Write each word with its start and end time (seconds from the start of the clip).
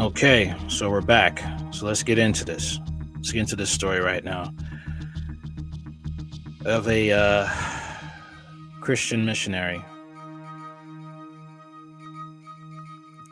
Okay, 0.00 0.54
so 0.68 0.88
we're 0.88 1.02
back. 1.02 1.44
So 1.74 1.84
let's 1.84 2.02
get 2.02 2.18
into 2.18 2.42
this. 2.42 2.80
Let's 3.16 3.32
get 3.32 3.40
into 3.40 3.54
this 3.54 3.68
story 3.68 4.00
right 4.00 4.24
now 4.24 4.50
of 6.64 6.88
a 6.88 7.12
uh, 7.12 7.46
Christian 8.80 9.26
missionary 9.26 9.84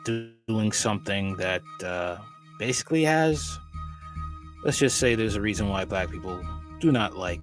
doing 0.05 0.71
something 0.71 1.35
that 1.37 1.63
uh, 1.83 2.17
basically 2.59 3.03
has, 3.03 3.57
let's 4.63 4.77
just 4.77 4.99
say, 4.99 5.15
there's 5.15 5.35
a 5.35 5.41
reason 5.41 5.69
why 5.69 5.85
Black 5.85 6.11
people 6.11 6.39
do 6.79 6.91
not 6.91 7.17
like 7.17 7.41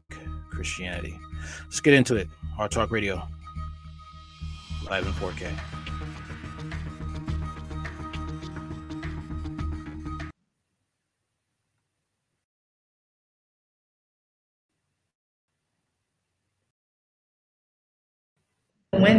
Christianity. 0.50 1.18
Let's 1.64 1.80
get 1.80 1.94
into 1.94 2.14
it. 2.14 2.28
Hard 2.54 2.70
Talk 2.70 2.92
Radio, 2.92 3.20
live 4.88 5.04
in 5.04 5.12
4K. 5.14 5.75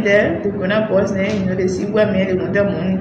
There, 0.08 0.42
the 0.42 0.48
Gona 0.48 0.88
boss 0.88 1.10
there, 1.10 1.30
you 1.34 1.44
know, 1.44 1.54
they 1.54 1.68
see 1.68 1.84
what 1.84 2.10
made 2.12 2.28
they 2.28 2.34
want 2.34 2.54
the 2.54 2.64
money. 2.64 2.96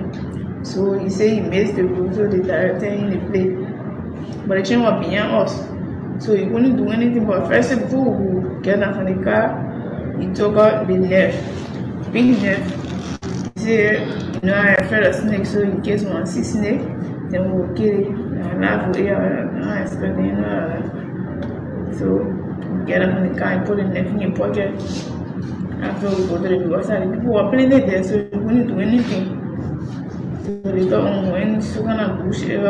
So 0.64 1.00
he 1.00 1.10
said 1.10 1.30
he 1.32 1.42
missed 1.42 1.76
the 1.76 1.84
rule, 1.86 2.14
so 2.14 2.28
they 2.28 2.40
directed 2.40 3.00
him 3.00 3.12
to 3.12 3.20
play. 3.32 3.48
But 4.46 4.58
the 4.58 4.64
chain 4.64 4.82
was 4.82 5.00
behind 5.00 5.32
us. 5.32 5.56
So 6.24 6.36
he 6.36 6.46
couldn't 6.46 6.76
do 6.76 6.90
anything 6.90 7.26
but 7.26 7.48
first 7.48 7.70
before 7.70 8.12
we 8.12 8.62
get 8.62 8.84
out 8.84 8.96
from 8.96 9.06
the 9.06 9.24
car, 9.24 9.64
he 10.20 10.34
took 10.34 10.58
out 10.58 10.88
the 10.88 10.98
left. 10.98 11.38
Big 12.12 12.42
left. 12.42 12.68
He 13.56 13.64
said, 13.64 14.36
you 14.36 14.50
know, 14.50 14.58
I 14.58 14.76
fed 14.88 15.04
a 15.04 15.14
snake, 15.14 15.46
so 15.46 15.62
in 15.62 15.82
case 15.82 16.04
one 16.04 16.26
see 16.26 16.44
snake, 16.44 16.82
then 17.30 17.52
we'll 17.54 17.74
kill 17.76 18.00
it. 18.02 18.08
And 18.08 18.66
I 18.66 18.78
laugh 18.78 18.88
with 18.88 18.98
it, 18.98 19.14
I 19.14 19.84
expect 19.84 20.18
you 20.18 20.34
know. 20.34 21.94
So 21.98 22.84
get 22.86 23.02
out 23.02 23.14
from 23.14 23.32
the 23.32 23.40
car 23.40 23.52
and 23.54 23.66
put 23.66 23.78
the 23.78 23.84
knife 23.84 24.08
in 24.08 24.20
your 24.20 24.32
pocket. 24.32 24.74
After 25.82 26.10
we 26.10 26.28
go 26.28 26.42
to 26.42 26.50
the 26.50 26.58
because 26.60 26.88
the 26.88 27.12
people 27.14 27.34
were 27.34 27.50
plenty 27.50 27.80
there, 27.80 28.04
so 28.04 28.18
we 28.18 28.30
couldn't 28.30 28.68
do 28.68 28.80
anything. 28.80 29.26
So 30.44 30.72
they 30.72 30.90
thought, 30.90 31.04
oh, 31.04 31.32
when 31.32 31.62
kind 31.62 32.02
of 32.02 32.26
bush 32.26 32.42
here, 32.42 32.64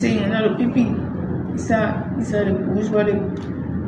saying, 0.00 0.22
you 0.22 0.28
the 0.28 0.54
people, 0.56 1.54
it's 1.54 1.70
a, 1.70 2.14
it's 2.18 2.32
a 2.32 2.44
the 2.44 2.52
bush, 2.52 2.88
but 2.88 3.06
the 3.06 3.14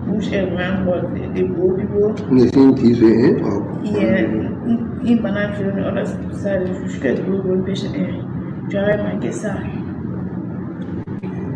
bush 0.07 0.33
around, 0.33 0.87
but 0.87 1.03
the, 1.15 1.29
the 1.33 1.55
poor 1.55 1.77
people, 1.79 2.13
They 2.37 2.49
seem 2.51 2.75
this 2.75 3.01
way, 3.01 3.13
eh? 3.13 3.43
Or, 3.43 3.81
yeah, 3.85 4.19
in, 4.19 5.01
in 5.07 5.23
banana 5.23 5.57
field 5.57 5.71
on 5.71 5.77
the 5.77 5.89
other 5.89 6.07
side, 6.37 6.67
the 6.67 6.81
bush 6.81 6.99
get 7.01 7.25
go 7.27 7.43
go 7.43 7.63
patient 7.65 7.95
there, 7.95 8.23
drive 8.69 9.21
my 9.21 9.31
side. 9.31 9.75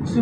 So 0.06 0.20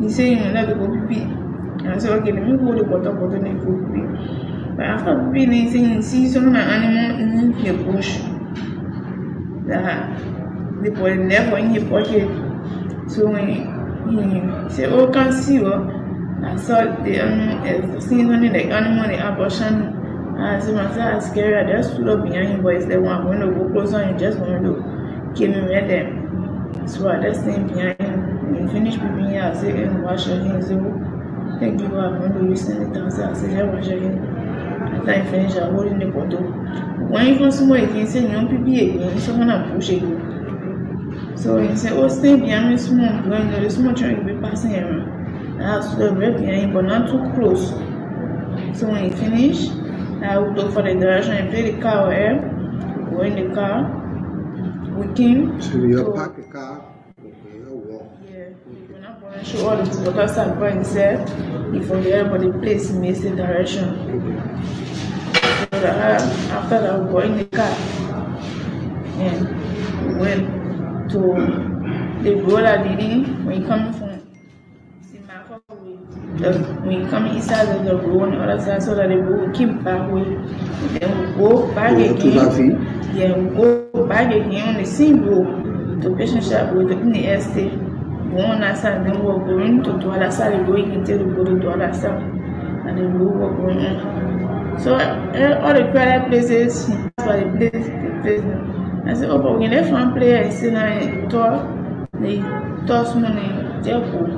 he 0.00 0.10
said, 0.10 0.28
you 0.28 0.36
know, 0.36 0.50
let 0.52 0.68
the 0.68 0.74
poor 0.76 1.06
people. 1.06 1.44
And 1.84 1.92
I 1.92 1.98
said, 1.98 2.12
okay, 2.20 2.32
let 2.32 2.46
me 2.46 2.56
go 2.56 2.72
to 2.72 2.82
the 2.82 2.88
water, 2.88 3.12
water, 3.12 3.36
and 3.36 3.60
go 3.60 3.72
people. 3.92 4.43
But 4.76 4.86
after 4.86 5.16
being 5.32 5.70
saying, 5.70 6.02
see 6.02 6.28
some 6.28 6.54
animal 6.54 7.20
in 7.20 7.52
the 7.52 7.72
bush 7.84 8.18
that 9.66 10.18
they 10.82 10.90
put 10.90 11.28
there 11.28 11.56
in 11.58 11.74
your 11.74 11.88
pocket. 11.88 12.28
So 13.10 13.30
when 13.30 13.48
he 13.48 14.74
said, 14.74 14.92
Oh, 14.92 15.10
can 15.12 15.32
see 15.32 15.60
what 15.60 16.04
I 16.44 16.56
saw 16.56 16.84
the 17.02 17.20
animal, 17.20 18.00
seeing 18.00 18.28
something 18.28 18.52
like 18.52 18.66
animal, 18.66 19.08
the 19.08 19.32
abortion. 19.32 20.36
I 20.36 20.58
said, 20.60 20.74
myself, 20.74 21.14
I'm 21.14 21.20
scary. 21.20 21.54
I 21.54 21.72
just 21.72 21.94
stood 21.94 22.08
up 22.08 22.24
behind 22.24 22.48
him, 22.48 22.62
but 22.62 22.74
it's 22.74 22.86
the 22.86 23.00
one 23.00 23.22
going 23.24 23.40
to 23.40 23.46
go 23.46 23.70
closer 23.70 23.98
and 23.98 24.18
just 24.18 24.38
going 24.38 24.62
to 24.62 25.32
kill 25.36 25.50
me 25.52 25.72
right 25.72 25.86
them. 25.86 26.88
So 26.88 27.08
I 27.08 27.22
just 27.22 27.42
stayed 27.42 27.68
behind 27.68 28.00
him. 28.00 28.52
When 28.52 28.66
he 28.66 28.74
finished 28.74 29.00
peeping 29.00 29.30
here, 29.30 29.42
I 29.42 29.54
said, 29.58 29.76
and 29.76 30.02
wash 30.02 30.26
your 30.26 30.36
hands. 30.38 30.68
Thank 31.60 31.80
you, 31.80 31.86
I'm 31.98 32.18
going 32.18 32.32
to 32.32 32.40
listen 32.40 32.92
to 32.92 33.00
the 33.00 33.06
I 33.06 33.32
said, 33.32 33.52
yeah, 33.52 33.62
wash 33.62 33.86
your 33.86 34.00
hands. 34.00 34.33
After 35.04 35.20
I 35.20 35.30
finish, 35.30 35.54
I 35.56 35.70
hold 35.70 35.86
in 35.88 35.98
the 35.98 36.06
bottle. 36.06 36.40
When 37.10 37.26
you 37.26 37.36
come 37.36 37.50
somewhere, 37.50 37.80
you 37.80 37.88
can 37.88 38.06
say, 38.06 38.22
young 38.26 38.48
people 38.48 38.72
again, 38.72 39.20
someone 39.20 39.48
will 39.48 39.76
push 39.76 39.90
you. 39.90 41.36
So 41.36 41.58
he 41.58 41.76
said, 41.76 41.92
oh, 41.92 42.08
stay 42.08 42.36
behind 42.36 42.70
me 42.70 42.78
small, 42.78 43.20
going 43.22 43.50
to 43.50 43.60
the 43.60 43.68
small 43.68 43.92
train 43.92 44.24
will 44.24 44.34
be 44.34 44.40
passing 44.40 44.74
around. 44.74 45.60
I 45.60 45.72
have 45.74 45.98
to 45.98 46.08
right 46.08 46.34
behind 46.34 46.60
him, 46.62 46.72
but 46.72 46.86
not 46.86 47.10
too 47.10 47.20
close. 47.34 47.68
So 48.78 48.88
when 48.88 49.04
he 49.04 49.10
finish, 49.10 49.68
I 50.22 50.38
will 50.38 50.52
look 50.54 50.72
for 50.72 50.80
the 50.80 50.94
direction 50.94 51.32
and 51.32 51.50
play 51.50 51.70
the 51.70 51.82
car 51.82 52.06
where 52.08 52.40
go 53.10 53.20
in 53.20 53.46
the 53.48 53.54
car 53.54 53.84
with 54.96 55.18
him. 55.18 55.60
so 55.60 55.76
you 55.76 55.98
So- 55.98 56.12
park 56.12 56.36
the 56.36 56.42
car, 56.44 56.82
okay, 57.20 57.58
you 57.58 57.82
walk. 57.90 58.10
Yeah, 58.24 58.54
we're 58.90 59.00
not 59.00 59.20
going 59.20 59.38
to 59.38 59.44
show 59.44 59.68
all 59.68 59.76
the 59.76 60.10
water 60.10 60.28
start 60.28 60.58
by 60.58 60.70
himself. 60.70 61.30
If 61.74 61.88
for 61.88 61.96
everybody 61.98 62.50
place 62.58 62.90
miss 62.90 63.20
the 63.20 63.36
direction. 63.36 64.83
After 65.82 66.80
that 66.80 67.02
we 67.02 67.10
go 67.10 67.18
in 67.18 67.36
the 67.36 67.44
car 67.46 67.74
and 69.18 70.06
we 70.06 70.14
went 70.20 71.10
to 71.10 71.18
the 72.22 72.34
road 72.42 72.62
that 72.62 72.86
leading 72.86 73.44
when 73.44 73.60
you 73.60 73.66
coming 73.66 73.92
from 73.92 74.22
Simako. 75.02 75.60
The, 76.38 76.58
when 76.84 77.00
you 77.02 77.06
come 77.08 77.26
inside 77.26 77.68
of 77.68 77.84
the 77.84 77.96
road 77.96 78.32
the 78.34 78.38
other 78.38 78.62
side 78.64 78.82
so 78.84 78.94
that 78.94 79.08
the 79.08 79.16
road 79.16 79.48
will 79.48 79.54
keep 79.54 79.82
back 79.82 80.10
way. 80.12 80.24
Then 80.98 81.10
we 81.18 81.34
go 81.36 81.66
back 81.74 81.98
Yeah, 81.98 82.12
to 82.12 82.30
that 82.30 82.54
again. 82.54 83.10
Yeah, 83.14 83.36
we 83.36 83.56
go 83.56 84.06
back 84.06 84.32
again 84.32 84.76
on 84.76 84.82
the 84.82 84.86
same 84.88 85.24
road 85.24 86.02
to 86.02 86.14
patient 86.16 86.44
shop 86.44 86.72
with 86.72 86.92
in 86.92 87.10
the 87.12 87.24
estate. 87.26 87.72
Go 88.30 88.40
on 88.46 88.60
that 88.60 88.78
side, 88.78 89.04
then 89.04 89.22
we're 89.24 89.38
going 89.38 89.82
to 89.82 89.92
the 89.92 90.08
other 90.10 90.30
side, 90.30 90.52
the 90.52 90.62
road 90.72 90.78
you 90.78 90.84
can 90.92 91.04
tell 91.04 91.18
the 91.18 91.24
go 91.24 91.44
to 91.44 91.54
the 91.56 91.68
other 91.70 91.92
side. 91.92 92.22
And 92.86 92.98
the 92.98 93.06
road 93.08 93.36
we're 93.36 93.56
going 93.56 93.78
on. 93.86 94.43
So 94.82 94.96
uh, 94.96 95.60
all 95.62 95.74
the 95.74 95.90
prayer 95.92 96.26
places, 96.28 96.88
why 97.16 97.44
the 97.44 97.50
place, 97.56 97.88
place. 98.22 98.44
I 99.06 99.14
said, 99.14 99.30
oh, 99.30 99.38
but 99.38 99.58
we 99.58 99.68
left 99.68 99.90
one 99.90 100.12
player, 100.14 100.44
I 100.44 100.50
said, 100.50 100.74
I 100.74 101.26
talk, 101.28 101.66
they 102.14 102.38
toss 102.86 103.14
money, 103.14 103.48
cool. 104.10 104.28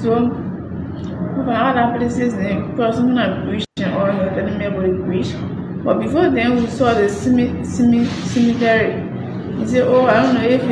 So, 0.00 0.30
for 1.34 1.50
other 1.50 1.98
places, 1.98 2.34
the 2.34 2.72
person 2.76 3.14
not 3.14 3.44
preaching 3.44 3.92
or 3.94 4.12
you're 4.12 4.30
telling 4.30 4.58
me 4.58 4.64
about 4.66 4.82
the 4.82 5.02
preach. 5.04 5.32
But 5.84 6.00
before 6.00 6.30
then, 6.30 6.56
we 6.56 6.66
saw 6.66 6.94
the 6.94 7.08
ceme- 7.08 7.64
ceme- 7.64 8.06
cemetery. 8.28 9.08
He 9.58 9.66
said, 9.66 9.88
Oh, 9.88 10.06
I 10.06 10.22
don't 10.22 10.34
know 10.34 10.42
if 10.48 10.62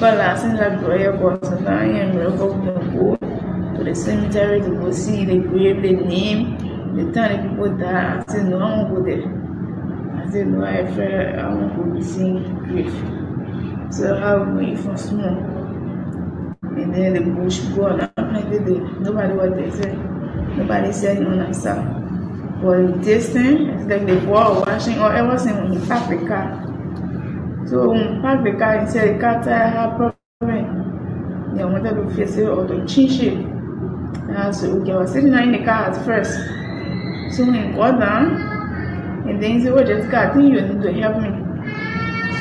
last 0.00 0.44
in 0.44 0.56
that 0.56 0.82
prayer, 0.84 1.12
but 1.12 1.44
sometimes 1.44 1.68
I 1.68 1.98
am 2.00 2.16
real 2.16 2.36
go 2.36 3.16
to 3.76 3.84
the 3.84 3.94
cemetery 3.94 4.60
to 4.60 4.70
go 4.70 4.90
see 4.90 5.24
the 5.24 5.38
grave, 5.38 5.82
the 5.82 5.92
name, 5.92 6.55
the 6.96 7.12
time 7.12 7.50
people 7.50 7.76
die. 7.76 8.18
I 8.18 8.32
said, 8.32 8.48
No, 8.48 8.58
I 8.58 8.78
won't 8.78 8.94
go 8.94 9.02
there. 9.04 9.22
I 10.16 10.30
said, 10.30 10.46
No, 10.48 10.64
I 10.64 10.86
fear 10.94 11.38
I 11.38 11.54
won't 11.54 11.76
go 11.76 11.82
be 11.94 12.02
seeing 12.02 12.42
grave. 12.64 12.92
So, 13.94 14.16
how 14.18 14.42
we 14.44 14.66
went 14.66 14.80
from 14.80 14.96
small. 14.96 15.36
And 16.62 16.94
then 16.94 17.14
the 17.14 17.20
bush 17.20 17.58
go 17.76 17.86
on 17.86 18.08
plenty 18.16 18.58
there. 18.58 18.80
Nobody 19.00 19.32
was 19.34 19.50
there. 19.50 19.72
Said, 19.72 20.56
nobody 20.56 20.92
said 20.92 21.20
no 21.20 21.40
answer. 21.40 21.74
But 22.62 23.02
this 23.02 23.30
thing, 23.30 23.68
it's 23.68 23.88
like 23.88 24.06
the 24.06 24.16
boy 24.26 24.60
washing 24.60 24.98
or 24.98 25.12
ever 25.12 25.38
since 25.38 25.56
when 25.56 25.72
he 25.78 25.86
parked 25.86 26.10
the 26.10 26.26
car. 26.26 26.62
So 27.68 27.90
when 27.90 28.16
he 28.16 28.20
parked 28.20 28.44
the 28.44 28.52
car, 28.52 28.90
said 28.90 29.16
the 29.16 29.20
car 29.20 29.42
tire 29.44 29.68
had 29.68 29.96
problem. 29.96 31.54
They 31.56 31.64
wanted 31.64 31.94
to 31.94 32.10
fix 32.14 32.36
it 32.36 32.48
or 32.48 32.66
to 32.66 32.86
change 32.86 33.20
it. 33.20 33.34
And 33.34 34.36
I 34.36 34.50
said, 34.50 34.70
okay, 34.70 34.92
I 34.92 34.96
was 34.96 35.12
sitting 35.12 35.32
in 35.32 35.52
the 35.52 35.64
car 35.64 35.90
at 35.90 36.04
first. 36.04 36.36
So 37.32 37.44
when 37.44 37.54
he 37.54 37.72
got 37.76 37.98
down, 38.00 39.26
and 39.28 39.42
then 39.42 39.58
he 39.58 39.64
said, 39.64 39.72
oh, 39.72 39.84
Jessica, 39.84 40.30
I 40.30 40.34
think 40.34 40.54
you 40.54 40.60
need 40.60 40.82
to 40.82 40.92
help 41.00 41.20
me. 41.20 41.30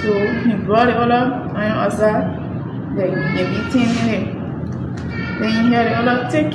So 0.02 0.28
he 0.44 0.54
brought 0.66 0.86
the 0.88 0.98
other 0.98 1.52
iron 1.58 1.72
outside. 1.74 2.26
Then 2.96 3.12
you 3.38 3.46
be 3.50 3.72
tin 3.72 3.90
in 3.90 4.10
it. 4.14 4.26
Then 5.40 5.50
he 5.50 5.58
you 5.58 5.68
hear 5.70 5.84
the 5.86 5.96
other 5.98 6.30
tick. 6.32 6.54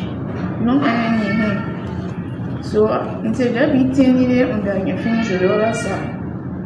No 0.60 0.80
iron 0.80 1.20
in 1.26 1.36
him. 1.36 2.62
So 2.62 2.86
instead 3.24 3.56
of 3.56 3.72
be 3.72 3.94
tin 3.94 4.16
in 4.22 4.30
it, 4.30 4.50
and 4.50 4.66
then 4.66 4.86
you 4.86 4.96
finish 4.98 5.28
with 5.30 5.40
the 5.40 5.52
other 5.52 5.74
side. 5.74 6.16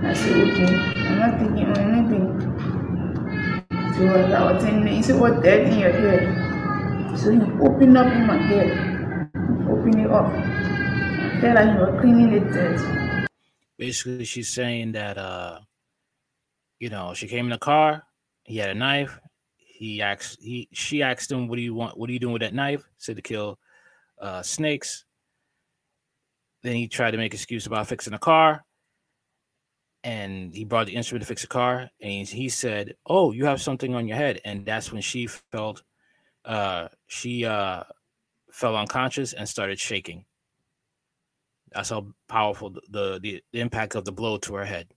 I 0.04 0.12
said, 0.12 0.36
okay, 0.36 0.74
I'm 1.08 1.18
not 1.18 1.38
thinking 1.38 1.70
of 1.70 1.78
anything. 1.78 2.26
So 3.96 4.08
I 4.08 4.52
was 4.52 4.62
telling 4.62 4.86
he 4.86 5.02
said, 5.02 5.18
what 5.18 5.42
dead 5.42 5.72
in 5.72 5.78
your 5.78 5.92
head? 5.92 7.18
So 7.18 7.30
he 7.30 7.40
opened 7.62 7.96
up 7.96 8.12
in 8.12 8.26
my 8.26 8.36
head. 8.36 8.70
Open 9.70 9.98
it 10.00 10.10
up. 10.10 10.28
Like 11.42 11.70
he 11.70 11.76
was 11.78 12.00
cleaning 12.00 12.32
it. 12.32 13.28
Basically, 13.78 14.24
she's 14.24 14.50
saying 14.50 14.92
that 14.92 15.18
uh, 15.18 15.60
you 16.78 16.90
know, 16.90 17.14
she 17.14 17.28
came 17.28 17.46
in 17.46 17.50
the 17.52 17.58
car. 17.58 18.04
He 18.44 18.58
had 18.58 18.70
a 18.70 18.74
knife. 18.74 19.18
He 19.56 20.02
asked 20.02 20.38
he 20.40 20.68
she 20.72 21.02
asked 21.02 21.30
him, 21.30 21.48
"What 21.48 21.56
do 21.56 21.62
you 21.62 21.74
want? 21.74 21.98
What 21.98 22.08
are 22.10 22.12
you 22.12 22.18
doing 22.20 22.32
with 22.32 22.42
that 22.42 22.54
knife?" 22.54 22.84
Said 22.98 23.16
to 23.16 23.22
kill 23.22 23.58
uh, 24.20 24.42
snakes. 24.42 25.04
Then 26.62 26.74
he 26.76 26.88
tried 26.88 27.12
to 27.12 27.18
make 27.18 27.34
excuse 27.34 27.66
about 27.66 27.88
fixing 27.88 28.12
the 28.12 28.18
car. 28.18 28.64
and 30.04 30.54
he 30.54 30.64
brought 30.64 30.86
the 30.86 30.94
instrument 30.94 31.22
to 31.22 31.26
fix 31.28 31.42
the 31.42 31.48
car 31.48 31.90
and 32.00 32.28
he 32.28 32.48
said 32.48 32.94
oh 33.06 33.32
you 33.32 33.46
have 33.46 33.60
something 33.60 33.94
on 33.94 34.06
your 34.06 34.16
head 34.16 34.40
and 34.44 34.66
that's 34.66 34.92
when 34.92 35.02
she 35.02 35.26
felt 35.26 35.82
uh 36.44 36.88
she 37.06 37.44
uh 37.44 37.82
fell 38.52 38.76
unconscious 38.76 39.32
and 39.32 39.48
started 39.48 39.78
shaking 39.80 40.24
that's 41.74 41.90
how 41.90 42.06
powerful 42.28 42.70
the, 42.70 42.80
the 42.90 43.42
the 43.52 43.60
impact 43.60 43.94
of 43.94 44.04
the 44.04 44.12
blow 44.12 44.38
to 44.38 44.54
her 44.54 44.64
head 44.64 44.88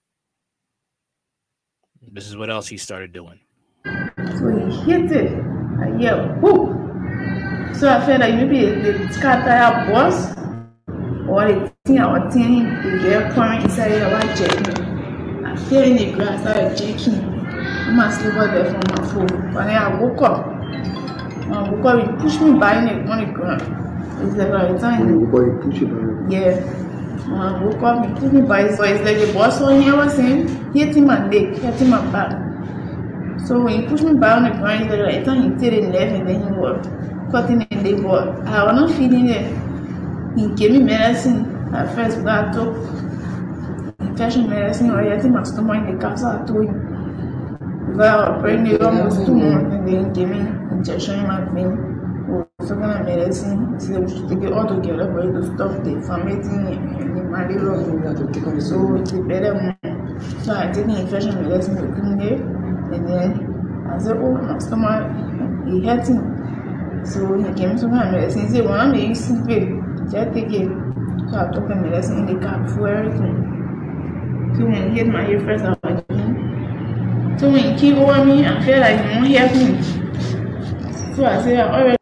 this 2.12 2.28
is 2.28 2.38
what 2.38 2.50
else 2.50 2.68
he 2.68 2.78
started 2.78 3.12
doing 3.12 3.40
so 3.86 4.70
he 4.70 4.92
hit 4.92 5.12
it 5.12 5.32
I 5.82 5.98
hear 5.98 6.36
whoop 6.40 7.76
so 7.76 7.90
I 7.90 8.06
felt 8.06 8.22
like 8.22 8.36
maybe 8.36 8.66
the 8.66 9.20
car 9.22 9.42
tire 9.42 9.86
burst 9.88 10.38
or 11.28 11.46
the 11.52 11.74
thing 11.86 12.00
I 12.00 12.20
was 12.20 12.34
thinking 12.34 12.64
the 12.84 13.00
girl 13.02 13.34
pouring 13.34 13.64
inside 13.64 13.92
it 13.92 14.12
was 14.12 14.40
jerking 14.40 14.88
fell 15.70 15.84
in 15.84 15.98
the 15.98 16.12
grass, 16.12 16.46
I 16.46 16.54
started 16.54 16.78
shaking. 16.78 17.20
I 17.20 17.92
must 17.92 18.22
sleep 18.22 18.34
out 18.36 18.54
there 18.54 18.66
from 18.72 18.82
my 18.90 19.08
phone. 19.12 19.54
When 19.54 19.70
I 19.70 20.02
woke 20.02 20.22
up, 20.22 20.46
when 20.48 21.54
I 21.54 21.70
woke 21.70 21.86
up, 21.86 22.00
he 22.00 22.24
pushed 22.24 22.42
me 22.42 22.54
by 22.58 22.76
on 22.76 22.86
the 22.86 23.34
ground. 23.34 23.87
It's 24.20 24.36
like 24.36 24.52
I 24.52 24.78
time. 24.78 25.00
When 25.00 25.10
you 25.10 25.20
woke 25.28 25.42
up, 25.42 25.64
he 25.64 25.70
pushed 25.70 25.82
you 25.82 25.88
by 25.88 26.34
Yeah. 26.34 26.84
I 27.30 27.64
woke 27.64 27.84
up, 27.84 28.06
he 28.06 28.14
pushed 28.20 28.34
me 28.34 28.42
by 28.42 28.64
his 28.64 28.80
It's 28.80 29.04
like 29.04 29.20
the 29.20 29.32
boss 29.34 29.62
on 29.62 29.82
here 29.82 29.96
was 29.96 30.14
saying, 30.14 30.74
hitting 30.74 31.06
my 31.06 31.28
leg, 31.30 31.58
hitting 31.58 31.90
my 31.90 32.02
back. 32.12 32.32
So 33.46 33.60
when 33.60 33.82
he 33.82 33.88
pushed 33.88 34.04
me 34.04 34.14
by 34.14 34.32
on 34.32 34.44
the 34.44 34.50
ground, 34.52 34.84
it's 34.84 34.92
like 34.92 35.16
I 35.16 35.24
thought 35.24 35.38
he 35.38 35.50
did 35.50 35.74
it 35.74 35.92
left 35.92 36.12
and 36.14 36.28
then 36.28 36.42
he 36.42 36.60
was 36.60 36.86
cutting 37.32 37.60
the 37.60 37.76
leg, 37.76 38.04
but 38.04 38.30
I 38.48 38.64
was 38.64 38.76
not 38.76 38.92
feeling 38.98 39.30
it. 39.30 39.46
He 40.38 40.48
gave 40.56 40.72
me 40.72 40.80
medicine 40.80 41.74
at 41.74 41.94
first, 41.96 42.24
but 42.24 42.34
I 42.34 42.52
took 42.52 42.76
infection 44.00 44.50
medicine 44.50 44.92
or 44.92 45.04
getting 45.04 45.32
my 45.32 45.44
stomach 45.44 45.88
in 45.88 45.96
the 45.96 46.02
capsule 46.02 46.28
I 46.28 46.46
told 46.46 46.66
you. 46.66 46.74
Because 47.88 48.08
I 48.08 48.30
was 48.30 48.42
pregnant 48.42 48.82
almost 48.82 49.26
two 49.26 49.36
months 49.36 49.76
and 49.76 49.88
they 49.88 50.14
gave 50.14 50.30
me 50.30 50.40
injection 50.72 51.20
in 51.20 51.28
my 51.28 51.42
vein. 51.54 51.97
Of 52.60 52.76
medicine, 52.80 53.74
we 53.74 54.10
should 54.10 54.28
take 54.28 54.52
all 54.52 54.66
together 54.66 55.06
for 55.12 55.30
it 55.30 55.32
to 55.32 55.46
stop 55.46 55.84
the 55.84 55.92
inflammation 55.92 56.66
and 56.66 57.16
the 57.16 57.24
malaria. 57.24 58.60
So 58.60 58.96
it's 58.96 59.12
a 59.12 59.22
better 59.22 59.54
one. 59.54 60.20
So 60.44 60.56
I 60.56 60.72
take 60.72 60.88
the 60.88 61.00
infection 61.02 61.40
medicine 61.44 61.76
to 61.76 62.02
clean 62.02 62.20
it 62.20 62.42
and 62.42 63.08
then 63.08 63.88
I 63.94 64.00
said, 64.00 64.18
oh, 64.18 64.32
my 64.32 64.58
stomach, 64.58 65.06
it 65.68 65.86
hurting. 65.86 67.06
So 67.06 67.38
he 67.38 67.44
gave 67.54 67.74
me 67.74 67.78
some 67.78 67.92
kind 67.92 68.08
of 68.08 68.22
medicine. 68.22 68.48
He 68.48 68.50
said, 68.50 68.66
well, 68.66 68.74
I'm 68.74 68.92
going 68.92 69.14
to 69.14 69.22
sleep 69.22 69.50
it. 69.50 70.18
I 70.18 70.26
take 70.34 70.52
it. 70.52 70.68
So 71.30 71.38
I 71.38 71.52
took 71.54 71.68
the 71.68 71.76
medicine 71.76 72.28
in 72.28 72.40
the 72.40 72.44
car 72.44 72.58
before 72.58 72.88
everything. 72.88 74.56
So 74.58 74.66
when 74.66 74.90
he 74.90 74.98
hit 74.98 75.08
my 75.08 75.30
ear 75.30 75.40
first, 75.42 75.64
I 75.64 75.70
was 75.70 75.80
like, 75.84 76.04
hmm. 76.08 77.38
So 77.38 77.52
when 77.52 77.72
he 77.72 77.80
keep 77.80 77.98
over 77.98 78.26
me, 78.26 78.48
I 78.48 78.66
feel 78.66 78.80
like 78.80 79.00
he 79.00 79.14
won't 79.14 79.28
help 79.28 79.54
me. 79.54 81.16
So 81.16 81.24
I 81.24 81.44
said, 81.44 81.60
I 81.60 81.82
already. 81.82 81.98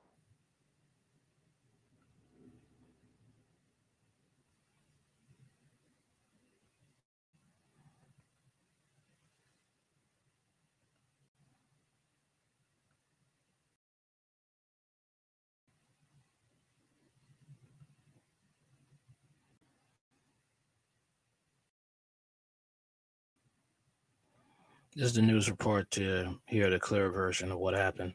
This 24.98 25.08
is 25.08 25.14
the 25.16 25.22
news 25.22 25.50
report 25.50 25.92
to 25.92 26.40
hear 26.46 26.70
the 26.70 26.80
clear 26.80 27.10
version 27.10 27.52
of 27.52 27.58
what 27.58 27.74
happened. 27.74 28.14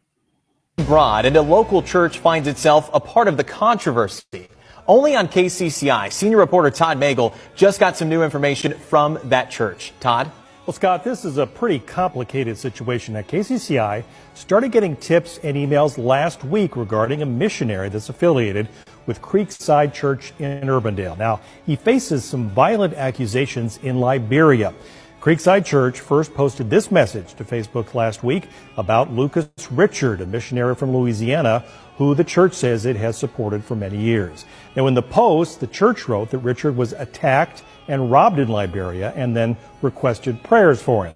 Broad 0.77 1.27
and 1.27 1.37
a 1.37 1.43
local 1.43 1.83
church 1.83 2.21
finds 2.21 2.49
itself 2.49 2.89
a 2.95 3.01
part 3.01 3.29
of 3.29 3.37
the 3.37 3.45
controversy. 3.45 4.49
Only 4.89 5.15
on 5.15 5.29
KCCI, 5.29 6.11
senior 6.11 6.39
reporter 6.39 6.71
Todd 6.71 6.99
Magel 6.99 7.35
just 7.55 7.81
got 7.81 7.99
some 7.99 8.09
new 8.09 8.23
information 8.23 8.73
from 8.73 9.19
that 9.25 9.51
church. 9.51 9.93
Todd? 10.01 10.33
Well, 10.65 10.73
Scott, 10.73 11.05
this 11.05 11.27
is 11.27 11.37
a 11.37 11.47
pretty 11.47 11.81
complicated 11.81 12.57
situation. 12.57 13.15
At 13.15 13.29
KCCI 13.29 14.03
started 14.33 14.73
getting 14.73 14.97
tips 14.97 15.39
and 15.43 15.59
emails 15.59 15.99
last 15.99 16.45
week 16.45 16.77
regarding 16.77 17.21
a 17.21 17.27
missionary 17.27 17.91
that's 17.91 18.09
affiliated 18.09 18.69
with 19.05 19.21
Creekside 19.21 19.93
Church 19.93 20.33
in 20.39 20.63
Urbandale. 20.63 21.19
Now, 21.19 21.41
he 21.67 21.77
faces 21.77 22.25
some 22.25 22.49
violent 22.51 22.95
accusations 22.95 23.79
in 23.83 24.01
Liberia. 24.01 24.73
Creekside 25.21 25.67
Church 25.67 26.01
first 26.01 26.33
posted 26.33 26.71
this 26.71 26.91
message 26.91 27.35
to 27.35 27.45
Facebook 27.45 27.93
last 27.93 28.25
week 28.25 28.49
about 28.79 29.13
Lucas 29.13 29.51
Richard, 29.71 30.23
a 30.23 30.27
missionary 30.27 30.75
from 30.75 30.97
Louisiana, 30.97 31.63
who 31.99 32.15
the 32.15 32.25
church 32.25 32.55
says 32.55 32.87
it 32.87 32.97
has 32.97 33.19
supported 33.19 33.63
for 33.63 33.77
many 33.77 33.99
years. 33.99 34.47
Now, 34.75 34.87
in 34.87 34.95
the 34.95 35.03
post, 35.03 35.61
the 35.61 35.67
church 35.67 36.09
wrote 36.09 36.31
that 36.31 36.39
Richard 36.39 36.75
was 36.75 36.95
attacked 36.95 37.63
and 37.87 38.11
robbed 38.11 38.39
in 38.39 38.49
Liberia 38.49 39.13
and 39.15 39.37
then 39.37 39.59
requested 39.83 40.43
prayers 40.43 40.81
for 40.81 41.05
him. 41.05 41.15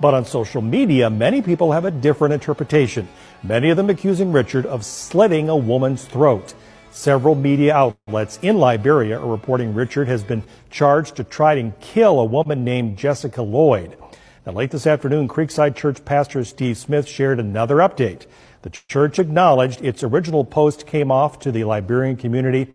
But 0.00 0.14
on 0.14 0.24
social 0.24 0.62
media, 0.62 1.10
many 1.10 1.42
people 1.42 1.72
have 1.72 1.84
a 1.84 1.90
different 1.90 2.32
interpretation, 2.32 3.06
many 3.42 3.68
of 3.68 3.76
them 3.76 3.90
accusing 3.90 4.32
Richard 4.32 4.64
of 4.64 4.86
slitting 4.86 5.50
a 5.50 5.56
woman's 5.56 6.06
throat. 6.06 6.54
Several 6.90 7.34
media 7.34 7.74
outlets 7.74 8.38
in 8.42 8.58
Liberia 8.58 9.20
are 9.20 9.30
reporting 9.30 9.74
Richard 9.74 10.08
has 10.08 10.22
been 10.22 10.42
charged 10.70 11.16
to 11.16 11.24
try 11.24 11.54
and 11.54 11.78
kill 11.80 12.18
a 12.18 12.24
woman 12.24 12.64
named 12.64 12.96
Jessica 12.96 13.42
Lloyd. 13.42 13.96
Now, 14.44 14.52
late 14.52 14.70
this 14.70 14.86
afternoon, 14.86 15.28
Creekside 15.28 15.76
Church 15.76 16.04
pastor 16.04 16.42
Steve 16.44 16.78
Smith 16.78 17.06
shared 17.06 17.38
another 17.38 17.76
update. 17.76 18.26
The 18.62 18.70
church 18.70 19.18
acknowledged 19.18 19.82
its 19.82 20.02
original 20.02 20.44
post 20.44 20.86
came 20.86 21.10
off 21.10 21.38
to 21.40 21.52
the 21.52 21.64
Liberian 21.64 22.16
community 22.16 22.74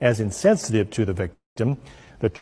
as 0.00 0.20
insensitive 0.20 0.90
to 0.90 1.04
the 1.04 1.12
victim. 1.12 1.78
The 2.20 2.32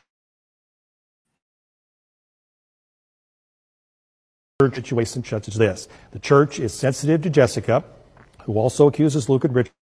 church 4.61 4.75
situation 4.75 5.25
such 5.25 5.49
as 5.49 5.55
this. 5.55 5.89
The 6.13 6.19
church 6.19 6.61
is 6.61 6.75
sensitive 6.75 7.23
to 7.23 7.31
Jessica, 7.31 7.83
who 8.45 8.59
also 8.59 8.87
accuses 8.87 9.29
Luke 9.29 9.45
and 9.45 9.55
Richard 9.55 9.73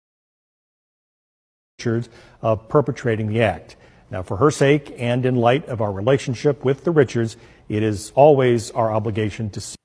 of 2.43 2.69
perpetrating 2.69 3.29
the 3.29 3.43
act. 3.43 3.77
Now, 4.11 4.23
for 4.23 4.37
her 4.39 4.51
sake 4.51 4.95
and 4.99 5.27
in 5.27 5.37
light 5.37 5.67
of 5.67 5.81
our 5.81 5.93
relationship 5.93 6.65
with 6.65 6.85
the 6.85 6.91
Richards, 6.91 7.37
it 7.69 7.83
is 7.83 8.13
always 8.15 8.71
our 8.71 8.93
obligation 8.93 9.51
to 9.51 9.61
see. 9.61 9.77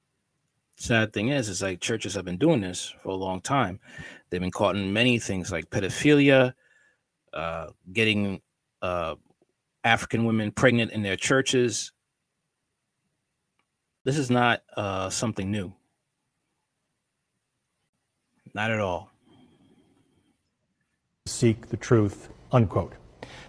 Sad 0.77 1.13
thing 1.13 1.29
is, 1.29 1.49
is 1.49 1.61
like 1.61 1.79
churches 1.79 2.15
have 2.15 2.25
been 2.25 2.37
doing 2.37 2.61
this 2.61 2.93
for 3.03 3.09
a 3.09 3.15
long 3.15 3.41
time. 3.41 3.79
They've 4.29 4.41
been 4.41 4.51
caught 4.51 4.75
in 4.75 4.93
many 4.93 5.19
things 5.19 5.51
like 5.51 5.69
pedophilia, 5.69 6.53
uh, 7.33 7.67
getting 7.91 8.41
uh, 8.81 9.15
African 9.83 10.25
women 10.25 10.51
pregnant 10.51 10.91
in 10.91 11.03
their 11.03 11.17
churches. 11.17 11.91
This 14.05 14.17
is 14.17 14.31
not 14.31 14.63
uh, 14.75 15.09
something 15.09 15.51
new. 15.51 15.73
Not 18.53 18.71
at 18.71 18.79
all 18.79 19.10
seek 21.31 21.67
the 21.69 21.77
truth, 21.77 22.29
unquote. 22.51 22.93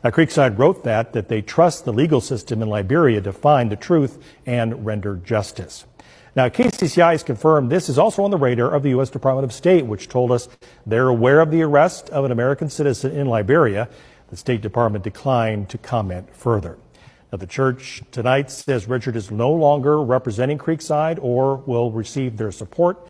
Now, 0.02 0.10
Creekside 0.10 0.58
wrote 0.58 0.82
that, 0.84 1.12
that 1.12 1.28
they 1.28 1.42
trust 1.42 1.84
the 1.84 1.92
legal 1.92 2.20
system 2.20 2.60
in 2.60 2.68
Liberia 2.68 3.20
to 3.20 3.32
find 3.32 3.70
the 3.70 3.76
truth 3.76 4.22
and 4.46 4.84
render 4.84 5.16
justice. 5.16 5.84
Now, 6.34 6.48
KCCI 6.48 7.12
has 7.12 7.22
confirmed 7.22 7.70
this 7.70 7.88
is 7.88 7.98
also 7.98 8.24
on 8.24 8.30
the 8.30 8.38
radar 8.38 8.74
of 8.74 8.82
the 8.82 8.88
U.S. 8.90 9.10
Department 9.10 9.44
of 9.44 9.52
State, 9.52 9.84
which 9.86 10.08
told 10.08 10.32
us 10.32 10.48
they're 10.86 11.08
aware 11.08 11.40
of 11.40 11.50
the 11.50 11.62
arrest 11.62 12.08
of 12.10 12.24
an 12.24 12.32
American 12.32 12.70
citizen 12.70 13.12
in 13.12 13.26
Liberia. 13.26 13.88
The 14.30 14.36
State 14.36 14.62
Department 14.62 15.04
declined 15.04 15.68
to 15.68 15.78
comment 15.78 16.34
further. 16.34 16.78
Now, 17.30 17.38
the 17.38 17.46
church 17.46 18.02
tonight 18.10 18.50
says 18.50 18.88
Richard 18.88 19.14
is 19.14 19.30
no 19.30 19.52
longer 19.52 20.02
representing 20.02 20.58
Creekside 20.58 21.18
or 21.20 21.56
will 21.56 21.92
receive 21.92 22.38
their 22.38 22.50
support 22.50 23.08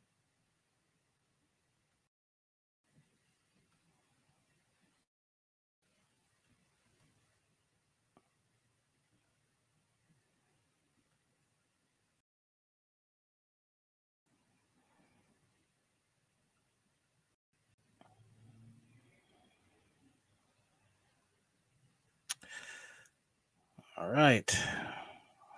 All 24.02 24.10
right. 24.32 24.58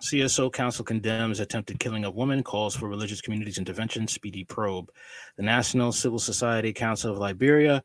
CSO 0.01 0.51
Council 0.51 0.83
condemns 0.83 1.39
attempted 1.39 1.79
killing 1.79 2.03
of 2.03 2.13
woman, 2.13 2.43
calls 2.43 2.75
for 2.75 2.89
religious 2.89 3.21
communities 3.21 3.57
intervention, 3.57 4.05
speedy 4.07 4.43
probe. 4.43 4.91
The 5.37 5.43
National 5.43 5.93
Civil 5.93 6.19
Society 6.19 6.73
Council 6.73 7.13
of 7.13 7.17
Liberia 7.17 7.81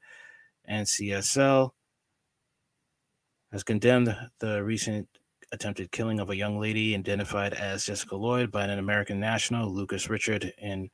and 0.64 0.85
CSL 0.85 1.70
has 3.52 3.62
condemned 3.62 4.14
the 4.40 4.64
recent 4.64 5.09
attempted 5.52 5.92
killing 5.92 6.18
of 6.18 6.30
a 6.30 6.37
young 6.37 6.59
lady 6.59 6.97
identified 6.97 7.54
as 7.54 7.85
Jessica 7.85 8.16
Lloyd 8.16 8.50
by 8.50 8.64
an 8.64 8.78
American 8.78 9.20
national, 9.20 9.73
Lucas 9.73 10.11
Richard, 10.11 10.52
in 10.59 10.90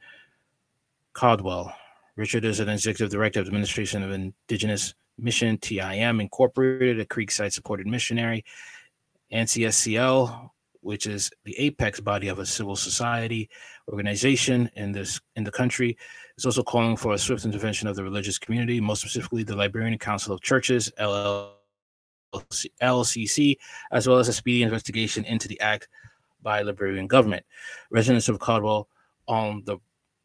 Caldwell. 1.14 1.74
Richard 2.16 2.44
is 2.44 2.60
an 2.60 2.68
executive 2.68 3.10
director 3.10 3.40
of 3.40 3.46
the 3.46 3.50
Administration 3.50 4.02
of 4.02 4.10
Indigenous 4.12 4.94
Mission, 5.18 5.56
TIM 5.56 6.20
Incorporated, 6.20 7.00
a 7.00 7.06
Creekside 7.06 7.52
supported 7.52 7.86
missionary. 7.86 8.44
NCSCL, 9.32 10.50
which 10.80 11.06
is 11.06 11.30
the 11.44 11.58
apex 11.58 12.00
body 12.00 12.28
of 12.28 12.38
a 12.38 12.46
civil 12.46 12.76
society 12.76 13.50
organization 13.88 14.70
in 14.76 14.92
this 14.92 15.20
in 15.34 15.44
the 15.44 15.50
country, 15.50 15.96
is 16.38 16.44
also 16.46 16.62
calling 16.62 16.96
for 16.96 17.14
a 17.14 17.18
swift 17.18 17.44
intervention 17.44 17.88
of 17.88 17.96
the 17.96 18.04
religious 18.04 18.38
community, 18.38 18.80
most 18.80 19.00
specifically 19.00 19.42
the 19.42 19.56
Liberian 19.56 19.98
Council 19.98 20.32
of 20.32 20.40
Churches, 20.40 20.92
LCC, 22.82 23.56
as 23.92 24.06
well 24.06 24.18
as 24.18 24.28
a 24.28 24.32
speedy 24.32 24.62
investigation 24.62 25.24
into 25.24 25.48
the 25.48 25.60
act 25.60 25.88
by 26.42 26.62
Liberian 26.62 27.06
government. 27.06 27.44
Residents 27.90 28.28
of 28.28 28.38
Caldwell 28.38 28.88
on 29.26 29.62
the 29.64 29.78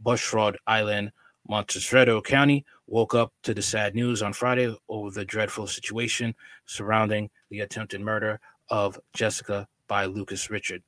Bushrod 0.03 0.55
Island, 0.67 1.11
Montserrado 1.49 2.23
County, 2.23 2.65
woke 2.85 3.15
up 3.15 3.33
to 3.43 3.53
the 3.53 3.61
sad 3.61 3.95
news 3.95 4.21
on 4.21 4.33
Friday 4.33 4.75
over 4.89 5.09
the 5.09 5.25
dreadful 5.25 5.65
situation 5.65 6.35
surrounding 6.65 7.29
the 7.49 7.61
attempted 7.61 8.01
murder 8.01 8.39
of 8.71 8.97
Jessica 9.13 9.67
by 9.87 10.05
Lucas 10.05 10.49
Richard. 10.49 10.81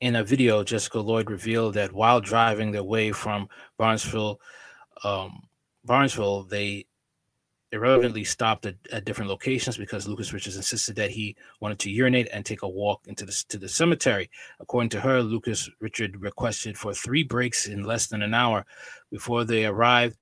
In 0.00 0.16
a 0.16 0.24
video, 0.24 0.64
Jessica 0.64 1.00
Lloyd 1.00 1.28
revealed 1.28 1.74
that 1.74 1.92
while 1.92 2.22
driving 2.22 2.70
their 2.70 2.84
way 2.84 3.12
from 3.12 3.48
Barnesville, 3.76 4.40
um, 5.04 5.42
Barnesville, 5.84 6.44
they 6.44 6.86
irrelevantly 7.72 8.24
stopped 8.24 8.66
at, 8.66 8.76
at, 8.92 9.04
different 9.04 9.30
locations 9.30 9.76
because 9.76 10.08
Lucas 10.08 10.32
Richards 10.32 10.56
insisted 10.56 10.96
that 10.96 11.10
he 11.10 11.36
wanted 11.60 11.78
to 11.80 11.90
urinate 11.90 12.28
and 12.32 12.44
take 12.44 12.62
a 12.62 12.68
walk 12.68 13.02
into 13.06 13.26
the, 13.26 13.44
to 13.48 13.58
the 13.58 13.68
cemetery. 13.68 14.30
According 14.58 14.90
to 14.90 15.00
her, 15.00 15.22
Lucas 15.22 15.68
Richard 15.80 16.20
requested 16.20 16.78
for 16.78 16.94
three 16.94 17.22
breaks 17.22 17.66
in 17.66 17.84
less 17.84 18.06
than 18.06 18.22
an 18.22 18.34
hour 18.34 18.64
before 19.10 19.44
they 19.44 19.66
arrived 19.66 20.16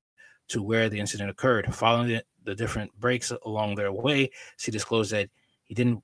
to 0.48 0.62
where 0.62 0.88
the 0.88 1.00
incident 1.00 1.30
occurred. 1.30 1.72
Following 1.74 2.08
the, 2.08 2.22
the 2.48 2.54
different 2.54 2.90
breaks 2.98 3.30
along 3.44 3.74
their 3.74 3.92
way, 3.92 4.30
she 4.56 4.70
disclosed 4.70 5.12
that 5.12 5.28
he 5.64 5.74
didn't 5.74 6.02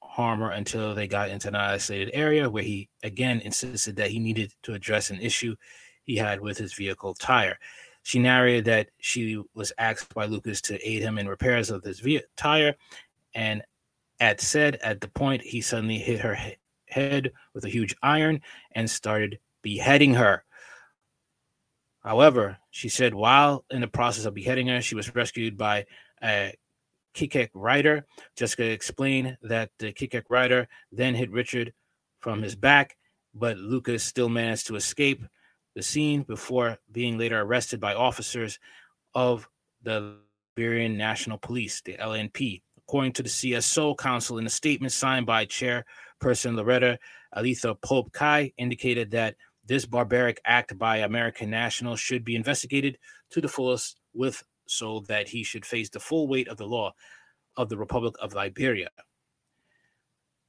harm 0.00 0.40
her 0.40 0.50
until 0.50 0.94
they 0.94 1.08
got 1.08 1.28
into 1.28 1.48
an 1.48 1.56
isolated 1.56 2.10
area 2.14 2.48
where 2.48 2.62
he 2.62 2.88
again 3.02 3.40
insisted 3.40 3.96
that 3.96 4.10
he 4.10 4.18
needed 4.18 4.52
to 4.62 4.74
address 4.74 5.10
an 5.10 5.18
issue 5.20 5.56
he 6.04 6.16
had 6.16 6.40
with 6.40 6.56
his 6.56 6.74
vehicle 6.74 7.14
tire. 7.14 7.58
She 8.04 8.18
narrated 8.18 8.64
that 8.66 8.90
she 8.98 9.42
was 9.54 9.72
asked 9.78 10.14
by 10.14 10.26
Lucas 10.26 10.60
to 10.62 10.88
aid 10.88 11.02
him 11.02 11.18
in 11.18 11.28
repairs 11.28 11.70
of 11.70 11.82
his 11.82 12.00
vehicle 12.00 12.28
tire, 12.36 12.74
and 13.34 13.62
at 14.20 14.40
said 14.40 14.76
at 14.82 15.00
the 15.00 15.08
point 15.08 15.42
he 15.42 15.60
suddenly 15.60 15.98
hit 15.98 16.20
her 16.20 16.34
he- 16.34 16.56
head 16.86 17.32
with 17.54 17.64
a 17.64 17.70
huge 17.70 17.94
iron 18.02 18.40
and 18.72 18.88
started 18.88 19.38
beheading 19.62 20.14
her. 20.14 20.44
However, 22.04 22.58
she 22.70 22.88
said 22.88 23.14
while 23.14 23.64
in 23.70 23.80
the 23.80 23.88
process 23.88 24.24
of 24.24 24.34
beheading 24.34 24.66
her, 24.68 24.82
she 24.82 24.94
was 24.94 25.14
rescued 25.14 25.56
by 25.56 25.86
a 26.22 26.54
Kikek 27.14 27.50
rider. 27.54 28.06
Jessica 28.36 28.64
explained 28.64 29.36
that 29.42 29.70
the 29.78 29.92
Kikek 29.92 30.24
rider 30.28 30.68
then 30.90 31.14
hit 31.14 31.30
Richard 31.30 31.72
from 32.20 32.42
his 32.42 32.56
back, 32.56 32.96
but 33.34 33.56
Lucas 33.56 34.02
still 34.02 34.28
managed 34.28 34.66
to 34.66 34.76
escape 34.76 35.22
the 35.74 35.82
scene 35.82 36.22
before 36.22 36.78
being 36.90 37.18
later 37.18 37.40
arrested 37.40 37.80
by 37.80 37.94
officers 37.94 38.58
of 39.14 39.48
the 39.82 40.16
Liberian 40.56 40.96
National 40.96 41.38
Police, 41.38 41.80
the 41.82 41.94
LNP. 41.94 42.62
According 42.78 43.12
to 43.12 43.22
the 43.22 43.28
CSO 43.28 43.96
Council, 43.96 44.38
in 44.38 44.46
a 44.46 44.50
statement 44.50 44.92
signed 44.92 45.24
by 45.24 45.46
Chairperson 45.46 46.56
Loretta 46.56 46.98
Alethea 47.34 47.74
Pope 47.76 48.12
Kai, 48.12 48.52
indicated 48.58 49.12
that 49.12 49.36
this 49.72 49.86
barbaric 49.86 50.38
act 50.44 50.76
by 50.76 50.98
American 50.98 51.48
nationals 51.48 51.98
should 51.98 52.26
be 52.26 52.36
investigated 52.36 52.98
to 53.30 53.40
the 53.40 53.48
fullest 53.48 53.96
with 54.12 54.44
so 54.66 55.00
that 55.08 55.26
he 55.26 55.42
should 55.42 55.64
face 55.64 55.88
the 55.88 55.98
full 55.98 56.28
weight 56.28 56.46
of 56.46 56.58
the 56.58 56.66
law 56.66 56.92
of 57.56 57.70
the 57.70 57.76
Republic 57.78 58.14
of 58.20 58.34
Liberia. 58.34 58.90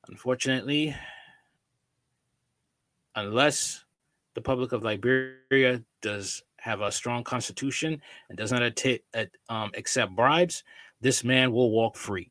Unfortunately, 0.10 0.94
unless 3.16 3.86
the 4.34 4.42
Republic 4.42 4.74
of 4.74 4.84
Liberia 4.84 5.82
does 6.02 6.44
have 6.58 6.82
a 6.82 6.92
strong 6.92 7.24
constitution 7.24 8.02
and 8.28 8.38
does 8.38 8.52
not 8.52 8.62
um, 9.48 9.72
accept 9.78 10.14
bribes, 10.18 10.66
this 11.00 11.24
man 11.24 11.54
will 11.54 11.72
walk 11.72 11.96
free. 11.96 12.30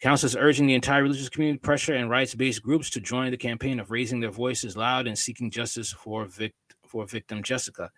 Council 0.00 0.26
is 0.26 0.36
urging 0.36 0.66
the 0.66 0.74
entire 0.74 1.02
religious 1.02 1.28
community, 1.28 1.58
pressure, 1.58 1.94
and 1.94 2.08
rights-based 2.08 2.62
groups 2.62 2.88
to 2.88 3.00
join 3.00 3.30
the 3.30 3.36
campaign 3.36 3.78
of 3.78 3.90
raising 3.90 4.18
their 4.18 4.30
voices 4.30 4.74
loud 4.74 5.06
and 5.06 5.18
seeking 5.18 5.50
justice 5.50 5.92
for, 5.92 6.26
for 6.86 7.06
victim 7.06 7.42
Jessica. 7.42 7.90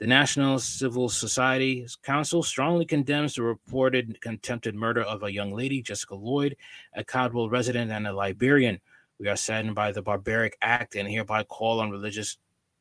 The 0.00 0.06
National 0.06 0.58
Civil 0.58 1.08
Society 1.08 1.86
Council 2.02 2.42
strongly 2.42 2.84
condemns 2.84 3.34
the 3.34 3.42
reported 3.42 4.18
attempted 4.26 4.74
murder 4.74 5.02
of 5.02 5.22
a 5.22 5.32
young 5.32 5.52
lady, 5.52 5.80
Jessica 5.80 6.14
Lloyd, 6.14 6.56
a 6.94 7.04
Caldwell 7.04 7.48
resident 7.48 7.90
and 7.90 8.06
a 8.06 8.12
Liberian. 8.12 8.78
We 9.18 9.28
are 9.28 9.36
saddened 9.36 9.74
by 9.74 9.92
the 9.92 10.02
barbaric 10.02 10.58
act 10.60 10.94
and 10.94 11.08
hereby 11.08 11.44
call 11.44 11.80
on 11.80 11.90
religious 11.90 12.36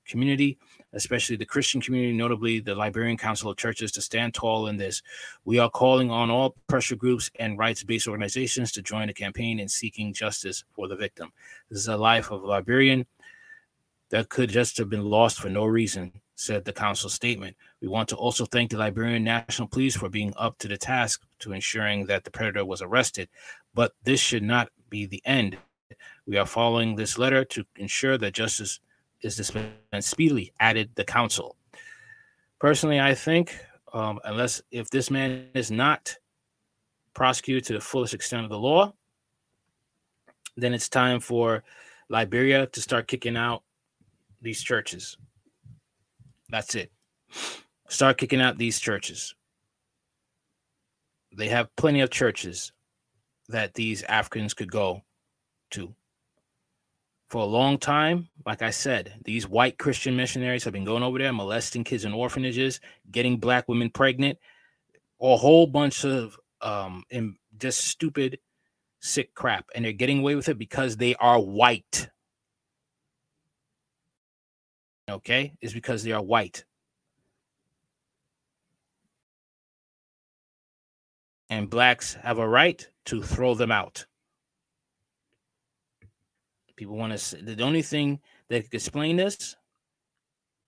community, 0.09 0.57
especially 0.93 1.35
the 1.35 1.45
Christian 1.45 1.79
community, 1.79 2.17
notably 2.17 2.59
the 2.59 2.75
Liberian 2.75 3.17
Council 3.17 3.51
of 3.51 3.57
Churches, 3.57 3.91
to 3.93 4.01
stand 4.01 4.33
tall 4.33 4.67
in 4.67 4.77
this. 4.77 5.01
We 5.45 5.59
are 5.59 5.69
calling 5.69 6.11
on 6.11 6.29
all 6.29 6.55
pressure 6.67 6.95
groups 6.95 7.29
and 7.39 7.57
rights 7.57 7.83
based 7.83 8.07
organizations 8.07 8.71
to 8.73 8.81
join 8.81 9.07
the 9.07 9.13
campaign 9.13 9.59
in 9.59 9.69
seeking 9.69 10.13
justice 10.13 10.63
for 10.73 10.87
the 10.87 10.95
victim. 10.95 11.31
This 11.69 11.79
is 11.79 11.87
a 11.87 11.97
life 11.97 12.31
of 12.31 12.43
a 12.43 12.47
Liberian 12.47 13.05
that 14.09 14.29
could 14.29 14.49
just 14.49 14.77
have 14.77 14.89
been 14.89 15.05
lost 15.05 15.39
for 15.39 15.49
no 15.49 15.65
reason 15.65 16.11
said 16.39 16.63
the 16.63 16.71
council 16.71 17.09
statement. 17.09 17.55
We 17.81 17.89
want 17.89 18.07
to 18.09 18.15
also 18.15 18.45
thank 18.45 18.71
the 18.71 18.77
Liberian 18.77 19.25
National 19.25 19.67
Police 19.67 19.97
for 19.97 20.07
being 20.07 20.33
up 20.37 20.57
to 20.59 20.69
the 20.69 20.77
task 20.77 21.21
to 21.39 21.51
ensuring 21.51 22.05
that 22.05 22.23
the 22.23 22.31
predator 22.31 22.63
was 22.63 22.81
arrested. 22.81 23.27
But 23.73 23.91
this 24.03 24.21
should 24.21 24.43
not 24.43 24.69
be 24.89 25.05
the 25.05 25.21
end. 25.25 25.57
We 26.25 26.37
are 26.37 26.45
following 26.45 26.95
this 26.95 27.17
letter 27.17 27.43
to 27.43 27.65
ensure 27.75 28.17
that 28.17 28.33
justice 28.33 28.79
is 29.21 29.35
dispensed 29.35 30.09
speedily, 30.09 30.53
added 30.59 30.89
the 30.95 31.03
council. 31.03 31.55
Personally, 32.59 32.99
I 32.99 33.13
think, 33.15 33.57
um, 33.93 34.19
unless 34.23 34.61
if 34.71 34.89
this 34.89 35.09
man 35.09 35.47
is 35.53 35.71
not 35.71 36.15
prosecuted 37.13 37.65
to 37.65 37.73
the 37.73 37.81
fullest 37.81 38.13
extent 38.13 38.43
of 38.43 38.49
the 38.49 38.59
law, 38.59 38.93
then 40.57 40.73
it's 40.73 40.89
time 40.89 41.19
for 41.19 41.63
Liberia 42.09 42.67
to 42.67 42.81
start 42.81 43.07
kicking 43.07 43.37
out 43.37 43.63
these 44.41 44.61
churches. 44.61 45.17
That's 46.49 46.75
it. 46.75 46.91
Start 47.87 48.17
kicking 48.17 48.41
out 48.41 48.57
these 48.57 48.79
churches. 48.79 49.35
They 51.31 51.49
have 51.49 51.75
plenty 51.75 52.01
of 52.01 52.09
churches 52.09 52.71
that 53.49 53.73
these 53.73 54.03
Africans 54.03 54.53
could 54.53 54.71
go 54.71 55.03
to. 55.71 55.93
For 57.29 57.43
a 57.43 57.45
long 57.45 57.77
time, 57.77 58.27
like 58.45 58.61
I 58.61 58.71
said, 58.71 59.13
these 59.23 59.47
white 59.47 59.77
Christian 59.77 60.15
missionaries 60.15 60.63
have 60.63 60.73
been 60.73 60.85
going 60.85 61.03
over 61.03 61.19
there, 61.19 61.31
molesting 61.31 61.83
kids 61.83 62.05
in 62.05 62.13
orphanages, 62.13 62.79
getting 63.11 63.37
black 63.37 63.67
women 63.67 63.91
pregnant, 63.91 64.39
a 65.21 65.37
whole 65.37 65.67
bunch 65.67 66.05
of 66.05 66.37
um, 66.61 67.03
just 67.57 67.81
stupid, 67.81 68.39
sick 68.99 69.35
crap. 69.35 69.65
And 69.75 69.85
they're 69.85 69.91
getting 69.91 70.19
away 70.19 70.35
with 70.35 70.49
it 70.49 70.57
because 70.57 70.97
they 70.97 71.13
are 71.15 71.39
white 71.39 72.09
okay, 75.09 75.53
It's 75.61 75.73
because 75.73 76.03
they 76.03 76.11
are 76.11 76.21
white. 76.21 76.65
And 81.49 81.69
blacks 81.69 82.13
have 82.13 82.37
a 82.37 82.47
right 82.47 82.87
to 83.05 83.23
throw 83.23 83.55
them 83.55 83.71
out. 83.71 84.05
People 86.79 86.95
want 86.95 87.17
to 87.17 87.35
the 87.35 87.61
only 87.61 87.81
thing 87.81 88.21
that 88.47 88.63
could 88.63 88.73
explain 88.73 89.17
this, 89.17 89.57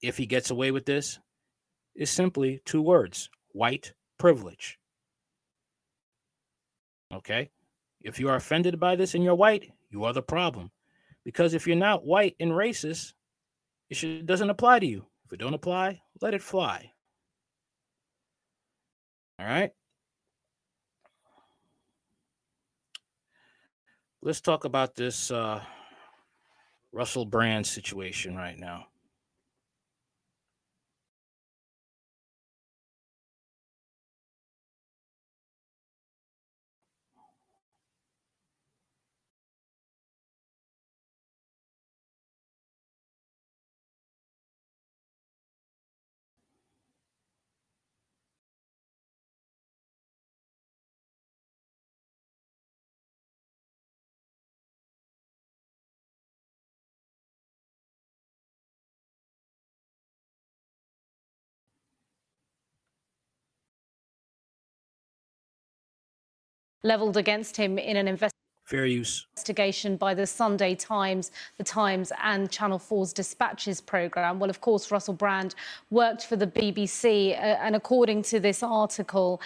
if 0.02 0.18
he 0.18 0.26
gets 0.26 0.52
away 0.52 0.72
with 0.72 0.86
this, 0.86 1.20
is 1.96 2.10
simply 2.10 2.60
two 2.66 2.82
words 2.82 3.30
white 3.54 3.94
privilege. 4.18 4.78
Okay? 7.14 7.50
If 8.02 8.20
you 8.20 8.28
are 8.28 8.36
offended 8.36 8.78
by 8.78 8.98
this 8.98 9.16
and 9.16 9.24
you're 9.24 9.36
white, 9.36 9.72
you 9.90 10.04
are 10.04 10.12
the 10.12 10.22
problem. 10.22 10.72
Because 11.24 11.54
if 11.54 11.66
you're 11.66 11.78
not 11.78 12.06
white 12.06 12.36
and 12.42 12.52
racist, 12.52 13.14
it 13.90 13.96
should, 13.96 14.26
doesn't 14.26 14.50
apply 14.50 14.80
to 14.80 14.86
you. 14.86 15.06
If 15.28 15.32
it 15.32 15.40
don't 15.40 15.54
apply, 15.54 16.02
let 16.20 16.34
it 16.34 16.42
fly. 16.42 16.92
All 19.40 19.46
right. 19.46 19.72
Let's 24.22 24.42
talk 24.42 24.66
about 24.66 24.96
this 24.96 25.32
uh, 25.32 25.64
Russell 26.92 27.26
Brand 27.26 27.66
situation 27.66 28.36
right 28.36 28.58
now. 28.58 28.88
Levelled 66.84 67.18
against 67.18 67.58
him 67.58 67.78
in 67.78 67.98
an 67.98 68.08
investigation. 68.08 68.38
Fair 68.66 68.86
use. 68.86 69.26
Investigation 69.34 69.98
by 69.98 70.14
the 70.14 70.26
Sunday 70.26 70.76
Times, 70.76 71.32
the 71.58 71.64
Times, 71.64 72.12
and 72.24 72.50
Channel 72.50 72.80
4's 72.80 73.12
Dispatches 73.12 73.82
programme. 73.82 74.40
Well, 74.40 74.50
of 74.50 74.62
course, 74.62 74.92
Russell 74.92 75.14
Brand 75.14 75.56
worked 75.90 76.26
for 76.26 76.38
the 76.38 76.48
BBC, 76.48 77.32
uh, 77.32 77.58
and 77.62 77.76
according 77.76 78.22
to 78.24 78.40
this 78.40 78.64
article, 78.64 79.42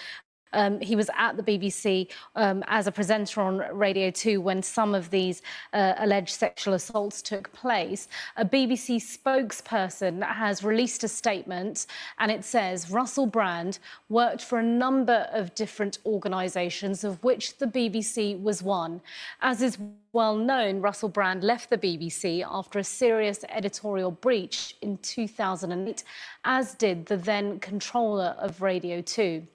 um, 0.56 0.80
he 0.80 0.96
was 0.96 1.10
at 1.18 1.38
the 1.38 1.44
BBC 1.44 2.10
um, 2.36 2.64
as 2.68 2.88
a 2.88 2.92
presenter 2.92 3.42
on 3.42 3.58
Radio 3.78 4.10
2 4.10 4.42
when 4.42 4.64
some 4.64 4.96
of 4.96 5.10
these 5.10 5.42
uh, 5.74 5.94
alleged 5.98 6.34
sexual 6.34 6.74
assaults 6.74 7.22
took 7.22 7.52
place. 7.54 8.08
A 8.38 8.46
BBC 8.46 8.98
spokesperson 8.98 10.24
has 10.24 10.64
released 10.64 11.04
a 11.04 11.08
statement 11.08 11.88
and 12.20 12.32
it 12.32 12.44
says 12.44 12.90
Russell 12.90 13.28
Brand 13.28 13.80
worked 14.10 14.42
for 14.42 14.60
a 14.60 14.64
number 14.64 15.28
of 15.32 15.54
different 15.56 16.00
organisations, 16.06 17.04
of 17.04 17.24
which 17.24 17.58
the 17.58 17.68
BBC 17.68 18.42
was 18.42 18.64
one. 18.64 19.02
As 19.42 19.62
is 19.62 19.78
well 20.16 20.38
known, 20.38 20.80
Russell 20.80 21.10
Brand 21.10 21.44
left 21.44 21.70
the 21.70 21.78
BBC 21.78 22.42
after 22.50 22.80
a 22.80 22.86
serious 22.86 23.44
editorial 23.50 24.12
breach 24.12 24.78
in 24.82 24.98
2008, 25.00 26.06
as 26.46 26.74
did 26.74 27.06
the 27.08 27.18
then 27.18 27.60
controller 27.60 28.34
of 28.40 28.62
Radio 28.62 29.02
2. 29.02 29.46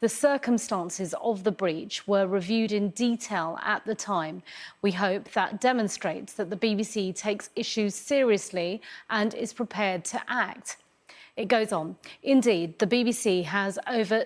The 0.00 0.08
circumstances 0.10 1.14
of 1.22 1.42
the 1.42 1.50
breach 1.50 2.06
were 2.06 2.26
reviewed 2.26 2.70
in 2.70 2.90
detail 2.90 3.58
at 3.62 3.86
the 3.86 3.94
time. 3.94 4.42
We 4.82 4.92
hope 4.92 5.32
that 5.32 5.58
demonstrates 5.58 6.34
that 6.34 6.50
the 6.50 6.56
BBC 6.56 7.16
takes 7.16 7.48
issues 7.56 7.94
seriously 7.94 8.82
and 9.08 9.32
is 9.32 9.54
prepared 9.54 10.04
to 10.04 10.20
act. 10.28 10.76
It 11.34 11.48
goes 11.48 11.72
on. 11.72 11.96
Indeed, 12.22 12.78
the 12.78 12.86
BBC 12.86 13.44
has 13.44 13.78
over 13.88 14.24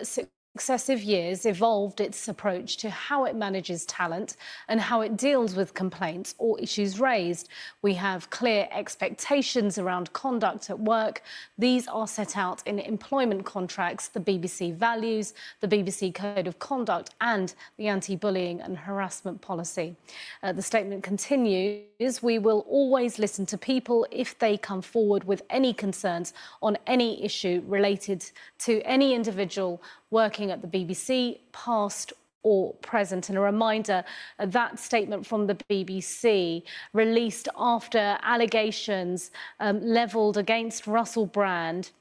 successive 0.55 1.03
years 1.03 1.45
evolved 1.45 1.99
its 1.99 2.29
approach 2.29 2.77
to 2.77 2.89
how 2.89 3.25
it 3.25 3.35
manages 3.35 3.85
talent 3.87 4.37
and 4.69 4.79
how 4.79 5.01
it 5.01 5.17
deals 5.17 5.53
with 5.53 5.73
complaints 5.73 6.33
or 6.37 6.57
issues 6.61 6.97
raised. 6.97 7.49
We 7.81 7.93
have 7.95 8.29
clear 8.29 8.65
expectations 8.71 9.77
around 9.77 10.13
conduct 10.13 10.69
at 10.69 10.79
work. 10.79 11.23
These 11.57 11.89
are 11.89 12.07
set 12.07 12.37
out 12.37 12.65
in 12.65 12.79
employment 12.79 13.43
contracts, 13.43 14.07
the 14.07 14.21
BBC 14.21 14.73
values, 14.73 15.33
the 15.59 15.67
BBC 15.67 16.15
Code 16.15 16.47
of 16.47 16.57
Conduct, 16.57 17.09
and 17.19 17.53
the 17.75 17.89
anti 17.89 18.15
bullying 18.15 18.61
and 18.61 18.77
harassment 18.77 19.41
policy. 19.41 19.97
Uh, 20.41 20.53
the 20.53 20.61
statement 20.61 21.03
continues 21.03 22.21
We 22.21 22.39
will 22.39 22.65
always 22.69 23.19
listen 23.19 23.45
to 23.47 23.57
people 23.57 24.07
if 24.09 24.39
they 24.39 24.57
come 24.57 24.81
forward 24.81 25.25
with 25.25 25.41
any 25.49 25.73
concerns 25.73 26.33
on 26.61 26.77
any 26.87 27.21
issue 27.25 27.61
related 27.67 28.23
to 28.59 28.81
any 28.83 29.13
individual 29.13 29.81
working 30.15 30.49
at 30.49 30.61
the 30.61 30.67
BBC, 30.75 31.39
past 31.51 32.13
or 32.41 32.73
present. 32.75 33.27
And 33.27 33.37
a 33.37 33.41
reminder 33.41 34.01
that 34.39 34.79
statement 34.79 35.25
from 35.25 35.45
the 35.45 35.55
BBC, 35.69 36.63
released 36.93 37.49
after 37.57 38.17
allegations 38.21 39.31
um, 39.59 39.81
levelled 39.81 40.37
against 40.37 40.87
Russell 40.87 41.25
Brand 41.25 41.91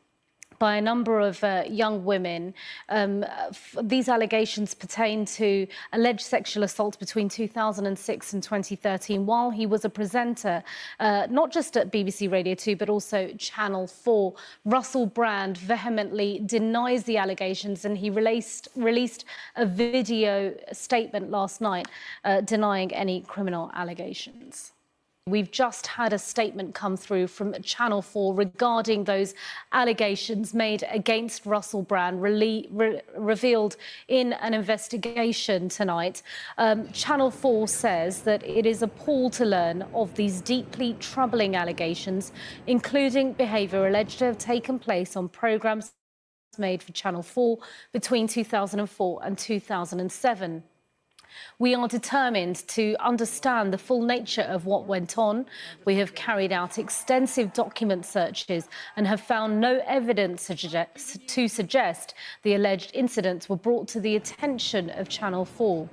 by 0.59 0.77
a 0.77 0.81
number 0.81 1.21
of 1.21 1.43
uh, 1.45 1.64
young 1.69 2.05
women. 2.05 2.55
Um, 2.88 3.25
these 3.83 4.09
allegations 4.09 4.75
pertain 4.75 5.25
to 5.27 5.67
alleged 5.93 6.23
sexual 6.23 6.64
assault 6.64 6.99
between 6.99 7.29
2006 7.29 8.33
and 8.33 8.43
2013 8.43 9.27
while 9.27 9.51
he 9.51 9.67
was 9.67 9.85
a 9.85 9.90
presenter, 9.90 10.62
uh, 11.01 11.27
not 11.31 11.53
just 11.53 11.77
at 11.77 11.93
BBC 11.93 12.31
Radio 12.31 12.55
2, 12.55 12.77
but 12.77 12.88
also 12.88 13.29
Channel 13.38 13.87
4. 13.87 14.35
Russell 14.64 15.07
Brand 15.07 15.59
vehemently 15.59 16.40
denies 16.47 17.05
the 17.05 17.17
allegations 17.17 17.85
and 17.85 17.99
he 17.99 18.11
released, 18.11 18.69
released 18.77 19.25
a 19.57 19.67
video 19.67 20.55
statement 20.73 21.31
last 21.31 21.61
night 21.61 21.87
uh, 22.25 22.40
denying 22.40 22.93
any 22.93 23.21
criminal 23.23 23.71
allegations. 23.75 24.73
We've 25.27 25.51
just 25.51 25.87
had 25.87 26.13
a 26.13 26.19
statement 26.19 26.75
come 26.75 26.99
through 26.99 27.29
from 27.29 27.55
Channel 27.63 28.03
4 28.03 28.35
regarding 28.35 29.05
those 29.05 29.33
allegations 29.73 30.53
made 30.53 30.85
against 30.91 31.47
Russell 31.47 31.81
Brand, 31.81 32.21
re- 32.21 32.69
re- 32.71 33.01
revealed 33.17 33.77
in 34.09 34.35
an 34.35 34.53
investigation 34.53 35.71
tonight. 35.71 36.21
Um, 36.59 36.93
Channel 36.93 37.31
4 37.31 37.67
says 37.69 38.21
that 38.25 38.45
it 38.45 38.67
is 38.67 38.83
appalled 38.83 39.33
to 39.35 39.47
learn 39.47 39.87
of 39.95 40.15
these 40.15 40.43
deeply 40.43 40.95
troubling 41.01 41.57
allegations, 41.57 42.31
including 42.67 43.33
behaviour 43.33 43.87
alleged 43.87 44.19
to 44.19 44.27
have 44.27 44.37
taken 44.37 44.79
place 44.79 45.17
on 45.17 45.31
programmes 45.31 45.95
made 46.59 46.83
for 46.83 46.93
Channel 46.93 47.23
4 47.23 47.59
between 47.95 48.29
2004 48.29 49.21
and 49.25 49.39
2007. 49.39 50.63
We 51.59 51.75
are 51.75 51.88
determined 51.88 52.66
to 52.68 52.94
understand 53.01 53.73
the 53.73 53.79
full 53.79 54.03
nature 54.03 54.42
of 54.42 54.66
what 54.66 54.87
went 54.87 55.18
on. 55.18 55.47
We 55.85 55.97
have 55.97 56.14
carried 56.14 56.53
out 56.53 56.79
extensive 56.79 57.53
document 57.53 58.07
searches 58.07 58.68
and 58.97 59.07
have 59.07 59.20
found 59.20 59.61
no 59.61 59.81
evidence 59.87 60.47
to 60.47 61.49
suggest 61.49 62.14
the 62.42 62.55
alleged 62.55 62.90
incidents 62.94 63.49
were 63.49 63.57
brought 63.57 63.88
to 63.88 64.01
the 64.01 64.16
attention 64.16 64.90
of 64.90 65.09
Channel 65.09 65.44
4. 65.44 65.88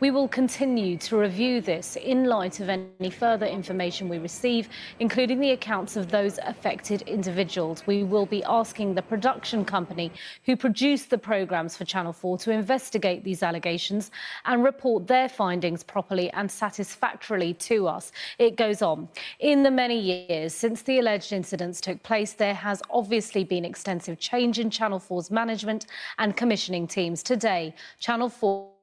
We 0.00 0.10
will 0.10 0.28
continue 0.28 0.96
to 0.98 1.16
review 1.18 1.60
this 1.60 1.96
in 1.96 2.24
light 2.24 2.60
of 2.60 2.68
any 2.68 3.10
further 3.10 3.46
information 3.46 4.08
we 4.08 4.18
receive, 4.18 4.68
including 5.00 5.40
the 5.40 5.50
accounts 5.50 5.96
of 5.96 6.10
those 6.10 6.38
affected 6.44 7.02
individuals. 7.02 7.86
We 7.86 8.04
will 8.04 8.26
be 8.26 8.44
asking 8.44 8.94
the 8.94 9.02
production 9.02 9.64
company 9.64 10.12
who 10.44 10.56
produced 10.56 11.10
the 11.10 11.18
programmes 11.18 11.76
for 11.76 11.84
Channel 11.84 12.12
4 12.12 12.38
to 12.38 12.50
investigate 12.52 13.24
these 13.24 13.42
allegations 13.42 14.10
and 14.44 14.62
report 14.62 14.85
report 14.86 15.08
their 15.08 15.28
findings 15.28 15.82
properly 15.82 16.30
and 16.30 16.48
satisfactorily 16.48 17.52
to 17.54 17.88
us. 17.88 18.12
It 18.38 18.56
goes 18.56 18.82
on. 18.82 19.08
In 19.40 19.64
the 19.64 19.70
many 19.70 19.98
years 19.98 20.54
since 20.54 20.82
the 20.82 21.00
alleged 21.00 21.32
incidents 21.32 21.80
took 21.80 22.00
place, 22.04 22.34
there 22.34 22.54
has 22.54 22.80
obviously 22.90 23.42
been 23.42 23.64
extensive 23.64 24.20
change 24.20 24.60
in 24.60 24.70
Channel 24.70 25.00
4's 25.00 25.28
management 25.28 25.86
and 26.18 26.36
commissioning 26.36 26.86
teams. 26.86 27.24
Today, 27.24 27.74
Channel 27.98 28.28
4 28.28 28.75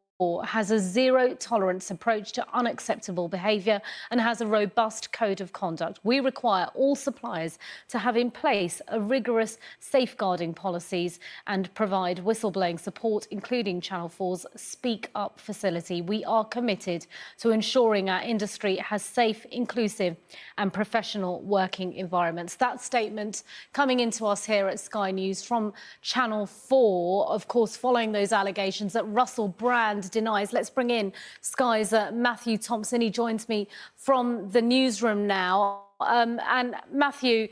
has 0.46 0.72
a 0.72 0.80
zero 0.80 1.34
tolerance 1.34 1.92
approach 1.92 2.32
to 2.34 2.46
unacceptable 2.54 3.28
behaviour 3.28 3.82
and 4.12 4.22
has 4.22 4.42
a 4.42 4.48
robust 4.48 5.12
code 5.12 5.42
of 5.42 5.52
conduct. 5.52 6.00
We 6.04 6.20
require 6.20 6.68
all 6.76 6.96
suppliers 6.96 7.58
to 7.90 8.00
have 8.00 8.16
in 8.16 8.32
place 8.32 8.82
a 8.88 9.02
rigorous 9.02 9.58
safeguarding 9.80 10.54
policies 10.54 11.20
and 11.48 11.74
provide 11.74 12.20
whistleblowing 12.20 12.80
support, 12.80 13.28
including 13.32 13.82
Channel 13.82 14.10
4's 14.10 14.46
Speak 14.56 15.10
Up 15.16 15.40
facility. 15.40 16.02
We 16.02 16.24
are 16.26 16.46
committed 16.46 17.06
to 17.40 17.50
ensuring 17.50 18.10
our 18.10 18.22
industry 18.22 18.78
has 18.78 19.04
safe, 19.04 19.46
inclusive, 19.52 20.16
and 20.58 20.72
professional 20.72 21.42
working 21.42 21.94
environments. 21.94 22.56
That 22.56 22.82
statement 22.82 23.44
coming 23.74 24.00
into 24.00 24.26
us 24.26 24.46
here 24.46 24.68
at 24.68 24.80
Sky 24.80 25.12
News 25.12 25.44
from 25.44 25.74
Channel 26.02 26.46
4, 26.46 27.28
of 27.28 27.48
course, 27.48 27.76
following 27.76 28.12
those 28.12 28.32
allegations 28.32 28.94
that 28.94 29.04
Russell 29.06 29.48
Brand 29.48 30.12
denies. 30.14 30.54
Let's 30.54 30.70
bring 30.70 30.90
in 30.90 31.12
Sky's 31.42 31.92
uh, 31.92 32.12
Matthew 32.14 32.58
Thompson. 32.58 33.02
He 33.02 33.10
joins 33.10 33.50
me 33.50 33.68
from 33.96 34.50
the 34.50 34.62
newsroom 34.62 35.28
now. 35.28 35.82
Um, 36.00 36.40
and 36.48 36.76
Matthew, 36.92 37.48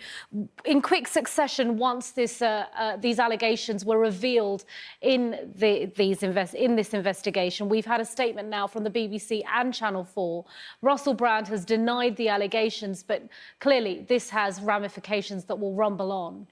in 0.65 0.81
quick 0.81 1.07
succession, 1.07 1.77
once 1.77 2.11
this, 2.11 2.41
uh, 2.41 2.65
uh, 2.77 2.97
these 2.97 3.19
allegations 3.19 3.85
were 3.85 3.97
revealed 3.97 4.65
in, 5.01 5.51
the, 5.55 5.85
these 5.95 6.23
in 6.23 6.75
this 6.75 6.93
investigation, 6.93 7.69
we've 7.69 7.85
had 7.85 8.01
a 8.01 8.05
statement 8.05 8.49
now 8.49 8.67
from 8.67 8.83
the 8.83 8.89
BBC 8.89 9.43
and 9.53 9.73
Channel 9.73 10.03
4. 10.03 10.45
Russell 10.81 11.13
Brand 11.13 11.47
has 11.47 11.65
denied 11.65 12.15
the 12.17 12.29
allegations, 12.29 13.03
but 13.03 13.23
clearly 13.59 14.05
this 14.07 14.29
has 14.29 14.61
ramifications 14.61 15.45
that 15.45 15.57
will 15.57 15.73
rumble 15.73 16.11
on. 16.11 16.47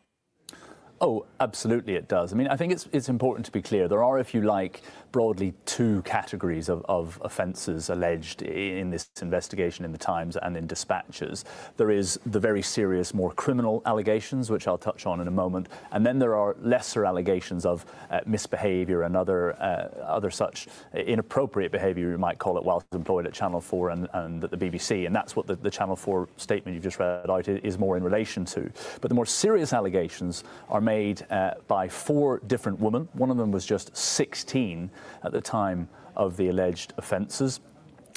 Oh, 1.02 1.26
absolutely, 1.40 1.96
it 1.96 2.10
does. 2.10 2.34
I 2.34 2.36
mean, 2.36 2.48
I 2.48 2.58
think 2.58 2.74
it's 2.74 2.88
it's 2.92 3.08
important 3.08 3.46
to 3.46 3.52
be 3.52 3.62
clear. 3.62 3.88
There 3.88 4.04
are, 4.04 4.20
if 4.20 4.34
you 4.34 4.42
like, 4.42 4.82
broadly 5.12 5.54
two 5.66 6.02
categories 6.04 6.70
of, 6.70 6.86
of 6.88 7.20
offences 7.24 7.90
alleged 7.90 8.42
in 8.42 8.90
this 8.90 9.10
investigation 9.22 9.86
in 9.86 9.92
the 9.92 9.98
Times 9.98 10.38
and 10.38 10.56
in 10.56 10.68
dispatches. 10.68 11.46
There 11.78 11.92
is 11.92 12.20
the 12.26 12.40
very 12.40 12.62
serious, 12.62 13.14
more 13.14 13.32
criminal 13.34 13.82
allegations, 13.86 14.50
which 14.50 14.68
I'll 14.68 14.78
touch 14.78 15.06
on 15.06 15.20
in 15.22 15.28
a 15.28 15.32
moment, 15.32 15.68
and 15.92 16.06
then 16.06 16.20
there 16.20 16.36
are 16.36 16.56
lesser 16.62 17.06
allegations 17.06 17.66
of 17.66 17.86
uh, 18.10 18.22
misbehaviour 18.26 19.04
and 19.04 19.16
other 19.16 19.54
uh, 19.62 19.90
other 20.04 20.30
such 20.30 20.68
inappropriate 20.94 21.72
behaviour, 21.72 22.12
you 22.12 22.18
might 22.18 22.40
call 22.40 22.58
it, 22.58 22.64
whilst 22.64 22.86
employed 22.94 23.26
at 23.26 23.34
Channel 23.34 23.62
4 23.62 23.90
and, 23.90 24.08
and 24.14 24.44
at 24.44 24.52
the 24.52 24.58
BBC. 24.58 25.06
And 25.06 25.16
that's 25.16 25.36
what 25.36 25.48
the, 25.48 25.56
the 25.56 25.72
Channel 25.72 25.96
4 25.96 26.28
statement 26.38 26.76
you've 26.76 26.84
just 26.84 27.00
read 27.00 27.30
out 27.30 27.48
is 27.48 27.78
more 27.78 27.98
in 27.98 28.04
relation 28.04 28.46
to. 28.46 28.70
But 29.02 29.10
the 29.10 29.16
more 29.16 29.26
serious 29.26 29.74
allegations 29.74 30.44
are 30.70 30.82
made 30.82 31.26
uh, 31.30 31.56
by 31.68 31.88
four 31.88 32.40
different 32.48 32.80
women. 32.80 33.08
One 33.14 33.32
of 33.32 33.38
them 33.38 33.52
was 33.52 33.66
just 33.66 33.96
16 33.96 34.90
at 35.24 35.32
the 35.32 35.42
time 35.42 35.90
of 36.16 36.38
the 36.38 36.50
alleged 36.50 36.94
offences. 36.98 37.60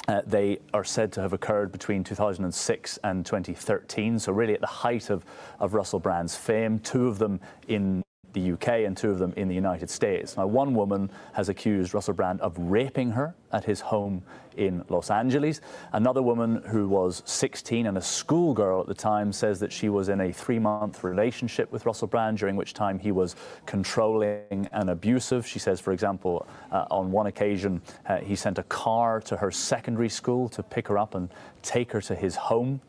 Uh, 0.09 0.21
they 0.27 0.59
are 0.75 0.83
said 0.83 1.12
to 1.12 1.21
have 1.21 1.33
occurred 1.33 1.71
between 1.71 2.03
2006 2.03 2.99
and 3.05 3.25
2013, 3.25 4.18
so 4.18 4.33
really 4.33 4.55
at 4.55 4.61
the 4.61 4.66
height 4.66 5.11
of, 5.11 5.25
of 5.61 5.75
Russell 5.75 6.01
Brand's 6.01 6.37
fame. 6.37 6.81
Two 6.81 7.07
of 7.07 7.18
them 7.18 7.40
in 7.68 8.03
the 8.33 8.53
UK 8.53 8.68
and 8.87 8.97
two 8.97 9.11
of 9.11 9.18
them 9.18 9.33
in 9.37 9.49
the 9.49 9.55
United 9.55 9.90
States. 9.90 10.37
Now, 10.37 10.47
one 10.47 10.75
woman 10.75 11.11
has 11.35 11.49
accused 11.49 11.95
Russell 11.95 12.14
Brand 12.14 12.40
of 12.40 12.57
raping 12.59 13.11
her 13.12 13.35
at 13.53 13.64
his 13.64 13.81
home 13.81 14.23
in 14.57 14.85
Los 14.88 15.11
Angeles. 15.11 15.61
Another 15.92 16.23
woman 16.23 16.62
who 16.66 16.88
was 16.88 17.23
16 17.27 17.87
and 17.87 17.97
a 17.97 18.03
schoolgirl 18.03 18.81
at 18.81 18.87
the 18.87 18.95
time 18.95 19.33
says 19.33 19.61
that 19.61 19.73
she 19.73 19.88
was 19.88 20.09
in 20.09 20.21
a 20.21 20.33
three 20.33 20.59
month 20.59 21.05
relationship 21.05 21.71
with 21.73 21.87
Russell 21.87 22.09
Brand, 22.09 22.38
during 22.38 22.57
which 22.57 22.75
time 22.75 22.99
he 22.99 23.12
was 23.12 23.37
controlling 23.66 24.68
and 24.73 24.90
abusive. 24.90 25.47
She 25.47 25.59
says, 25.59 25.81
for 25.81 25.92
example, 25.92 26.47
uh, 26.71 26.87
on 26.90 27.11
one 27.11 27.27
occasion, 27.27 27.81
uh, 28.07 28.18
he 28.18 28.37
sent 28.37 28.59
a 28.59 28.64
car 28.64 29.21
to 29.23 29.37
her 29.37 29.51
secondary 29.51 30.09
school 30.09 30.49
to 30.51 30.62
pick 30.62 30.88
her 30.88 30.99
up 30.99 31.14
and 31.14 31.29
take 31.62 31.92
her 31.92 32.01
to 32.03 32.14
his 32.14 32.37
home. 32.37 32.81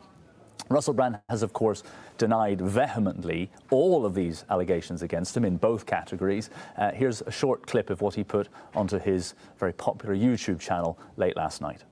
Russell 0.68 0.94
Brand 0.94 1.20
has, 1.28 1.42
of 1.42 1.52
course, 1.52 1.82
denied 2.18 2.60
vehemently 2.60 3.50
all 3.70 4.06
of 4.06 4.14
these 4.14 4.44
allegations 4.50 5.02
against 5.02 5.36
him 5.36 5.44
in 5.44 5.56
both 5.56 5.86
categories. 5.86 6.50
Uh, 6.76 6.90
here's 6.92 7.22
a 7.22 7.30
short 7.30 7.66
clip 7.66 7.90
of 7.90 8.00
what 8.00 8.14
he 8.14 8.24
put 8.24 8.48
onto 8.74 8.98
his 8.98 9.34
very 9.58 9.72
popular 9.72 10.14
YouTube 10.14 10.60
channel 10.60 10.98
late 11.16 11.36
last 11.36 11.60
night. 11.60 11.84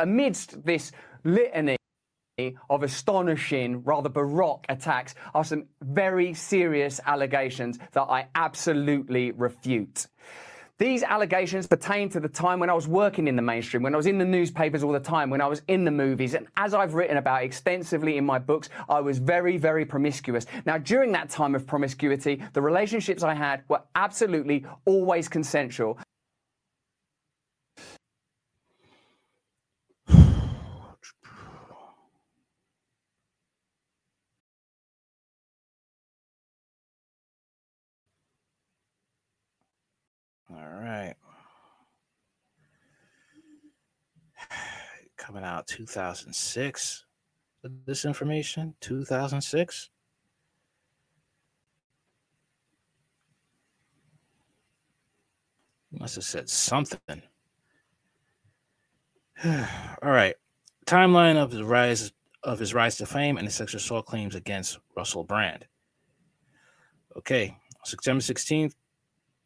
Amidst 0.00 0.64
this 0.64 0.92
litany 1.24 1.76
of 2.70 2.82
astonishing, 2.82 3.82
rather 3.84 4.08
baroque 4.08 4.64
attacks 4.68 5.14
are 5.34 5.44
some 5.44 5.66
very 5.82 6.34
serious 6.34 6.98
allegations 7.06 7.78
that 7.92 8.02
I 8.02 8.26
absolutely 8.34 9.32
refute. 9.32 10.06
These 10.82 11.04
allegations 11.04 11.68
pertain 11.68 12.08
to 12.08 12.18
the 12.18 12.28
time 12.28 12.58
when 12.58 12.68
I 12.68 12.74
was 12.74 12.88
working 12.88 13.28
in 13.28 13.36
the 13.36 13.42
mainstream, 13.42 13.84
when 13.84 13.94
I 13.94 13.96
was 13.96 14.06
in 14.06 14.18
the 14.18 14.24
newspapers 14.24 14.82
all 14.82 14.90
the 14.90 14.98
time, 14.98 15.30
when 15.30 15.40
I 15.40 15.46
was 15.46 15.62
in 15.68 15.84
the 15.84 15.92
movies. 15.92 16.34
And 16.34 16.48
as 16.56 16.74
I've 16.74 16.94
written 16.94 17.18
about 17.18 17.44
extensively 17.44 18.16
in 18.16 18.26
my 18.26 18.40
books, 18.40 18.68
I 18.88 19.00
was 19.00 19.18
very, 19.18 19.58
very 19.58 19.84
promiscuous. 19.84 20.44
Now, 20.66 20.78
during 20.78 21.12
that 21.12 21.30
time 21.30 21.54
of 21.54 21.68
promiscuity, 21.68 22.42
the 22.52 22.62
relationships 22.62 23.22
I 23.22 23.32
had 23.32 23.62
were 23.68 23.80
absolutely 23.94 24.66
always 24.84 25.28
consensual. 25.28 26.00
Right. 40.66 41.14
Coming 45.16 45.44
out 45.44 45.66
2006. 45.66 47.04
This 47.86 48.04
information, 48.04 48.74
2006. 48.80 49.90
Must 55.92 56.14
have 56.14 56.24
said 56.24 56.48
something. 56.48 57.22
All 59.44 60.10
right. 60.10 60.34
Timeline 60.86 61.36
of 61.36 61.50
the 61.50 61.64
rise 61.64 62.12
of 62.42 62.58
his 62.58 62.74
rise 62.74 62.96
to 62.96 63.06
fame 63.06 63.36
and 63.36 63.46
the 63.46 63.52
sexual 63.52 63.78
assault 63.78 64.06
claims 64.06 64.34
against 64.34 64.78
Russell 64.96 65.22
Brand. 65.24 65.66
Okay. 67.16 67.56
September 67.84 68.22
16th, 68.22 68.74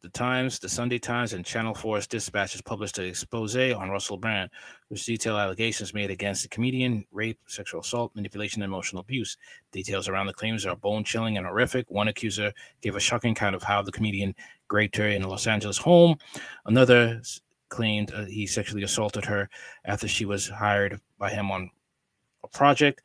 the 0.03 0.09
Times, 0.09 0.59
the 0.59 0.69
Sunday 0.69 0.99
Times, 0.99 1.33
and 1.33 1.43
Channel 1.43 1.73
4's 1.73 2.05
Dispatches 2.05 2.61
published 2.61 2.99
an 2.99 3.05
expose 3.05 3.55
on 3.55 3.89
Russell 3.89 4.17
Brand, 4.17 4.49
which 4.89 5.05
detailed 5.05 5.39
allegations 5.39 5.93
made 5.93 6.11
against 6.11 6.43
the 6.43 6.49
comedian, 6.49 7.03
rape, 7.11 7.39
sexual 7.47 7.81
assault, 7.81 8.15
manipulation, 8.15 8.61
and 8.61 8.69
emotional 8.69 9.01
abuse. 9.01 9.37
Details 9.71 10.07
around 10.07 10.27
the 10.27 10.33
claims 10.33 10.65
are 10.65 10.75
bone 10.75 11.03
chilling 11.03 11.37
and 11.37 11.47
horrific. 11.47 11.89
One 11.89 12.07
accuser 12.07 12.53
gave 12.81 12.95
a 12.95 12.99
shocking 12.99 13.31
account 13.31 13.55
of 13.55 13.63
how 13.63 13.81
the 13.81 13.91
comedian 13.91 14.35
raped 14.71 14.97
her 14.97 15.07
in 15.07 15.23
a 15.23 15.27
Los 15.27 15.47
Angeles 15.47 15.77
home. 15.77 16.17
Another 16.65 17.21
claimed 17.69 18.11
uh, 18.13 18.25
he 18.25 18.45
sexually 18.45 18.83
assaulted 18.83 19.25
her 19.25 19.49
after 19.85 20.07
she 20.07 20.25
was 20.25 20.47
hired 20.47 21.01
by 21.17 21.29
him 21.31 21.49
on 21.49 21.69
a 22.43 22.47
project. 22.47 23.01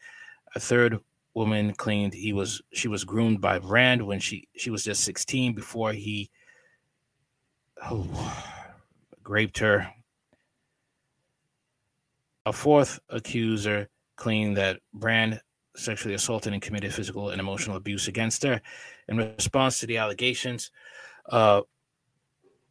A 0.54 0.60
third 0.60 0.98
woman 1.34 1.72
claimed 1.72 2.12
he 2.12 2.34
was 2.34 2.60
she 2.72 2.88
was 2.88 3.04
groomed 3.04 3.40
by 3.40 3.58
Brand 3.58 4.06
when 4.06 4.20
she 4.20 4.46
she 4.54 4.70
was 4.70 4.84
just 4.84 5.02
16 5.04 5.54
before 5.54 5.92
he 5.92 6.30
oh, 7.90 8.06
her. 9.58 9.88
A 12.44 12.52
fourth 12.52 12.98
accuser 13.08 13.88
claimed 14.16 14.56
that 14.56 14.80
Brand 14.92 15.40
sexually 15.76 16.14
assaulted 16.14 16.52
and 16.52 16.60
committed 16.60 16.92
physical 16.92 17.30
and 17.30 17.40
emotional 17.40 17.76
abuse 17.76 18.08
against 18.08 18.42
her. 18.42 18.60
In 19.08 19.16
response 19.16 19.80
to 19.80 19.86
the 19.86 19.98
allegations, 19.98 20.70
uh, 21.30 21.62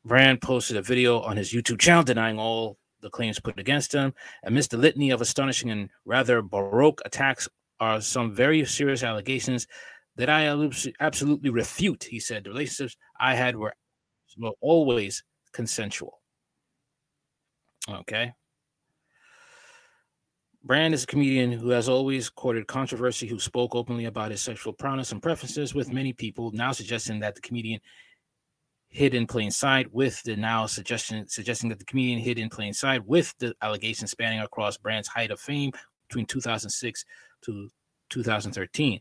Brand 0.04 0.41
posted 0.41 0.78
a 0.78 0.82
video 0.82 1.19
on 1.21 1.38
his 1.38 1.52
YouTube 1.52 1.80
channel 1.80 2.04
denying 2.04 2.39
all 2.39 2.78
the 3.02 3.10
claims 3.10 3.39
put 3.39 3.60
against 3.60 3.93
him. 3.93 4.13
Amidst 4.43 4.71
the 4.71 4.78
litany 4.78 5.12
of 5.12 5.21
astonishing 5.21 5.71
and 5.71 5.89
rather 6.06 6.41
baroque 6.41 7.02
attacks 7.06 7.47
are 7.80 8.02
some 8.02 8.34
very 8.34 8.63
serious 8.65 9.04
allegations 9.04 9.67
that 10.15 10.30
I 10.30 10.47
absolutely 11.00 11.50
refute. 11.50 12.04
He 12.04 12.19
said 12.19 12.43
the 12.43 12.52
relationships 12.52 12.97
I 13.19 13.36
had 13.36 13.56
were 13.56 13.74
were 14.38 14.54
always 14.62 15.24
consensual. 15.52 16.20
Okay. 17.89 18.34
Brand 20.63 20.94
is 20.94 21.04
a 21.04 21.08
comedian 21.08 21.52
who 21.52 21.70
has 21.70 21.89
always 21.89 22.30
courted 22.30 22.67
controversy, 22.67 23.28
who 23.28 23.39
spoke 23.39 23.74
openly 23.74 24.06
about 24.06 24.30
his 24.30 24.41
sexual 24.41 24.74
prowess 24.74 25.12
and 25.12 25.22
preferences 25.22 25.74
with 25.74 25.91
many 25.91 26.13
people, 26.13 26.52
now 26.52 26.72
suggesting 26.72 27.20
that 27.20 27.34
the 27.34 27.41
comedian 27.41 27.80
hid 28.91 29.15
in 29.15 29.26
plain 29.26 29.50
sight 29.50 29.91
with 29.91 30.22
the 30.24 30.36
now 30.36 30.65
suggestion 30.65 31.28
suggesting 31.28 31.70
that 31.70 31.80
the 31.80 31.86
comedian 31.86 32.20
hid 32.20 32.38
in 32.38 32.50
plain 32.50 32.74
sight 32.74 33.04
with 33.08 33.34
the 33.39 33.56
allegations 33.62 34.12
spanning 34.12 34.41
across 34.41 34.78
Brand's 34.78 35.08
height 35.08 35.32
of 35.32 35.39
fame 35.39 35.72
between 36.08 36.26
2006 36.26 37.06
to 37.44 37.70
2013. 38.10 39.00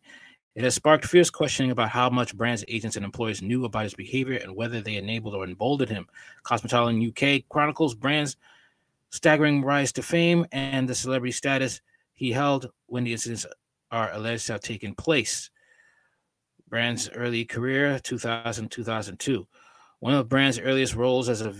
It 0.61 0.65
has 0.65 0.75
sparked 0.75 1.07
fierce 1.07 1.31
questioning 1.31 1.71
about 1.71 1.89
how 1.89 2.11
much 2.11 2.37
Brand's 2.37 2.67
agents 2.69 2.95
and 2.95 3.03
employees 3.03 3.41
knew 3.41 3.65
about 3.65 3.85
his 3.85 3.95
behavior 3.95 4.37
and 4.43 4.55
whether 4.55 4.83
they 4.83 4.97
enabled 4.97 5.35
or 5.35 5.45
emboldened 5.45 5.91
him. 5.91 6.07
Cosmopolitan 6.43 7.03
UK 7.03 7.49
chronicles 7.49 7.95
Brand's 7.95 8.37
staggering 9.09 9.65
rise 9.65 9.91
to 9.93 10.03
fame 10.03 10.45
and 10.53 10.87
the 10.87 10.95
celebrity 10.95 11.33
status 11.33 11.81
he 12.13 12.31
held 12.31 12.71
when 12.89 13.05
the 13.05 13.13
incidents 13.13 13.47
are 13.91 14.13
alleged 14.13 14.49
to 14.49 14.53
have 14.53 14.61
taken 14.61 14.95
place. 14.95 15.49
Brand's 16.69 17.09
early 17.09 17.47
career, 17.47 17.99
2000 17.99 18.71
2002. 18.71 19.47
One 20.01 20.13
of 20.13 20.29
Brand's 20.29 20.59
earliest 20.59 20.95
roles 20.95 21.31
as 21.31 21.41
a 21.41 21.55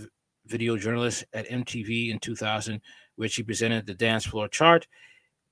video 0.45 0.77
journalist 0.77 1.25
at 1.33 1.49
MTV 1.49 2.11
in 2.11 2.19
2000, 2.19 2.79
which 3.15 3.33
he 3.33 3.41
presented 3.41 3.87
the 3.87 3.95
dance 3.95 4.27
floor 4.27 4.47
chart. 4.47 4.85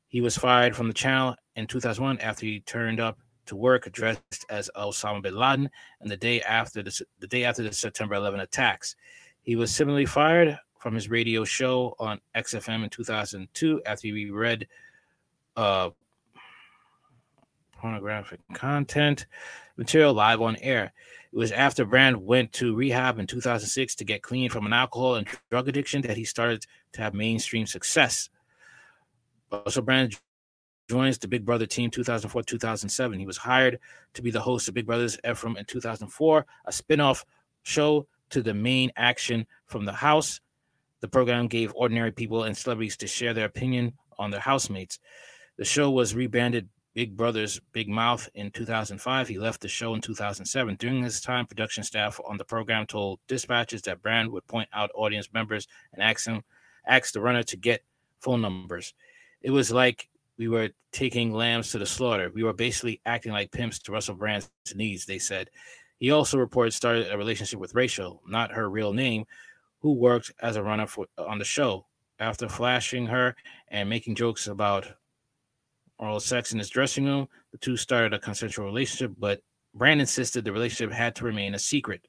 He 0.08 0.22
was 0.22 0.38
fired 0.38 0.76
from 0.76 0.88
the 0.88 0.94
channel 0.94 1.36
in 1.56 1.66
2001 1.66 2.20
after 2.20 2.46
he 2.46 2.60
turned 2.60 3.00
up 3.00 3.18
to 3.50 3.56
work 3.56 3.92
dressed 3.92 4.46
as 4.50 4.70
Osama 4.76 5.22
bin 5.22 5.36
Laden, 5.36 5.70
and 6.02 6.10
the 6.10 6.18
day 6.18 6.42
after 6.42 6.82
the, 6.82 7.02
the 7.20 7.28
day 7.28 7.44
after 7.44 7.62
the 7.62 7.74
September 7.74 8.16
11 8.16 8.40
attacks, 8.40 8.96
he 9.42 9.56
was 9.56 9.74
similarly 9.74 10.06
fired 10.06 10.58
from 10.80 10.94
his 10.94 11.10
radio 11.10 11.44
show 11.44 11.96
on 12.00 12.22
XFM 12.36 12.84
in 12.84 12.90
2002 12.90 13.82
after 13.86 14.08
he 14.08 14.30
read 14.30 14.68
uh, 15.58 15.90
pornographic 17.74 18.40
content 18.54 19.26
material 19.78 20.14
live 20.14 20.42
on 20.42 20.56
air. 20.58 20.94
It 21.32 21.38
was 21.38 21.52
after 21.52 21.86
Brand 21.86 22.18
went 22.18 22.54
to 22.54 22.76
rehab 22.76 23.20
in 23.20 23.28
2006 23.28 23.96
to 23.96 24.04
get 24.04 24.22
clean 24.22 24.50
from 24.50 24.66
an 24.66 24.74
alcohol 24.74 25.16
and 25.16 25.28
drug 25.50 25.68
addiction 25.68 26.02
that 26.02 26.18
he 26.18 26.24
started 26.24 26.66
to 26.94 27.02
have 27.02 27.14
mainstream 27.14 27.66
success. 27.66 28.30
Also, 29.52 29.82
Brand 29.82 30.20
joins 30.90 31.18
the 31.18 31.28
Big 31.28 31.46
Brother 31.46 31.66
team 31.66 31.90
2004 31.90 32.44
2007. 32.44 33.20
He 33.20 33.26
was 33.26 33.38
hired 33.38 33.80
to 34.16 34.22
be 34.22 34.32
the 34.32 34.42
host 34.42 34.68
of 34.68 34.74
Big 34.74 34.88
Brother's 34.88 35.18
eFourum 35.24 35.58
in 35.58 35.66
2004, 35.66 36.46
a 36.66 36.72
spin 36.72 37.00
off 37.00 37.26
show 37.64 38.08
to 38.32 38.42
the 38.42 38.54
main 38.54 38.92
action 38.98 39.46
from 39.66 39.86
the 39.86 39.94
house. 39.94 40.42
The 41.02 41.08
program 41.08 41.48
gave 41.48 41.74
ordinary 41.76 42.12
people 42.12 42.44
and 42.44 42.58
celebrities 42.58 42.98
to 42.98 43.08
share 43.08 43.34
their 43.34 43.46
opinion 43.46 43.94
on 44.18 44.32
their 44.32 44.40
housemates. 44.40 45.00
The 45.58 45.66
show 45.66 45.92
was 45.92 46.16
rebranded 46.16 46.68
Big 46.96 47.16
Brother's 47.16 47.62
Big 47.72 47.88
Mouth 47.88 48.28
in 48.34 48.52
2005. 48.52 49.28
He 49.28 49.38
left 49.38 49.62
the 49.62 49.68
show 49.68 49.94
in 49.94 50.02
2007. 50.02 50.76
During 50.76 51.04
his 51.04 51.22
time, 51.22 51.46
production 51.46 51.84
staff 51.84 52.20
on 52.28 52.38
the 52.38 52.44
program 52.44 52.86
told 52.86 53.20
dispatches 53.28 53.84
that 53.84 54.02
Brand 54.02 54.32
would 54.32 54.46
point 54.48 54.70
out 54.74 54.90
audience 54.96 55.30
members 55.32 55.68
and 55.94 56.02
ask 56.02 56.28
him, 56.28 56.44
ask 56.86 57.14
the 57.14 57.22
runner 57.22 57.44
to 57.44 57.58
get 57.58 57.84
phone 58.20 58.42
numbers. 58.42 58.94
It 59.42 59.52
was 59.52 59.72
like 59.72 60.09
we 60.40 60.48
were 60.48 60.70
taking 60.94 61.34
lambs 61.34 61.70
to 61.72 61.78
the 61.78 61.86
slaughter. 61.86 62.32
We 62.34 62.44
were 62.44 62.54
basically 62.54 63.02
acting 63.06 63.34
like 63.34 63.52
pimps 63.52 63.78
to 63.80 63.92
Russell 63.92 64.16
Brand's 64.16 64.50
needs, 64.74 65.06
they 65.06 65.20
said. 65.20 65.50
He 66.00 66.12
also 66.12 66.38
reported 66.38 66.72
started 66.72 67.12
a 67.12 67.18
relationship 67.18 67.60
with 67.60 67.76
Rachel, 67.76 68.24
not 68.26 68.54
her 68.54 68.70
real 68.70 68.94
name, 68.94 69.26
who 69.82 69.92
worked 69.92 70.32
as 70.42 70.56
a 70.56 70.64
runner 70.64 70.88
for, 70.88 71.08
on 71.18 71.38
the 71.38 71.46
show. 71.46 71.86
After 72.20 72.48
flashing 72.48 73.06
her 73.08 73.36
and 73.68 73.90
making 73.90 74.16
jokes 74.16 74.48
about 74.48 74.88
oral 76.00 76.22
sex 76.22 76.54
in 76.54 76.60
his 76.60 76.70
dressing 76.70 77.06
room, 77.06 77.28
the 77.52 77.58
two 77.58 77.76
started 77.76 78.14
a 78.14 78.20
consensual 78.20 78.66
relationship, 78.66 79.12
but 79.20 79.42
Brand 79.74 80.00
insisted 80.00 80.46
the 80.46 80.54
relationship 80.54 80.94
had 80.94 81.16
to 81.16 81.26
remain 81.26 81.54
a 81.54 81.60
secret. 81.60 82.08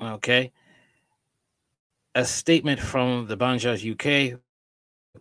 Okay. 0.00 0.52
A 2.16 2.24
statement 2.24 2.80
from 2.80 3.26
the 3.26 3.36
Banijay 3.36 4.32
UK, 4.32 4.40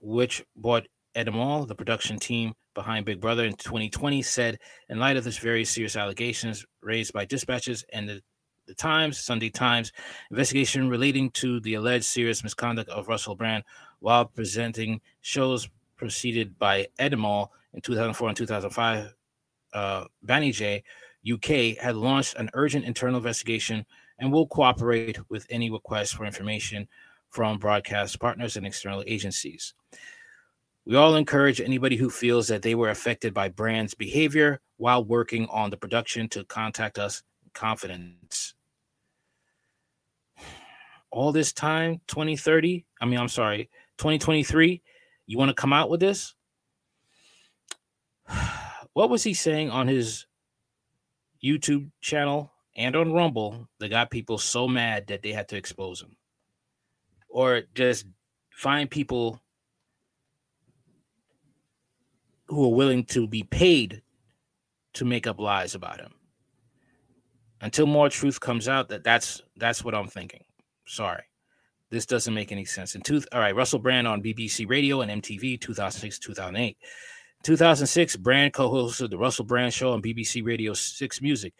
which 0.02 0.44
bought 0.56 0.88
Endemol, 1.16 1.68
the 1.68 1.76
production 1.76 2.20
team 2.20 2.54
behind 2.74 3.06
Big 3.06 3.22
Brother 3.22 3.46
in 3.46 3.54
2020, 3.56 4.22
said, 4.22 4.60
in 4.90 5.00
light 5.00 5.18
of 5.18 5.24
this 5.24 5.38
very 5.38 5.64
serious 5.64 5.96
allegations 5.96 6.66
raised 6.82 7.14
by 7.14 7.26
dispatches 7.26 7.86
and 7.94 8.10
the, 8.10 8.22
the 8.68 8.74
Times, 8.74 9.20
Sunday 9.20 9.50
Times, 9.50 9.92
investigation 10.30 10.90
relating 10.90 11.30
to 11.32 11.60
the 11.62 11.76
alleged 11.76 12.06
serious 12.06 12.44
misconduct 12.44 12.90
of 12.90 13.08
Russell 13.08 13.36
Brand 13.36 13.64
while 14.00 14.26
presenting 14.26 15.00
shows 15.22 15.70
preceded 15.96 16.60
by 16.60 16.88
Endemol 17.00 17.48
in 17.74 17.82
2004 17.82 18.30
and 18.30 18.38
2005, 18.38 19.14
uh, 19.74 20.06
Banijay 20.26 20.84
UK 21.32 21.78
had 21.82 21.96
launched 21.96 22.36
an 22.36 22.50
urgent 22.54 22.86
internal 22.86 23.18
investigation 23.18 23.86
and 24.20 24.32
will 24.32 24.48
cooperate 24.48 25.18
with 25.30 25.46
any 25.50 25.70
requests 25.70 26.12
for 26.12 26.26
information 26.26 26.88
from 27.36 27.58
broadcast 27.58 28.18
partners 28.18 28.56
and 28.56 28.66
external 28.66 29.04
agencies. 29.06 29.74
We 30.86 30.96
all 30.96 31.16
encourage 31.16 31.60
anybody 31.60 31.98
who 31.98 32.10
feels 32.10 32.48
that 32.48 32.62
they 32.62 32.76
were 32.76 32.90
affected 32.90 33.34
by 33.34 33.50
Brand's 33.50 33.94
behavior 33.94 34.62
while 34.78 35.04
working 35.04 35.46
on 35.50 35.70
the 35.70 35.76
production 35.76 36.30
to 36.30 36.46
contact 36.46 36.98
us 36.98 37.24
in 37.44 37.52
confidence. 37.54 38.54
All 41.12 41.34
this 41.34 41.52
time, 41.52 42.00
2030, 42.08 42.86
I 43.02 43.06
mean, 43.06 43.20
I'm 43.20 43.28
sorry, 43.28 43.70
2023, 43.98 44.82
you 45.28 45.38
want 45.38 45.50
to 45.50 45.56
come 45.56 45.74
out 45.74 45.90
with 45.90 46.00
this? 46.00 46.34
What 48.94 49.10
was 49.10 49.24
he 49.24 49.34
saying 49.34 49.72
on 49.72 49.90
his 49.90 50.26
YouTube 51.44 51.92
channel 52.00 52.54
and 52.78 52.96
on 52.96 53.12
Rumble 53.12 53.68
that 53.80 53.90
got 53.90 54.10
people 54.10 54.38
so 54.38 54.70
mad 54.70 55.08
that 55.08 55.22
they 55.22 55.34
had 55.34 55.50
to 55.50 55.58
expose 55.58 56.02
him? 56.02 56.16
Or 57.36 57.64
just 57.74 58.06
find 58.50 58.90
people 58.90 59.42
who 62.48 62.64
are 62.64 62.74
willing 62.74 63.04
to 63.08 63.28
be 63.28 63.44
paid 63.44 64.02
to 64.94 65.04
make 65.04 65.28
up 65.28 65.38
lies 65.38 65.76
about 65.76 66.00
him. 66.00 66.14
Until 67.60 67.88
more 67.88 68.08
truth 68.08 68.40
comes 68.40 68.70
out, 68.70 68.88
that 68.88 69.04
that's 69.04 69.42
that's 69.58 69.84
what 69.84 69.94
I'm 69.94 70.08
thinking. 70.08 70.46
Sorry, 70.88 71.24
this 71.90 72.06
doesn't 72.06 72.34
make 72.34 72.54
any 72.54 72.64
sense. 72.64 72.96
In 72.96 73.02
two, 73.02 73.22
all 73.34 73.42
right, 73.42 73.54
Russell 73.54 73.80
Brand 73.80 74.08
on 74.08 74.24
BBC 74.24 74.70
Radio 74.70 75.02
and 75.02 75.22
MTV, 75.22 75.60
2006 75.60 76.20
2008. 76.20 76.78
2006, 77.44 78.16
Brand 78.16 78.54
co-hosted 78.54 79.10
the 79.10 79.18
Russell 79.18 79.44
Brand 79.44 79.74
Show 79.74 79.92
on 79.92 80.02
BBC 80.02 80.42
Radio 80.46 80.74
6 80.74 81.22
Music. 81.22 81.54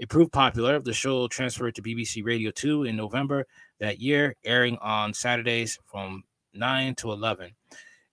It 0.00 0.08
proved 0.08 0.32
popular. 0.32 0.80
The 0.80 0.94
show 0.94 1.28
transferred 1.28 1.74
to 1.74 1.82
BBC 1.82 2.24
Radio 2.24 2.50
2 2.50 2.84
in 2.84 2.96
November 2.96 3.46
that 3.80 4.00
year, 4.00 4.34
airing 4.46 4.78
on 4.78 5.12
Saturdays 5.12 5.78
from 5.84 6.24
9 6.54 6.94
to 6.94 7.12
11. 7.12 7.50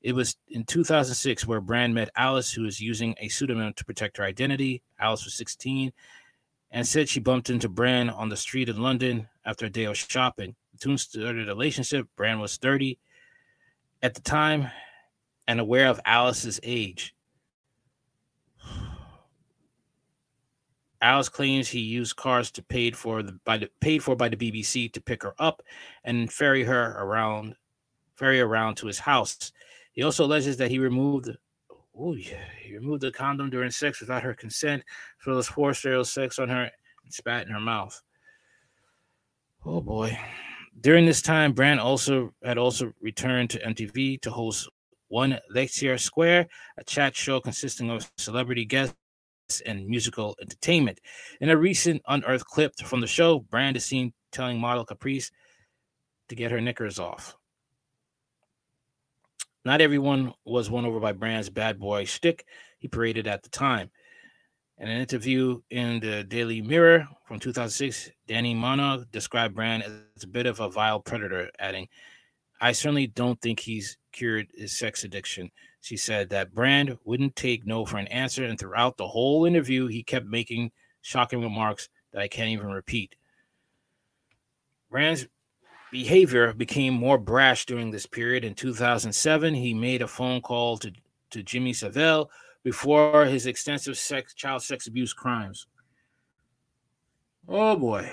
It 0.02 0.12
was 0.12 0.36
in 0.50 0.65
2006 0.65 1.47
where 1.47 1.62
Brand 1.62 1.95
met 1.95 2.10
Alice, 2.17 2.52
who 2.52 2.63
was 2.63 2.82
using 2.82 3.15
a 3.21 3.30
pseudonym 3.30 3.71
to 3.71 3.86
protect 3.86 4.17
her 4.17 4.26
identity. 4.26 4.82
Alice 5.00 5.23
was 5.23 5.36
16 5.36 5.93
and 6.71 6.86
said 6.86 7.08
she 7.08 7.21
bumped 7.21 7.50
into 7.50 7.69
Brand 7.69 8.12
on 8.12 8.28
the 8.28 8.36
street 8.36 8.67
in 8.67 8.82
London 8.82 9.30
after 9.45 9.67
a 9.67 9.69
day 9.69 9.86
of 9.86 9.95
shopping. 9.95 10.58
The 10.73 10.80
two 10.80 10.97
started 10.97 11.47
a 11.47 11.54
relationship. 11.54 12.06
Brand 12.17 12.41
was 12.41 12.58
30 12.58 13.00
at 14.04 14.13
the 14.13 14.19
time 14.19 14.69
and 15.47 15.62
aware 15.62 15.88
of 15.88 16.02
Alice's 16.04 16.60
age. 16.63 17.15
Alice 21.01 21.29
claims 21.29 21.67
he 21.67 21.79
used 21.79 22.15
cars 22.15 22.49
to 22.51 22.63
paid 22.63 22.97
for 22.97 23.21
the 23.21 23.39
by 23.45 23.57
the 23.57 23.69
paid 23.81 24.01
for 24.01 24.15
by 24.15 24.29
the 24.29 24.36
BBC 24.36 24.91
to 24.93 25.01
pick 25.01 25.23
her 25.23 25.36
up 25.39 25.62
and 26.03 26.31
ferry 26.31 26.63
her 26.63 26.95
around 26.99 27.55
ferry 28.15 28.39
around 28.39 28.75
to 28.75 28.88
his 28.88 28.99
house. 28.99 29.51
He 29.91 30.03
also 30.03 30.25
alleges 30.25 30.57
that 30.57 30.71
he 30.71 30.79
removed 30.79 31.29
oh 31.99 32.15
yeah, 32.15 32.43
he 32.62 32.75
removed 32.75 33.01
the 33.01 33.12
condom 33.12 33.49
during 33.49 33.71
sex 33.71 33.99
without 33.99 34.23
her 34.23 34.33
consent, 34.33 34.83
as 35.21 35.27
well 35.27 35.38
as 35.38 35.47
forced 35.47 35.86
oral 35.86 36.05
sex 36.05 36.39
on 36.39 36.49
her 36.49 36.69
and 37.03 37.13
spat 37.13 37.45
in 37.45 37.53
her 37.53 37.60
mouth. 37.60 38.01
Oh 39.65 39.81
boy. 39.81 40.17
During 40.79 41.05
this 41.05 41.23
time, 41.23 41.53
Brand 41.53 41.79
also 41.79 42.33
had 42.43 42.60
also 42.60 42.93
returned 43.01 43.49
to 43.51 43.60
MTV 43.60 44.21
to 44.21 44.29
host 44.29 44.69
One 45.07 45.39
Leicester 45.49 45.97
Square, 45.97 46.47
a 46.77 46.83
chat 46.83 47.15
show 47.15 47.39
consisting 47.39 47.89
of 47.89 48.10
celebrity 48.17 48.63
guests 48.63 48.95
and 49.65 49.88
musical 49.88 50.36
entertainment. 50.41 50.99
In 51.41 51.49
a 51.49 51.57
recent 51.57 52.01
unearthed 52.07 52.45
clip 52.45 52.77
from 52.79 53.01
the 53.01 53.07
show, 53.07 53.39
Brand 53.39 53.77
is 53.77 53.86
seen 53.86 54.13
telling 54.31 54.60
model 54.60 54.86
Caprice 54.86 55.31
to 56.29 56.36
get 56.36 56.51
her 56.51 56.62
knickers 56.62 56.99
off. 56.99 57.36
Not 59.65 59.81
everyone 59.81 60.33
was 60.45 60.69
won 60.69 60.86
over 60.86 60.99
by 60.99 61.13
Brand's 61.13 61.49
bad 61.49 61.79
boy 61.79 62.05
shtick 62.05 62.45
he 62.79 62.88
paraded 62.88 63.27
at 63.27 63.43
the 63.43 63.49
time. 63.49 63.89
In 64.77 64.88
an 64.88 65.01
interview 65.01 65.60
in 65.71 65.99
the 65.99 66.23
Daily 66.23 66.62
Mirror 66.62 67.07
from 67.27 67.39
2006, 67.39 68.12
Dannii 68.29 68.55
Minogue 68.55 69.12
described 69.12 69.55
Brand 69.55 69.83
as 69.83 70.23
a 70.23 70.27
bit 70.27 70.45
of 70.45 70.60
a 70.60 70.69
vile 70.69 70.99
predator, 70.99 71.49
adding, 71.60 71.88
I 72.62 72.71
certainly 72.73 73.07
don't 73.07 73.41
think 73.41 73.60
he's 73.60 73.97
cured 74.12 74.47
his 74.55 74.77
sex 74.77 75.03
addiction. 75.03 75.51
She 75.88 75.95
said 75.95 76.32
that 76.32 76.54
Brand 76.54 76.97
wouldn't 77.06 77.38
take 77.38 77.65
no 77.65 77.86
for 77.86 77.97
an 77.97 78.08
answer, 78.08 78.43
and 78.43 78.60
throughout 78.60 78.97
the 78.97 79.08
whole 79.08 79.45
interview, 79.45 79.88
he 79.88 80.04
kept 80.04 80.26
making 80.26 80.73
shocking 81.02 81.39
remarks 81.39 81.88
that 82.12 82.21
I 82.21 82.28
can't 82.28 82.50
even 82.50 82.67
repeat. 82.67 83.15
Brand's 84.91 85.28
behavior 85.89 86.52
became 86.52 86.93
more 86.93 87.17
brash 87.17 87.65
during 87.65 87.89
this 87.89 88.06
period. 88.06 88.43
In 88.43 88.54
2007, 88.54 89.54
he 89.54 89.73
made 89.73 90.02
a 90.02 90.10
phone 90.10 90.41
call 90.41 90.78
to, 90.80 90.91
to 91.30 91.41
Jimmy 91.41 91.71
Savile 91.71 92.30
before 92.63 93.23
his 93.23 93.45
extensive 93.45 93.97
sex, 93.97 94.34
child 94.34 94.63
sex 94.63 94.88
abuse 94.88 95.13
crimes. 95.13 95.67
Oh 97.47 97.78
boy. 97.78 98.12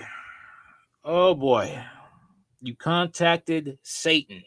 Oh 1.05 1.35
boy. 1.35 1.85
You 2.63 2.77
contacted 2.77 3.81
Satan. 3.83 4.45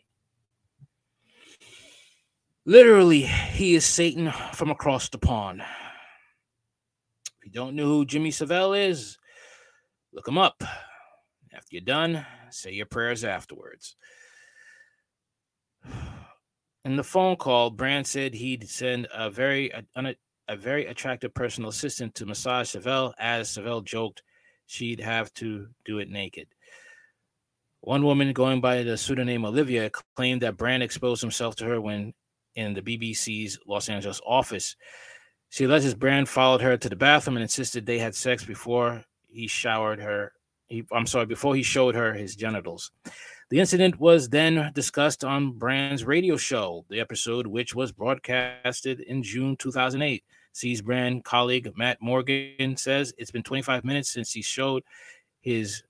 Literally, 2.67 3.21
he 3.21 3.75
is 3.75 3.85
Satan 3.85 4.29
from 4.51 4.69
across 4.69 5.07
the 5.07 5.17
pond. 5.17 5.61
If 5.61 7.45
you 7.45 7.51
don't 7.51 7.77
know 7.77 7.85
who 7.85 8.05
Jimmy 8.05 8.29
Savile 8.29 8.73
is, 8.73 9.17
look 10.11 10.27
him 10.27 10.37
up. 10.37 10.61
After 11.53 11.67
you're 11.71 11.81
done, 11.81 12.25
say 12.49 12.73
your 12.73 12.85
prayers 12.85 13.23
afterwards. 13.23 13.95
In 16.83 16.97
the 16.97 17.05
phone 17.05 17.37
call, 17.37 17.69
Brand 17.69 18.05
said 18.05 18.33
he'd 18.33 18.67
send 18.67 19.07
a 19.13 19.29
very 19.29 19.71
a, 19.95 20.15
a 20.49 20.57
very 20.57 20.87
attractive 20.87 21.33
personal 21.33 21.69
assistant 21.69 22.15
to 22.15 22.25
massage 22.25 22.71
Savile, 22.71 23.13
as 23.17 23.49
Savile 23.49 23.79
joked 23.79 24.23
she'd 24.65 24.99
have 24.99 25.33
to 25.35 25.67
do 25.85 25.99
it 25.99 26.09
naked. 26.09 26.49
One 27.79 28.03
woman 28.03 28.33
going 28.33 28.59
by 28.59 28.83
the 28.83 28.97
pseudonym 28.97 29.45
Olivia 29.45 29.89
claimed 30.17 30.41
that 30.41 30.57
Brand 30.57 30.83
exposed 30.83 31.21
himself 31.21 31.55
to 31.55 31.65
her 31.65 31.79
when 31.79 32.13
in 32.57 32.73
the 32.73 32.81
BBC's 32.81 33.57
Los 33.65 33.87
Angeles 33.87 34.19
office. 34.25 34.75
She 35.49 35.63
alleges 35.63 35.95
Brand 35.95 36.27
followed 36.27 36.61
her 36.61 36.75
to 36.75 36.89
the 36.89 36.95
bathroom 36.95 37.37
and 37.37 37.43
insisted 37.43 37.85
they 37.85 37.99
had 37.99 38.13
sex 38.13 38.43
before 38.43 39.05
he 39.27 39.47
showered 39.47 40.01
her 40.01 40.33
he, 40.67 40.85
I'm 40.91 41.05
sorry, 41.05 41.25
before 41.25 41.55
he 41.55 41.63
showed 41.63 41.95
her 41.95 42.13
his 42.13 42.35
genitals. 42.35 42.91
The 43.49 43.59
incident 43.59 43.99
was 43.99 44.27
then 44.27 44.71
discussed 44.73 45.23
on 45.23 45.53
Brand's 45.53 46.03
radio 46.03 46.35
show, 46.35 46.85
the 46.89 46.99
episode 46.99 47.47
which 47.47 47.73
was 47.73 47.93
broadcasted 47.93 48.99
in 48.99 49.23
June 49.23 49.55
2008. 49.55 50.23
Sees 50.51 50.81
Brand 50.81 51.23
colleague 51.23 51.71
Matt 51.77 52.01
Morgan 52.01 52.75
says 52.75 53.13
it's 53.17 53.31
been 53.31 53.43
25 53.43 53.85
minutes 53.85 54.09
since 54.09 54.33
he 54.33 54.41
showed 54.41 54.83
his 55.39 55.83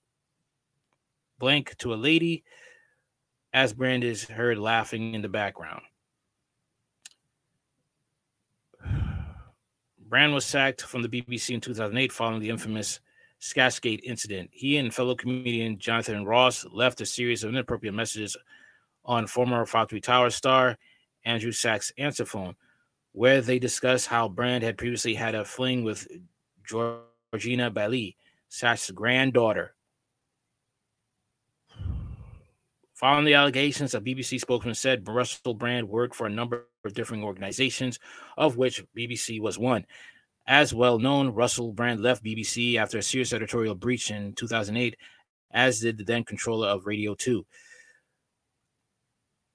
blank 1.40 1.76
to 1.78 1.94
a 1.94 1.96
lady, 1.96 2.44
as 3.54 3.74
Brand 3.74 4.04
is 4.04 4.26
heard 4.26 4.60
laughing 4.60 5.16
in 5.16 5.22
the 5.22 5.30
background. 5.30 5.82
Brand 10.10 10.34
was 10.34 10.46
sacked 10.46 10.84
from 10.84 11.02
the 11.02 11.10
BBC 11.10 11.54
in 11.54 11.60
2008 11.60 12.12
following 12.14 12.40
the 12.40 12.50
infamous 12.50 13.02
Sachsgate 13.42 14.00
incident. 14.04 14.50
He 14.54 14.78
and 14.78 14.94
fellow 14.94 15.16
comedian 15.16 15.78
Jonathan 15.78 16.26
Ross 16.26 16.66
left 16.72 17.02
a 17.02 17.06
series 17.06 17.44
of 17.44 17.50
inappropriate 17.50 17.94
messages 17.94 18.38
on 19.04 19.28
former 19.28 19.66
Fawlty 19.66 20.02
Tower 20.02 20.30
star 20.30 20.78
Andrew 21.26 21.52
Sachs' 21.52 21.92
answer 21.98 22.26
phone, 22.26 22.56
where 23.12 23.42
they 23.42 23.60
discussed 23.60 24.08
how 24.08 24.30
Brand 24.30 24.64
had 24.64 24.78
previously 24.78 25.14
had 25.14 25.36
a 25.36 25.44
fling 25.44 25.84
with 25.84 26.08
Georgina 26.66 27.70
Baillie, 27.70 28.16
Sachs' 28.48 28.90
granddaughter. 28.92 29.76
Following 32.98 33.26
the 33.26 33.36
allegations, 33.36 33.94
a 33.94 34.02
BBC 34.02 34.40
spokesman 34.40 34.74
said 34.74 35.08
Russell 35.08 35.54
Brand 35.54 35.88
worked 35.88 36.16
for 36.16 36.26
a 36.26 36.32
number 36.32 36.66
of 36.84 36.96
different 36.96 37.24
organizations, 37.24 38.00
of 38.38 38.58
which 38.58 38.84
BBC 38.98 39.40
was 39.40 39.60
one. 39.60 39.86
As 40.48 40.74
well 40.74 40.98
known, 40.98 41.30
Russell 41.30 41.74
Brand 41.74 42.02
left 42.02 42.24
BBC 42.24 42.78
after 42.78 42.98
a 42.98 43.04
serious 43.04 43.34
editorial 43.34 43.76
breach 43.76 44.10
in 44.10 44.34
2008, 44.34 44.98
as 45.52 45.80
did 45.80 46.00
the 46.00 46.06
then 46.06 46.24
controller 46.24 46.70
of 46.70 46.88
Radio 46.88 47.14
2. 47.14 47.46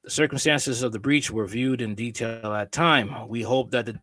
The 0.05 0.11
circumstances 0.11 0.85
of 0.85 0.93
the 0.93 1.01
breach 1.01 1.29
were 1.29 1.47
viewed 1.49 1.83
in 1.83 1.97
detail 1.97 2.53
at 2.53 2.71
time. 2.71 3.29
We 3.29 3.43
hope 3.43 3.73
that 3.73 3.89
it 3.89 3.97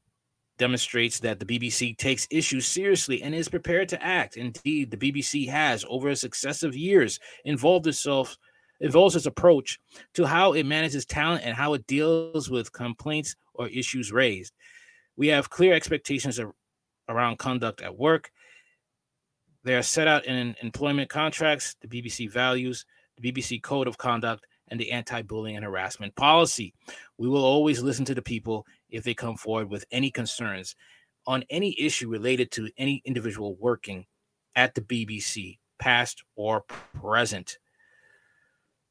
demonstrates 0.57 1.17
that 1.21 1.39
the 1.39 1.45
BBC 1.45 1.97
takes 1.97 2.27
issues 2.29 2.67
seriously 2.67 3.23
and 3.23 3.33
is 3.33 3.47
prepared 3.47 3.87
to 3.89 4.03
act. 4.03 4.35
Indeed, 4.35 4.91
the 4.91 4.97
BBC 4.97 5.47
has, 5.47 5.85
over 5.87 6.13
successive 6.13 6.75
years, 6.75 7.21
involved 7.45 7.87
itself 7.87 8.37
involves 8.79 9.15
its 9.15 9.25
approach 9.25 9.79
to 10.13 10.25
how 10.25 10.53
it 10.53 10.65
manages 10.65 11.05
talent 11.05 11.43
and 11.43 11.55
how 11.55 11.73
it 11.73 11.85
deals 11.87 12.49
with 12.49 12.71
complaints 12.71 13.35
or 13.53 13.67
issues 13.67 14.11
raised. 14.11 14.53
We 15.17 15.27
have 15.27 15.49
clear 15.49 15.73
expectations 15.73 16.39
of, 16.39 16.51
around 17.07 17.39
conduct 17.39 17.81
at 17.81 17.97
work. 17.97 18.31
They 19.63 19.75
are 19.75 19.83
set 19.83 20.07
out 20.07 20.25
in 20.25 20.55
employment 20.61 21.09
contracts, 21.09 21.75
the 21.81 21.87
BBC 21.87 22.31
values, 22.31 22.85
the 23.17 23.31
BBC 23.31 23.61
code 23.61 23.87
of 23.87 23.97
conduct, 23.97 24.45
and 24.69 24.79
the 24.79 24.91
anti 24.91 25.21
bullying 25.23 25.57
and 25.57 25.65
harassment 25.65 26.15
policy. 26.15 26.73
We 27.17 27.27
will 27.27 27.43
always 27.43 27.81
listen 27.81 28.05
to 28.05 28.15
the 28.15 28.21
people 28.21 28.65
if 28.89 29.03
they 29.03 29.13
come 29.13 29.35
forward 29.35 29.69
with 29.69 29.85
any 29.91 30.11
concerns 30.11 30.75
on 31.27 31.43
any 31.49 31.79
issue 31.79 32.09
related 32.09 32.51
to 32.51 32.69
any 32.77 33.01
individual 33.05 33.55
working 33.55 34.05
at 34.55 34.73
the 34.73 34.81
BBC, 34.81 35.59
past 35.79 36.23
or 36.35 36.63
present. 36.93 37.57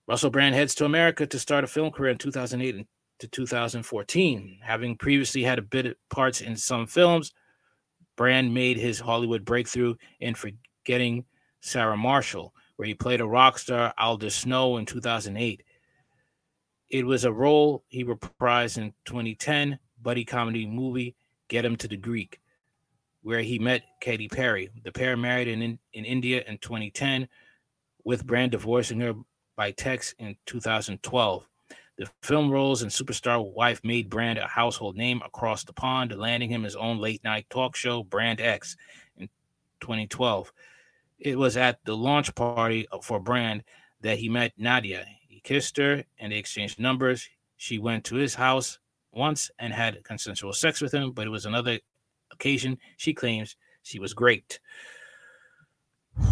Russell 0.09 0.31
Brand 0.31 0.55
heads 0.55 0.75
to 0.77 0.87
America 0.87 1.27
to 1.27 1.39
start 1.39 1.65
a 1.65 1.67
film 1.67 1.91
career 1.91 2.13
in 2.13 2.17
2008 2.17 2.87
to 3.19 3.29
2014. 3.29 4.59
Having 4.63 4.97
previously 4.97 5.43
had 5.43 5.59
a 5.59 5.63
bit 5.63 5.85
of 5.85 5.97
parts 6.09 6.41
in 6.41 6.57
some 6.57 6.87
films, 6.87 7.35
Brand 8.17 8.55
made 8.55 8.79
his 8.79 8.99
Hollywood 8.99 9.45
breakthrough 9.45 9.97
in 10.21 10.35
Forgetting 10.35 11.27
Sarah 11.61 11.97
Marshall, 11.97 12.55
where 12.77 12.89
he 12.89 12.95
played 12.95 13.21
a 13.21 13.27
rock 13.27 13.59
star, 13.59 13.93
Aldous 13.99 14.35
Snow, 14.35 14.79
in 14.79 14.87
2008. 14.87 15.63
It 16.89 17.05
was 17.05 17.27
a 17.27 17.33
role 17.33 17.85
he 17.89 18.03
reprised 18.03 18.79
in 18.79 18.95
2010 19.05 19.79
buddy 20.01 20.25
comedy 20.25 20.65
movie 20.65 21.17
Get 21.49 21.67
Him 21.67 21.77
to 21.77 21.89
the 21.89 21.99
Greek, 21.99 22.41
where 23.21 23.43
he 23.43 23.59
met 23.59 23.83
Katy 24.01 24.29
Perry. 24.29 24.71
The 24.85 24.93
pair 24.93 25.19
married 25.19 25.49
in, 25.49 25.79
in 25.93 26.05
India 26.07 26.43
in 26.47 26.57
2010, 26.57 27.29
with 28.05 28.27
Brand 28.27 28.53
divorcing 28.53 29.01
her 29.01 29.13
by 29.59 29.73
text 29.73 30.15
in 30.21 30.37
2012. 30.47 31.45
The 31.97 32.09
film 32.23 32.49
roles 32.49 32.83
and 32.83 32.91
superstar 32.93 33.45
wife 33.53 33.81
made 33.83 34.09
Brand 34.09 34.39
a 34.39 34.47
household 34.47 34.97
name 34.97 35.21
across 35.27 35.65
the 35.65 35.73
pond, 35.73 36.17
landing 36.17 36.49
him 36.49 36.63
his 36.63 36.77
own 36.77 36.99
late 36.99 37.25
night 37.25 37.47
talk 37.51 37.75
show, 37.75 38.05
Brand 38.05 38.41
X, 38.41 38.77
in 39.17 39.29
2012. 39.81 40.53
It 41.19 41.37
was 41.37 41.57
at 41.57 41.85
the 41.85 41.97
launch 41.97 42.33
party 42.37 42.87
for 43.03 43.19
Brand 43.19 43.65
that 44.01 44.19
he 44.19 44.29
met 44.29 44.53
Nadia. 44.57 45.05
He 45.27 45.41
kissed 45.41 45.77
her 45.77 46.05
and 46.21 46.33
they 46.33 46.37
exchanged 46.37 46.79
numbers. 46.79 47.29
She 47.57 47.81
went 47.81 48.05
to 48.05 48.15
his 48.15 48.37
house 48.37 48.79
once 49.11 49.51
and 49.59 49.73
had 49.73 50.05
consensual 50.05 50.53
sex 50.53 50.81
with 50.81 50.95
him, 50.95 51.11
but 51.11 51.27
it 51.27 51.31
was 51.31 51.47
another 51.47 51.81
occasion. 52.31 52.79
She 52.97 53.13
claims 53.13 53.57
she 53.83 53.99
was 53.99 54.15
great. 54.15 54.61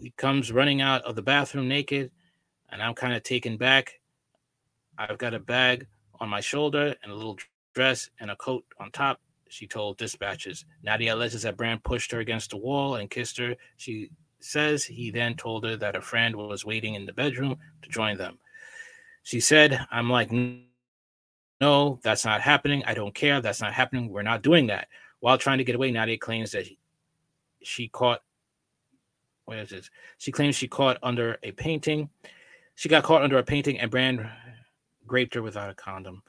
He 0.00 0.12
comes 0.12 0.52
running 0.52 0.80
out 0.80 1.02
of 1.02 1.16
the 1.16 1.22
bathroom 1.22 1.66
naked, 1.66 2.12
and 2.70 2.82
I'm 2.82 2.94
kind 2.94 3.14
of 3.14 3.22
taken 3.22 3.56
back. 3.56 4.00
I've 4.98 5.18
got 5.18 5.34
a 5.34 5.38
bag 5.38 5.86
on 6.20 6.28
my 6.28 6.40
shoulder 6.40 6.94
and 7.02 7.12
a 7.12 7.14
little 7.14 7.38
dress 7.74 8.10
and 8.20 8.30
a 8.30 8.36
coat 8.36 8.64
on 8.80 8.90
top. 8.90 9.20
She 9.48 9.66
told 9.66 9.96
dispatches. 9.96 10.64
Nadia 10.82 11.14
alleges 11.14 11.42
that 11.42 11.56
Brand 11.56 11.82
pushed 11.84 12.12
her 12.12 12.18
against 12.18 12.50
the 12.50 12.56
wall 12.56 12.96
and 12.96 13.08
kissed 13.08 13.38
her. 13.38 13.54
She 13.76 14.10
says 14.40 14.84
he 14.84 15.10
then 15.10 15.34
told 15.36 15.64
her 15.64 15.76
that 15.76 15.96
a 15.96 16.00
friend 16.00 16.36
was 16.36 16.64
waiting 16.64 16.94
in 16.94 17.06
the 17.06 17.12
bedroom 17.12 17.56
to 17.82 17.88
join 17.88 18.18
them. 18.18 18.38
She 19.22 19.40
said, 19.40 19.86
I'm 19.90 20.10
like, 20.10 20.30
no, 21.60 22.00
that's 22.02 22.24
not 22.24 22.40
happening. 22.40 22.82
I 22.86 22.94
don't 22.94 23.14
care. 23.14 23.40
That's 23.40 23.60
not 23.60 23.72
happening. 23.72 24.08
We're 24.10 24.22
not 24.22 24.42
doing 24.42 24.66
that. 24.68 24.88
While 25.20 25.38
trying 25.38 25.58
to 25.58 25.64
get 25.64 25.74
away, 25.74 25.90
Nadia 25.90 26.18
claims 26.18 26.52
that 26.52 26.66
she 27.62 27.88
caught, 27.88 28.22
what 29.44 29.58
is 29.58 29.70
this? 29.70 29.90
She 30.18 30.30
claims 30.30 30.56
she 30.56 30.68
caught 30.68 30.98
under 31.02 31.38
a 31.42 31.52
painting. 31.52 32.10
She 32.78 32.88
got 32.88 33.02
caught 33.02 33.24
under 33.24 33.38
a 33.38 33.42
painting 33.42 33.80
and 33.80 33.90
Brand 33.90 34.24
raped 35.08 35.34
her 35.34 35.42
without 35.42 35.68
a 35.68 35.74
condom. 35.74 36.22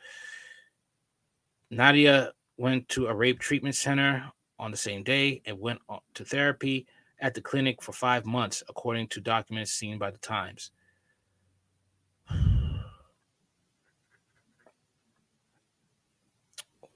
Nadia 1.69 2.31
went 2.57 2.89
to 2.89 3.05
a 3.05 3.13
rape 3.13 3.37
treatment 3.37 3.75
center 3.75 4.31
on 4.57 4.71
the 4.71 4.77
same 4.77 5.03
day 5.03 5.43
and 5.45 5.59
went 5.59 5.79
to 6.15 6.25
therapy 6.25 6.87
at 7.19 7.35
the 7.35 7.41
clinic 7.41 7.83
for 7.83 7.91
five 7.91 8.25
months, 8.25 8.63
according 8.67 9.09
to 9.09 9.21
documents 9.21 9.73
seen 9.73 9.99
by 9.99 10.09
the 10.09 10.17
Times. 10.17 10.71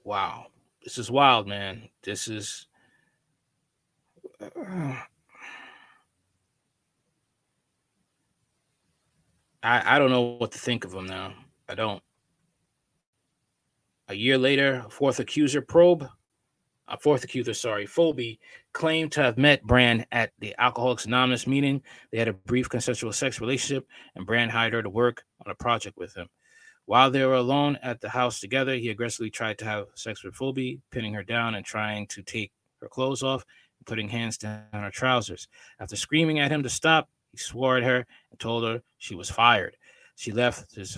Wow, 0.02 0.46
this 0.82 0.98
is 0.98 1.12
wild, 1.12 1.46
man. 1.46 1.90
This 2.02 2.26
is. 2.26 2.66
Uh, 4.40 4.96
I, 9.64 9.96
I 9.96 9.98
don't 9.98 10.10
know 10.10 10.36
what 10.38 10.52
to 10.52 10.58
think 10.58 10.84
of 10.84 10.92
him 10.92 11.06
now. 11.06 11.32
I 11.68 11.74
don't. 11.74 12.02
A 14.08 14.14
year 14.14 14.36
later, 14.36 14.84
fourth 14.90 15.18
accuser 15.18 15.62
probe, 15.62 16.06
a 16.86 16.98
fourth 16.98 17.24
accuser, 17.24 17.54
sorry, 17.54 17.86
Phoebe, 17.86 18.38
claimed 18.74 19.10
to 19.12 19.22
have 19.22 19.38
met 19.38 19.62
Brand 19.62 20.06
at 20.12 20.32
the 20.38 20.54
Alcoholics 20.58 21.06
Anonymous 21.06 21.46
meeting. 21.46 21.82
They 22.12 22.18
had 22.18 22.28
a 22.28 22.34
brief 22.34 22.68
consensual 22.68 23.12
sex 23.14 23.40
relationship, 23.40 23.86
and 24.14 24.26
Brand 24.26 24.50
hired 24.50 24.74
her 24.74 24.82
to 24.82 24.90
work 24.90 25.24
on 25.44 25.50
a 25.50 25.54
project 25.54 25.96
with 25.96 26.14
him. 26.14 26.28
While 26.84 27.10
they 27.10 27.24
were 27.24 27.36
alone 27.36 27.78
at 27.82 28.02
the 28.02 28.10
house 28.10 28.40
together, 28.40 28.74
he 28.74 28.90
aggressively 28.90 29.30
tried 29.30 29.56
to 29.58 29.64
have 29.64 29.86
sex 29.94 30.22
with 30.22 30.34
Phoebe, 30.34 30.82
pinning 30.90 31.14
her 31.14 31.22
down 31.22 31.54
and 31.54 31.64
trying 31.64 32.06
to 32.08 32.22
take 32.22 32.52
her 32.82 32.88
clothes 32.88 33.22
off 33.22 33.46
and 33.78 33.86
putting 33.86 34.10
hands 34.10 34.36
down 34.36 34.66
her 34.74 34.90
trousers. 34.90 35.48
After 35.80 35.96
screaming 35.96 36.38
at 36.40 36.50
him 36.50 36.62
to 36.62 36.68
stop, 36.68 37.08
he 37.34 37.38
swore 37.38 37.76
at 37.76 37.82
her 37.82 38.06
and 38.30 38.38
told 38.38 38.62
her 38.62 38.80
she 38.98 39.16
was 39.16 39.28
fired. 39.28 39.76
She 40.14 40.30
left 40.30 40.72
his 40.72 40.96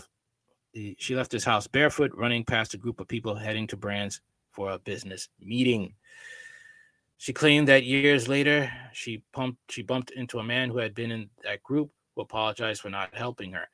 she 0.99 1.17
left 1.17 1.33
his 1.33 1.45
house 1.45 1.67
barefoot, 1.67 2.13
running 2.15 2.45
past 2.45 2.75
a 2.75 2.77
group 2.77 3.01
of 3.01 3.09
people 3.09 3.35
heading 3.35 3.67
to 3.69 3.79
Brands 3.79 4.21
for 4.51 4.73
a 4.73 4.79
business 4.79 5.31
meeting. 5.41 5.95
She 7.17 7.33
claimed 7.33 7.69
that 7.69 7.85
years 7.85 8.29
later 8.29 8.71
she 8.93 9.23
pumped 9.33 9.59
she 9.71 9.81
bumped 9.81 10.11
into 10.11 10.39
a 10.39 10.45
man 10.45 10.69
who 10.69 10.77
had 10.77 10.95
been 10.95 11.11
in 11.11 11.31
that 11.43 11.63
group 11.63 11.91
who 12.15 12.21
apologized 12.21 12.83
for 12.83 12.91
not 12.91 13.15
helping 13.15 13.53
her. 13.53 13.67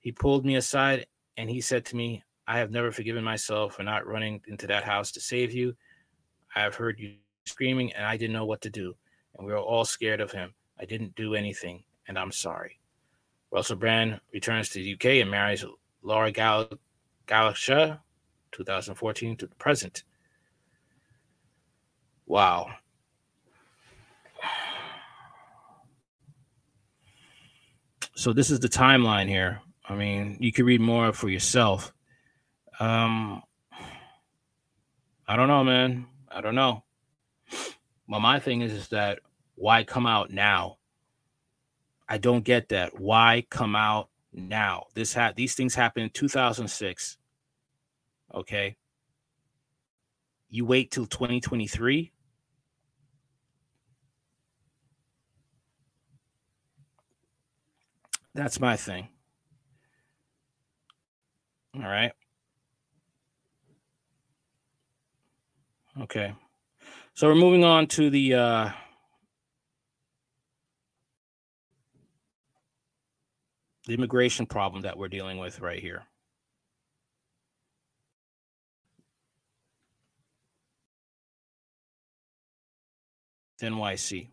He 0.00 0.10
pulled 0.10 0.44
me 0.44 0.56
aside 0.56 1.06
and 1.36 1.48
he 1.48 1.60
said 1.60 1.84
to 1.86 1.96
me, 1.96 2.24
I 2.48 2.58
have 2.58 2.72
never 2.72 2.90
forgiven 2.90 3.22
myself 3.22 3.76
for 3.76 3.84
not 3.84 4.04
running 4.04 4.40
into 4.48 4.66
that 4.66 4.82
house 4.82 5.12
to 5.12 5.20
save 5.20 5.52
you. 5.52 5.76
I 6.56 6.62
have 6.62 6.74
heard 6.74 6.98
you 6.98 7.14
screaming 7.46 7.92
and 7.92 8.04
I 8.04 8.16
didn't 8.16 8.32
know 8.32 8.46
what 8.46 8.62
to 8.62 8.70
do. 8.70 8.96
And 9.36 9.46
we 9.46 9.52
were 9.52 9.60
all 9.60 9.84
scared 9.84 10.20
of 10.20 10.32
him. 10.32 10.52
I 10.80 10.84
didn't 10.84 11.14
do 11.14 11.34
anything 11.34 11.84
and 12.06 12.18
I'm 12.18 12.32
sorry. 12.32 12.80
Russell 13.50 13.76
Brand 13.76 14.20
returns 14.32 14.68
to 14.70 14.78
the 14.78 14.94
UK 14.94 15.22
and 15.22 15.30
marries 15.30 15.64
Laura 16.02 16.30
Gal- 16.30 16.70
2014 17.26 19.36
to 19.36 19.46
the 19.46 19.54
present. 19.56 20.04
Wow. 22.26 22.70
So 28.14 28.32
this 28.32 28.50
is 28.50 28.60
the 28.60 28.68
timeline 28.68 29.28
here. 29.28 29.60
I 29.88 29.94
mean, 29.94 30.36
you 30.40 30.52
can 30.52 30.66
read 30.66 30.80
more 30.80 31.12
for 31.12 31.28
yourself. 31.28 31.92
Um, 32.80 33.42
I 35.26 35.36
don't 35.36 35.48
know, 35.48 35.64
man. 35.64 36.06
I 36.30 36.40
don't 36.40 36.54
know. 36.54 36.84
Well, 38.08 38.20
my 38.20 38.40
thing 38.40 38.62
is, 38.62 38.72
is 38.72 38.88
that 38.88 39.20
why 39.58 39.82
come 39.84 40.06
out 40.06 40.30
now? 40.30 40.76
I 42.08 42.18
don't 42.18 42.44
get 42.44 42.68
that. 42.68 42.98
Why 42.98 43.44
come 43.50 43.74
out 43.74 44.08
now? 44.32 44.86
This 44.94 45.12
had 45.12 45.34
these 45.36 45.54
things 45.54 45.74
happened 45.74 46.04
in 46.04 46.10
2006. 46.10 47.18
Okay. 48.34 48.76
You 50.48 50.64
wait 50.64 50.90
till 50.90 51.06
2023. 51.06 52.12
That's 58.34 58.60
my 58.60 58.76
thing. 58.76 59.08
All 61.74 61.82
right. 61.82 62.12
Okay. 66.00 66.32
So 67.14 67.26
we're 67.26 67.34
moving 67.34 67.64
on 67.64 67.88
to 67.88 68.08
the 68.08 68.34
uh 68.34 68.70
the 73.88 73.94
immigration 73.94 74.44
problem 74.44 74.82
that 74.82 74.98
we're 74.98 75.08
dealing 75.08 75.38
with 75.38 75.60
right 75.60 75.80
here. 75.80 76.02
NYC. 83.62 84.28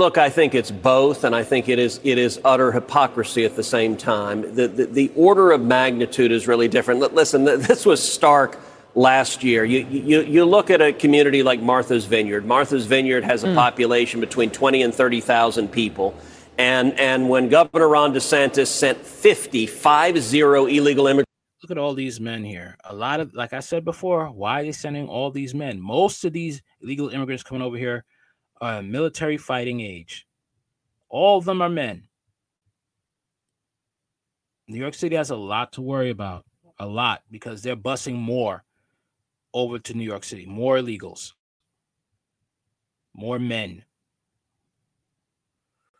Look, 0.00 0.16
I 0.16 0.30
think 0.30 0.54
it's 0.54 0.70
both, 0.70 1.24
and 1.24 1.36
I 1.36 1.44
think 1.44 1.68
it 1.68 1.78
is 1.78 2.00
it 2.02 2.16
is 2.16 2.40
utter 2.42 2.72
hypocrisy 2.72 3.44
at 3.44 3.54
the 3.54 3.62
same 3.62 3.98
time. 3.98 4.54
The 4.54 4.66
the, 4.66 4.86
the 4.86 5.12
order 5.14 5.50
of 5.52 5.60
magnitude 5.60 6.32
is 6.32 6.48
really 6.48 6.68
different. 6.68 7.00
Listen, 7.14 7.44
th- 7.44 7.60
this 7.68 7.84
was 7.84 8.02
stark 8.02 8.58
last 8.94 9.44
year. 9.44 9.62
You, 9.62 9.80
you 9.80 10.22
you 10.22 10.46
look 10.46 10.70
at 10.70 10.80
a 10.80 10.94
community 10.94 11.42
like 11.42 11.60
Martha's 11.60 12.06
Vineyard. 12.06 12.46
Martha's 12.46 12.86
Vineyard 12.86 13.24
has 13.24 13.44
a 13.44 13.48
hmm. 13.48 13.54
population 13.54 14.20
between 14.20 14.48
twenty 14.48 14.80
and 14.80 14.94
thirty 14.94 15.20
thousand 15.20 15.68
people. 15.68 16.14
And, 16.56 16.98
and 16.98 17.28
when 17.28 17.50
Governor 17.50 17.88
Ron 17.88 18.14
DeSantis 18.14 18.68
sent 18.68 18.98
50, 18.98 19.66
five 19.66 20.18
zero 20.18 20.64
illegal 20.64 21.08
immigrants 21.08 21.30
Look 21.62 21.70
at 21.70 21.78
all 21.78 21.92
these 21.92 22.20
men 22.20 22.42
here. 22.42 22.78
A 22.84 22.94
lot 22.94 23.20
of, 23.20 23.34
like 23.34 23.52
I 23.52 23.60
said 23.60 23.84
before, 23.84 24.28
why 24.28 24.60
are 24.60 24.64
they 24.64 24.72
sending 24.72 25.08
all 25.08 25.30
these 25.30 25.54
men? 25.54 25.78
Most 25.78 26.24
of 26.24 26.32
these 26.32 26.62
illegal 26.80 27.10
immigrants 27.10 27.42
coming 27.42 27.62
over 27.62 27.76
here 27.76 28.06
are 28.60 28.82
military 28.82 29.36
fighting 29.36 29.80
age. 29.80 30.26
All 31.08 31.38
of 31.38 31.44
them 31.44 31.62
are 31.62 31.68
men. 31.68 32.04
New 34.68 34.78
York 34.78 34.94
City 34.94 35.16
has 35.16 35.30
a 35.30 35.36
lot 35.36 35.72
to 35.72 35.80
worry 35.80 36.10
about, 36.10 36.44
a 36.78 36.86
lot, 36.86 37.22
because 37.30 37.62
they're 37.62 37.76
busing 37.76 38.14
more 38.14 38.64
over 39.52 39.78
to 39.78 39.94
New 39.94 40.04
York 40.04 40.22
City, 40.22 40.46
more 40.46 40.76
illegals, 40.76 41.32
more 43.14 43.38
men. 43.38 43.84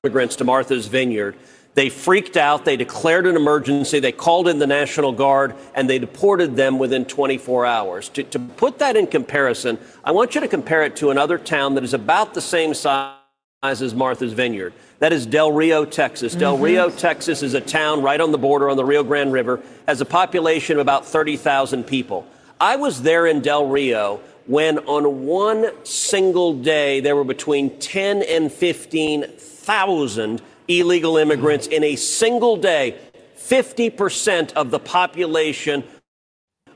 immigrants 0.05 0.37
to 0.37 0.45
Martha's 0.45 0.87
Vineyard. 0.87 1.37
They 1.81 1.89
freaked 1.89 2.37
out. 2.37 2.67
They 2.67 2.77
declared 2.77 3.27
an 3.27 3.37
emergency. 3.37 4.01
They 4.01 4.13
called 4.13 4.49
in 4.49 4.59
the 4.59 4.67
National 4.67 5.13
Guard 5.13 5.55
and 5.75 5.89
they 5.89 5.99
deported 5.99 6.55
them 6.55 6.79
within 6.79 7.07
24 7.07 7.65
hours. 7.65 8.11
To, 8.11 8.23
to 8.23 8.39
put 8.39 8.81
that 8.81 8.97
in 8.97 9.07
comparison, 9.07 9.79
I 10.05 10.13
want 10.13 10.35
you 10.35 10.43
to 10.43 10.49
compare 10.49 10.83
it 10.83 10.95
to 10.97 11.09
another 11.09 11.39
town 11.39 11.77
that 11.77 11.85
is 11.85 11.95
about 11.95 12.35
the 12.35 12.43
same 12.43 12.75
size 12.75 13.15
as 13.63 13.95
Martha's 13.95 14.35
Vineyard. 14.35 14.75
That 14.99 15.15
is 15.15 15.25
Del 15.25 15.53
Rio, 15.53 15.87
Texas. 15.87 16.35
Del 16.35 16.57
mm-hmm. 16.57 16.65
Rio, 16.65 16.91
Texas 16.91 17.43
is 17.43 17.55
a 17.55 17.63
town 17.63 18.03
right 18.03 18.21
on 18.21 18.31
the 18.31 18.37
border 18.37 18.69
on 18.69 18.77
the 18.77 18.85
Rio 18.85 19.03
Grande 19.03 19.33
River, 19.33 19.63
has 19.89 20.03
a 20.03 20.05
population 20.05 20.77
of 20.77 20.83
about 20.83 21.07
30,000 21.07 21.85
people. 21.85 22.27
I 22.61 22.77
was 22.77 23.01
there 23.01 23.27
in 23.27 23.41
Del 23.41 23.67
Rio 23.67 24.21
when 24.45 24.81
on 24.81 25.25
one 25.25 25.71
single 25.87 26.53
day 26.53 27.01
there 27.01 27.17
were 27.17 27.25
between 27.25 27.79
10 27.79 28.23
and 28.25 28.53
15,000 28.53 30.43
illegal 30.79 31.17
immigrants 31.17 31.67
in 31.67 31.83
a 31.83 31.97
single 31.97 32.57
day. 32.57 32.99
50% 33.37 34.53
of 34.53 34.71
the 34.71 34.79
population 34.79 35.83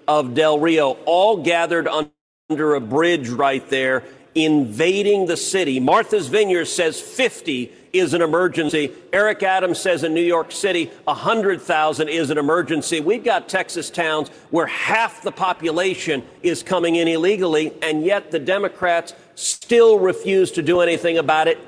of 0.08 0.34
Del 0.34 0.58
Rio 0.58 0.98
all 1.06 1.42
gathered 1.42 1.86
under 1.86 2.74
a 2.74 2.80
bridge 2.80 3.28
right 3.28 3.66
there, 3.70 4.02
invading 4.34 5.26
the 5.26 5.36
city. 5.36 5.78
Martha's 5.78 6.26
Vineyard 6.26 6.64
says 6.64 7.00
50 7.00 7.72
is 7.92 8.12
an 8.12 8.20
emergency. 8.20 8.92
Eric 9.12 9.44
Adams 9.44 9.78
says 9.78 10.02
in 10.02 10.12
New 10.14 10.20
York 10.20 10.50
City, 10.50 10.90
100,000 11.04 12.08
is 12.08 12.30
an 12.30 12.38
emergency. 12.38 12.98
We've 12.98 13.22
got 13.22 13.48
Texas 13.48 13.88
towns 13.88 14.28
where 14.50 14.66
half 14.66 15.22
the 15.22 15.30
population 15.30 16.24
is 16.42 16.64
coming 16.64 16.96
in 16.96 17.06
illegally, 17.06 17.72
and 17.82 18.04
yet 18.04 18.32
the 18.32 18.40
Democrats 18.40 19.14
still 19.36 20.00
refuse 20.00 20.50
to 20.52 20.62
do 20.62 20.80
anything 20.80 21.18
about 21.18 21.46
it. 21.46 21.58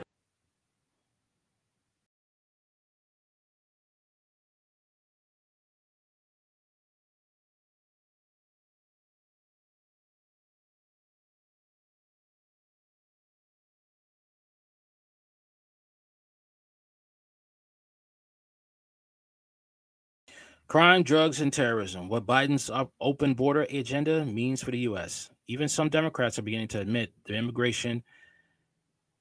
Crime, 20.68 21.04
drugs, 21.04 21.40
and 21.40 21.52
terrorism. 21.52 22.08
What 22.08 22.26
Biden's 22.26 22.70
op- 22.70 22.92
open 23.00 23.34
border 23.34 23.62
agenda 23.70 24.24
means 24.24 24.62
for 24.62 24.72
the 24.72 24.80
U.S. 24.80 25.30
Even 25.46 25.68
some 25.68 25.88
Democrats 25.88 26.40
are 26.40 26.42
beginning 26.42 26.66
to 26.68 26.80
admit 26.80 27.12
the 27.24 27.34
immigration 27.34 28.02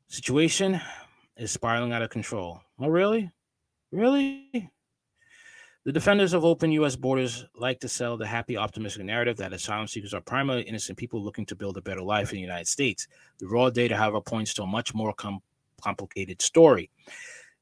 situation 0.07 0.81
is 1.37 1.51
spiraling 1.51 1.91
out 1.91 2.01
of 2.01 2.09
control. 2.09 2.61
Oh, 2.79 2.87
really? 2.87 3.31
Really? 3.91 4.71
The 5.83 5.91
defenders 5.91 6.33
of 6.33 6.43
open 6.43 6.71
U.S. 6.71 6.95
borders 6.95 7.45
like 7.53 7.79
to 7.81 7.87
sell 7.87 8.17
the 8.17 8.25
happy, 8.25 8.57
optimistic 8.57 9.05
narrative 9.05 9.37
that 9.37 9.53
asylum 9.53 9.87
seekers 9.87 10.15
are 10.15 10.21
primarily 10.21 10.63
innocent 10.63 10.97
people 10.97 11.23
looking 11.23 11.45
to 11.45 11.55
build 11.55 11.77
a 11.77 11.81
better 11.81 12.01
life 12.01 12.31
in 12.31 12.37
the 12.37 12.41
United 12.41 12.67
States. 12.67 13.07
The 13.37 13.47
raw 13.47 13.69
data, 13.69 13.95
however, 13.95 14.19
points 14.19 14.55
to 14.55 14.63
a 14.63 14.67
much 14.67 14.95
more 14.95 15.13
com- 15.13 15.43
complicated 15.79 16.41
story. 16.41 16.89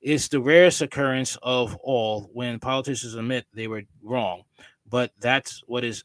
It's 0.04 0.28
the 0.28 0.42
rarest 0.42 0.82
occurrence 0.82 1.38
of 1.42 1.78
all 1.78 2.30
when 2.34 2.60
politicians 2.60 3.16
admit 3.16 3.46
they 3.54 3.70
were 3.70 3.84
wrong, 4.04 4.44
but 4.90 5.12
that's 5.18 5.64
what 5.66 5.86
is 5.86 6.04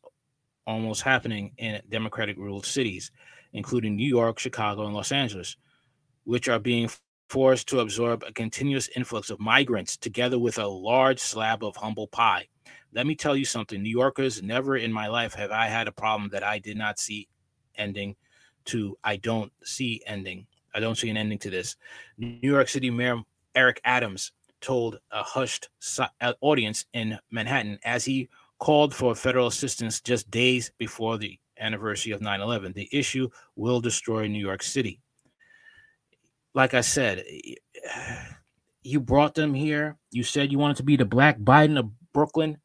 almost 0.68 1.03
happening 1.03 1.51
in 1.59 1.82
Democratic 1.88 2.36
ruled 2.36 2.64
cities, 2.64 3.11
including 3.55 3.96
New 3.96 4.09
York, 4.09 4.38
Chicago, 4.38 4.86
and 4.86 4.94
Los 4.94 5.11
Angeles, 5.11 5.57
which 6.22 6.49
are 6.49 6.61
being 6.61 6.88
forced 7.28 7.66
to 7.70 7.80
absorb 7.80 8.22
a 8.22 8.32
continuous 8.32 8.88
influx 8.94 9.30
of 9.30 9.40
migrants 9.40 9.96
together 9.96 10.38
with 10.38 10.59
a 10.59 10.66
large 10.66 11.18
slab 11.18 11.64
of 11.64 11.74
humble 11.74 12.07
pie. 12.07 12.46
Let 12.92 13.05
me 13.05 13.16
tell 13.16 13.34
you 13.34 13.44
something, 13.44 13.82
New 13.82 13.90
Yorkers, 13.90 14.44
never 14.44 14.76
in 14.76 14.92
my 14.92 15.09
life 15.09 15.34
have 15.34 15.51
I 15.51 15.66
had 15.66 15.88
a 15.88 15.92
problem 15.92 16.30
that 16.30 16.44
I 16.44 16.61
did 16.61 16.76
not 16.76 17.01
see 17.01 17.26
ending 17.74 18.14
to 18.66 18.96
I 19.03 19.16
don't 19.16 19.53
see 19.64 20.03
ending. 20.07 20.46
I 20.72 20.78
don't 20.78 20.96
see 20.96 21.11
an 21.11 21.16
ending 21.16 21.38
to 21.40 21.51
this. 21.51 21.74
New 22.16 22.38
York 22.42 22.68
City 22.68 22.90
Mayor 22.90 23.22
Eric 23.59 23.81
Adams 23.85 24.31
told 24.61 25.01
a 25.11 25.25
hushed 25.25 25.69
uh, 25.99 26.33
audience 26.41 26.85
in 26.93 27.19
Manhattan 27.33 27.81
as 27.85 28.05
he 28.05 28.29
called 28.61 28.95
for 28.95 29.17
federal 29.17 29.49
assistance 29.49 30.01
just 30.01 30.31
days 30.31 30.71
before 30.79 31.19
the 31.19 31.37
anniversary 31.59 32.13
of 32.13 32.21
9 32.21 32.41
11. 32.41 32.73
The 32.73 32.89
issue 32.93 33.29
will 33.57 33.81
destroy 33.81 34.29
New 34.29 34.39
York 34.39 34.63
City. 34.63 35.01
Like 36.55 36.73
I 36.73 36.83
said, 36.83 37.25
you 38.85 39.01
brought 39.01 39.35
them 39.35 39.55
here. 39.55 39.97
You 40.13 40.23
said 40.23 40.53
you 40.53 40.59
wanted 40.61 40.77
to 40.77 40.85
be 40.85 40.97
the 40.97 41.05
black 41.05 41.41
Biden 41.41 41.81
of 41.81 41.91
Brooklyn. 42.13 42.59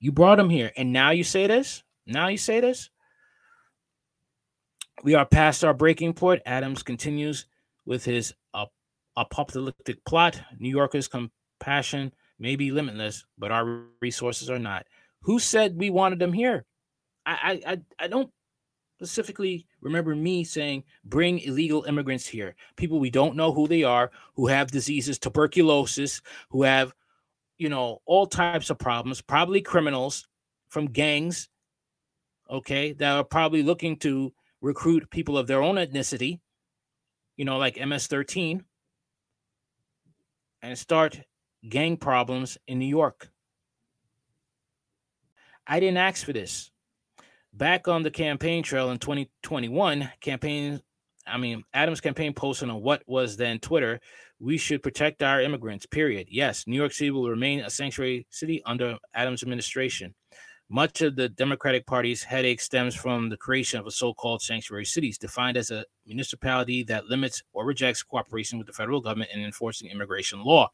You 0.00 0.10
brought 0.10 0.36
them 0.36 0.48
here. 0.48 0.72
And 0.78 0.90
now 0.90 1.10
you 1.10 1.22
say 1.22 1.46
this? 1.46 1.82
Now 2.06 2.28
you 2.28 2.38
say 2.38 2.60
this? 2.60 2.88
We 5.04 5.14
are 5.14 5.26
past 5.26 5.64
our 5.64 5.74
breaking 5.74 6.14
point. 6.14 6.40
Adams 6.46 6.82
continues 6.82 7.44
with 7.84 8.06
his 8.06 8.32
apocalyptic 9.16 10.04
plot. 10.04 10.40
New 10.58 10.70
Yorkers' 10.70 11.08
compassion 11.08 12.12
may 12.38 12.56
be 12.56 12.70
limitless, 12.70 13.24
but 13.38 13.52
our 13.52 13.84
resources 14.00 14.50
are 14.50 14.58
not. 14.58 14.86
Who 15.22 15.38
said 15.38 15.76
we 15.76 15.90
wanted 15.90 16.18
them 16.18 16.32
here? 16.32 16.64
I 17.24 17.60
I 17.66 17.78
I, 17.98 18.08
don't 18.08 18.30
specifically 18.98 19.66
remember 19.80 20.14
me 20.14 20.44
saying 20.44 20.84
bring 21.04 21.40
illegal 21.40 21.84
immigrants 21.84 22.26
here. 22.26 22.54
People 22.76 23.00
we 23.00 23.10
don't 23.10 23.36
know 23.36 23.52
who 23.52 23.66
they 23.66 23.82
are, 23.82 24.10
who 24.34 24.46
have 24.46 24.70
diseases, 24.70 25.18
tuberculosis, 25.18 26.20
who 26.50 26.62
have 26.62 26.92
you 27.58 27.68
know 27.68 28.00
all 28.06 28.26
types 28.26 28.70
of 28.70 28.78
problems, 28.78 29.20
probably 29.20 29.60
criminals 29.60 30.28
from 30.68 30.86
gangs, 30.86 31.48
okay, 32.50 32.92
that 32.92 33.16
are 33.16 33.24
probably 33.24 33.62
looking 33.62 33.96
to 33.96 34.32
recruit 34.60 35.10
people 35.10 35.36
of 35.38 35.46
their 35.46 35.62
own 35.62 35.76
ethnicity, 35.76 36.40
you 37.36 37.44
know, 37.44 37.56
like 37.58 37.76
MS-13 37.76 38.62
and 40.66 40.76
start 40.76 41.20
gang 41.68 41.96
problems 41.96 42.58
in 42.66 42.78
New 42.78 42.86
York. 42.86 43.30
I 45.66 45.78
didn't 45.80 45.98
ask 45.98 46.24
for 46.24 46.32
this. 46.32 46.70
Back 47.52 47.88
on 47.88 48.02
the 48.02 48.10
campaign 48.10 48.62
trail 48.62 48.90
in 48.90 48.98
2021, 48.98 50.10
campaign, 50.20 50.80
I 51.26 51.38
mean, 51.38 51.62
Adams' 51.72 52.00
campaign 52.00 52.34
posted 52.34 52.68
on 52.68 52.82
what 52.82 53.02
was 53.06 53.36
then 53.36 53.60
Twitter, 53.60 54.00
we 54.38 54.58
should 54.58 54.82
protect 54.82 55.22
our 55.22 55.40
immigrants, 55.40 55.86
period. 55.86 56.26
Yes, 56.30 56.66
New 56.66 56.76
York 56.76 56.92
City 56.92 57.10
will 57.10 57.30
remain 57.30 57.60
a 57.60 57.70
sanctuary 57.70 58.26
city 58.30 58.60
under 58.66 58.98
Adams' 59.14 59.42
administration. 59.42 60.14
Much 60.68 61.00
of 61.00 61.14
the 61.14 61.28
Democratic 61.28 61.86
Party's 61.86 62.24
headache 62.24 62.60
stems 62.60 62.92
from 62.92 63.28
the 63.28 63.36
creation 63.36 63.78
of 63.78 63.86
a 63.86 63.90
so 63.90 64.12
called 64.12 64.42
sanctuary 64.42 64.84
cities, 64.84 65.16
defined 65.16 65.56
as 65.56 65.70
a 65.70 65.84
municipality 66.06 66.82
that 66.82 67.06
limits 67.06 67.42
or 67.52 67.64
rejects 67.64 68.02
cooperation 68.02 68.58
with 68.58 68.66
the 68.66 68.72
federal 68.72 69.00
government 69.00 69.30
in 69.32 69.42
enforcing 69.42 69.88
immigration 69.90 70.42
law. 70.42 70.68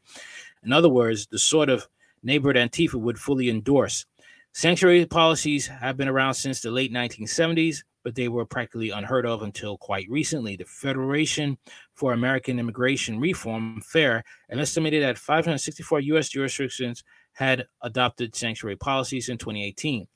In 0.64 0.72
other 0.72 0.88
words, 0.88 1.26
the 1.26 1.38
sort 1.38 1.68
of 1.68 1.86
neighborhood 2.22 2.57
Antifa 2.57 2.95
would 2.95 3.18
fully 3.18 3.51
endorse. 3.51 4.07
Sanctuary 4.55 5.05
policies 5.05 5.66
have 5.66 5.99
been 5.99 6.09
around 6.09 6.34
since 6.34 6.61
the 6.61 6.70
late 6.70 6.93
1970s, 6.93 7.82
but 8.03 8.14
they 8.14 8.28
were 8.28 8.45
practically 8.47 8.90
unheard 8.90 9.26
of 9.26 9.43
until 9.43 9.78
quite 9.78 10.09
recently. 10.11 10.57
The 10.57 10.64
Federation 10.64 11.57
for 11.95 12.12
American 12.12 12.59
Immigration 12.59 13.20
Reform, 13.20 13.80
FAIR, 13.82 14.24
estimated 14.51 15.03
that 15.03 15.18
564 15.18 16.01
U.S. 16.01 16.28
jurisdictions 16.28 17.05
had 17.33 17.66
adopted 17.83 18.35
sanctuary 18.35 18.76
policies 18.76 19.28
in 19.28 19.39
2018. 19.39 20.07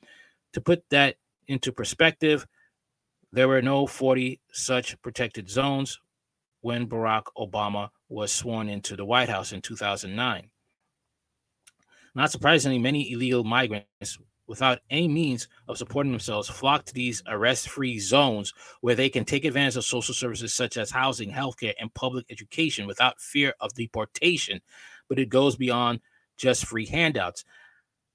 To 0.53 0.61
put 0.61 0.85
that 0.91 1.17
into 1.49 1.73
perspective, 1.73 2.47
there 3.33 3.49
were 3.49 3.63
no 3.63 3.87
40 3.87 4.41
such 4.53 5.01
protected 5.03 5.51
zones 5.51 6.01
when 6.61 6.87
Barack 6.87 7.25
Obama 7.37 7.91
was 8.09 8.33
sworn 8.33 8.69
into 8.69 8.97
the 8.97 9.05
White 9.05 9.29
House 9.29 9.53
in 9.53 9.61
2009. 9.61 10.49
Not 12.15 12.31
surprisingly, 12.31 12.79
many 12.79 13.13
illegal 13.13 13.45
migrants 13.45 14.19
without 14.47 14.79
any 14.91 15.09
means 15.09 15.49
of 15.69 15.77
supporting 15.77 16.13
themselves 16.13 16.49
flock 16.49 16.85
to 16.85 16.95
these 16.95 17.23
arrest 17.27 17.69
free 17.69 17.99
zones 17.99 18.53
where 18.81 18.95
they 18.95 19.09
can 19.09 19.25
take 19.25 19.45
advantage 19.45 19.77
of 19.77 19.85
social 19.85 20.15
services 20.15 20.55
such 20.55 20.77
as 20.77 20.91
housing, 20.91 21.31
healthcare, 21.31 21.75
and 21.81 21.93
public 21.95 22.25
education 22.31 22.87
without 22.87 23.21
fear 23.21 23.53
of 23.61 23.75
deportation. 23.75 24.61
But 25.09 25.19
it 25.19 25.29
goes 25.29 25.57
beyond 25.57 26.01
just 26.37 26.67
free 26.67 26.87
handouts. 26.87 27.45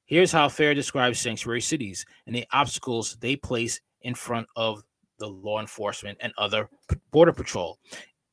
Here's 0.06 0.32
how 0.32 0.50
FAIR 0.50 0.74
describes 0.74 1.20
sanctuary 1.20 1.62
cities 1.62 2.06
and 2.28 2.36
the 2.36 2.46
obstacles 2.52 3.18
they 3.22 3.36
place 3.36 3.80
in 4.02 4.14
front 4.14 4.48
of 4.56 4.84
the 5.20 5.28
law 5.28 5.60
enforcement 5.60 6.18
and 6.22 6.34
other 6.38 6.68
border 7.12 7.32
patrol. 7.32 7.80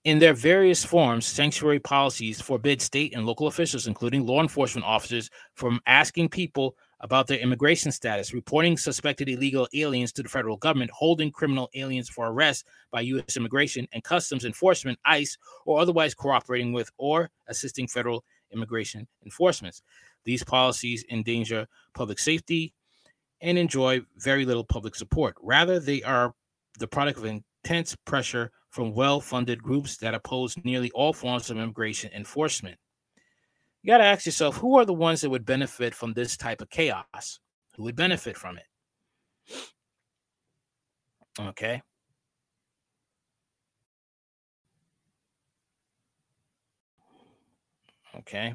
In 0.05 0.19
their 0.19 0.33
various 0.33 0.85
forms, 0.85 1.27
sanctuary 1.27 1.81
policies 1.81 2.41
forbid 2.41 2.81
state 2.81 3.15
and 3.15 3.27
local 3.27 3.47
officials, 3.47 3.87
including 3.87 4.25
law 4.25 4.41
enforcement 4.41 4.87
officers, 4.87 5.29
from 5.55 5.81
asking 5.87 6.31
people 6.31 6.77
about 7.01 7.27
their 7.27 7.39
immigration 7.39 7.93
status, 7.93 8.33
reporting 8.33 8.77
suspected 8.77 9.29
illegal 9.29 9.69
aliens 9.75 10.13
to 10.13 10.23
the 10.23 10.29
federal 10.29 10.57
government, 10.57 10.91
holding 10.93 11.31
criminal 11.31 11.69
aliens 11.75 12.09
for 12.09 12.29
arrest 12.29 12.65
by 12.91 13.03
U.S. 13.03 13.37
Immigration 13.37 13.87
and 13.93 14.03
Customs 14.03 14.45
Enforcement, 14.45 14.99
ICE, 15.05 15.37
or 15.67 15.79
otherwise 15.81 16.15
cooperating 16.15 16.73
with 16.73 16.91
or 16.97 17.31
assisting 17.49 17.87
federal 17.87 18.25
immigration 18.53 19.07
enforcement. 19.25 19.81
These 20.25 20.45
policies 20.45 21.05
endanger 21.11 21.67
public 21.95 22.19
safety 22.19 22.75
and 23.41 23.57
enjoy 23.57 24.01
very 24.17 24.45
little 24.45 24.65
public 24.65 24.95
support. 24.95 25.37
Rather, 25.41 25.79
they 25.79 26.03
are 26.03 26.35
the 26.79 26.89
product 26.89 27.19
of 27.19 27.25
intense 27.25 27.97
pressure 28.05 28.51
from 28.71 28.95
well 28.95 29.21
funded 29.21 29.63
groups 29.63 29.97
that 29.99 30.15
oppose 30.15 30.57
nearly 30.65 30.91
all 30.93 31.13
forms 31.13 31.51
of 31.51 31.57
immigration 31.57 32.11
enforcement. 32.13 32.77
You 33.83 33.89
got 33.89 33.99
to 33.99 34.05
ask 34.05 34.27
yourself 34.27 34.57
who 34.57 34.77
are 34.79 34.85
the 34.85 34.93
ones 34.93 35.21
that 35.21 35.31
would 35.31 35.47
benefit 35.47 35.95
from 35.95 36.13
this 36.13 36.37
type 36.37 36.61
of 36.61 36.71
chaos? 36.71 37.41
Who 37.77 37.85
would 37.85 37.97
benefit 37.97 38.37
from 38.37 38.59
it? 38.59 38.65
Okay. 41.41 41.83
Okay. 48.17 48.55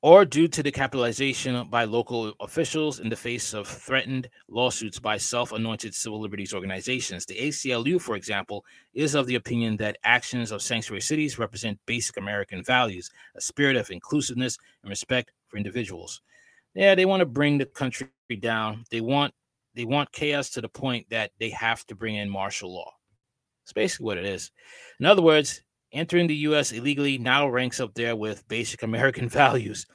Or 0.00 0.24
due 0.24 0.48
to 0.48 0.62
the 0.64 0.72
capitalization 0.72 1.68
by 1.68 1.84
local 1.84 2.32
officials 2.40 2.98
in 2.98 3.08
the 3.08 3.16
face 3.16 3.54
of 3.54 3.68
threatened 3.68 4.28
lawsuits 4.48 4.98
by 4.98 5.16
self 5.16 5.52
anointed 5.52 5.94
civil 5.94 6.20
liberties 6.20 6.52
organizations. 6.52 7.24
The 7.24 7.36
ACLU, 7.36 8.00
for 8.00 8.16
example, 8.16 8.64
is 8.94 9.14
of 9.14 9.26
the 9.26 9.36
opinion 9.36 9.76
that 9.76 9.98
actions 10.02 10.50
of 10.50 10.60
sanctuary 10.60 11.02
cities 11.02 11.38
represent 11.38 11.78
basic 11.86 12.16
American 12.16 12.64
values, 12.64 13.10
a 13.36 13.40
spirit 13.40 13.76
of 13.76 13.90
inclusiveness 13.90 14.58
and 14.82 14.90
respect 14.90 15.32
for 15.46 15.56
individuals. 15.56 16.20
Yeah, 16.74 16.96
they 16.96 17.04
want 17.04 17.20
to 17.20 17.26
bring 17.26 17.58
the 17.58 17.66
country 17.66 18.08
down. 18.40 18.84
They 18.90 19.00
want 19.00 19.34
they 19.74 19.84
want 19.84 20.10
chaos 20.12 20.50
to 20.50 20.60
the 20.60 20.68
point 20.68 21.08
that 21.10 21.30
they 21.38 21.50
have 21.50 21.86
to 21.86 21.94
bring 21.94 22.16
in 22.16 22.28
martial 22.28 22.74
law. 22.74 22.92
It's 23.62 23.72
basically 23.72 24.06
what 24.06 24.18
it 24.18 24.26
is. 24.26 24.50
In 24.98 25.06
other 25.06 25.22
words, 25.22 25.62
entering 25.92 26.26
the 26.26 26.36
U.S. 26.36 26.72
illegally 26.72 27.18
now 27.18 27.48
ranks 27.48 27.80
up 27.80 27.94
there 27.94 28.16
with 28.16 28.46
basic 28.48 28.82
American 28.82 29.28
values 29.28 29.86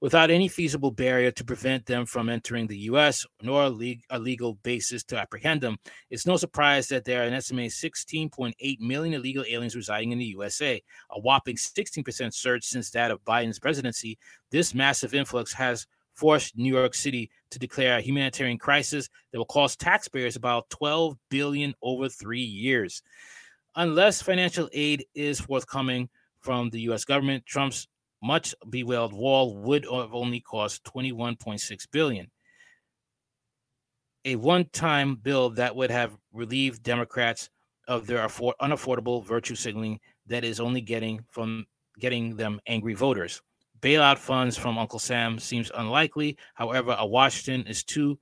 without 0.00 0.30
any 0.30 0.46
feasible 0.46 0.90
barrier 0.90 1.30
to 1.30 1.44
prevent 1.44 1.86
them 1.86 2.04
from 2.04 2.28
entering 2.28 2.66
the 2.66 2.78
U.S. 2.78 3.24
nor 3.42 3.64
a 3.64 4.18
legal 4.18 4.54
basis 4.62 5.02
to 5.04 5.18
apprehend 5.18 5.60
them. 5.60 5.76
It's 6.10 6.26
no 6.26 6.36
surprise 6.36 6.88
that 6.88 7.04
there 7.04 7.22
are 7.22 7.26
an 7.26 7.32
estimated 7.32 7.72
16.8 7.72 8.80
million 8.80 9.14
illegal 9.14 9.44
aliens 9.48 9.76
residing 9.76 10.12
in 10.12 10.18
the 10.18 10.26
USA, 10.26 10.82
a 11.10 11.20
whopping 11.20 11.56
16% 11.56 12.34
surge 12.34 12.64
since 12.64 12.90
that 12.90 13.10
of 13.10 13.24
Biden's 13.24 13.58
presidency. 13.58 14.18
This 14.50 14.74
massive 14.74 15.14
influx 15.14 15.52
has 15.54 15.86
forced 16.14 16.56
New 16.56 16.74
York 16.74 16.94
City 16.94 17.30
to 17.50 17.58
declare 17.58 17.98
a 17.98 18.02
humanitarian 18.02 18.58
crisis 18.58 19.08
that 19.32 19.38
will 19.38 19.44
cost 19.46 19.80
taxpayers 19.80 20.36
about 20.36 20.68
12 20.70 21.16
billion 21.30 21.74
over 21.82 22.08
3 22.08 22.40
years 22.40 23.02
unless 23.76 24.22
financial 24.22 24.68
aid 24.72 25.04
is 25.14 25.40
forthcoming 25.40 26.08
from 26.40 26.70
the 26.70 26.80
US 26.82 27.04
government, 27.04 27.44
Trump's 27.46 27.86
much 28.22 28.54
bewailed 28.70 29.12
wall 29.12 29.56
would 29.56 29.84
have 29.84 30.14
only 30.14 30.40
cost 30.40 30.82
21.6 30.84 31.86
billion. 31.92 32.30
A 34.24 34.36
one-time 34.36 35.16
bill 35.16 35.50
that 35.50 35.76
would 35.76 35.90
have 35.90 36.16
relieved 36.32 36.82
Democrats 36.82 37.50
of 37.86 38.06
their 38.06 38.26
unaffordable 38.26 39.24
virtue 39.24 39.54
signaling 39.54 40.00
that 40.26 40.42
is 40.42 40.58
only 40.58 40.80
getting 40.80 41.24
from 41.30 41.64
getting 42.00 42.34
them 42.36 42.60
angry 42.66 42.94
voters. 42.94 43.40
Bailout 43.80 44.18
funds 44.18 44.56
from 44.56 44.78
Uncle 44.78 44.98
Sam 44.98 45.38
seems 45.38 45.70
unlikely. 45.76 46.36
However, 46.54 46.96
a 46.98 47.06
Washington 47.06 47.66
is 47.68 47.84
too 47.84 48.18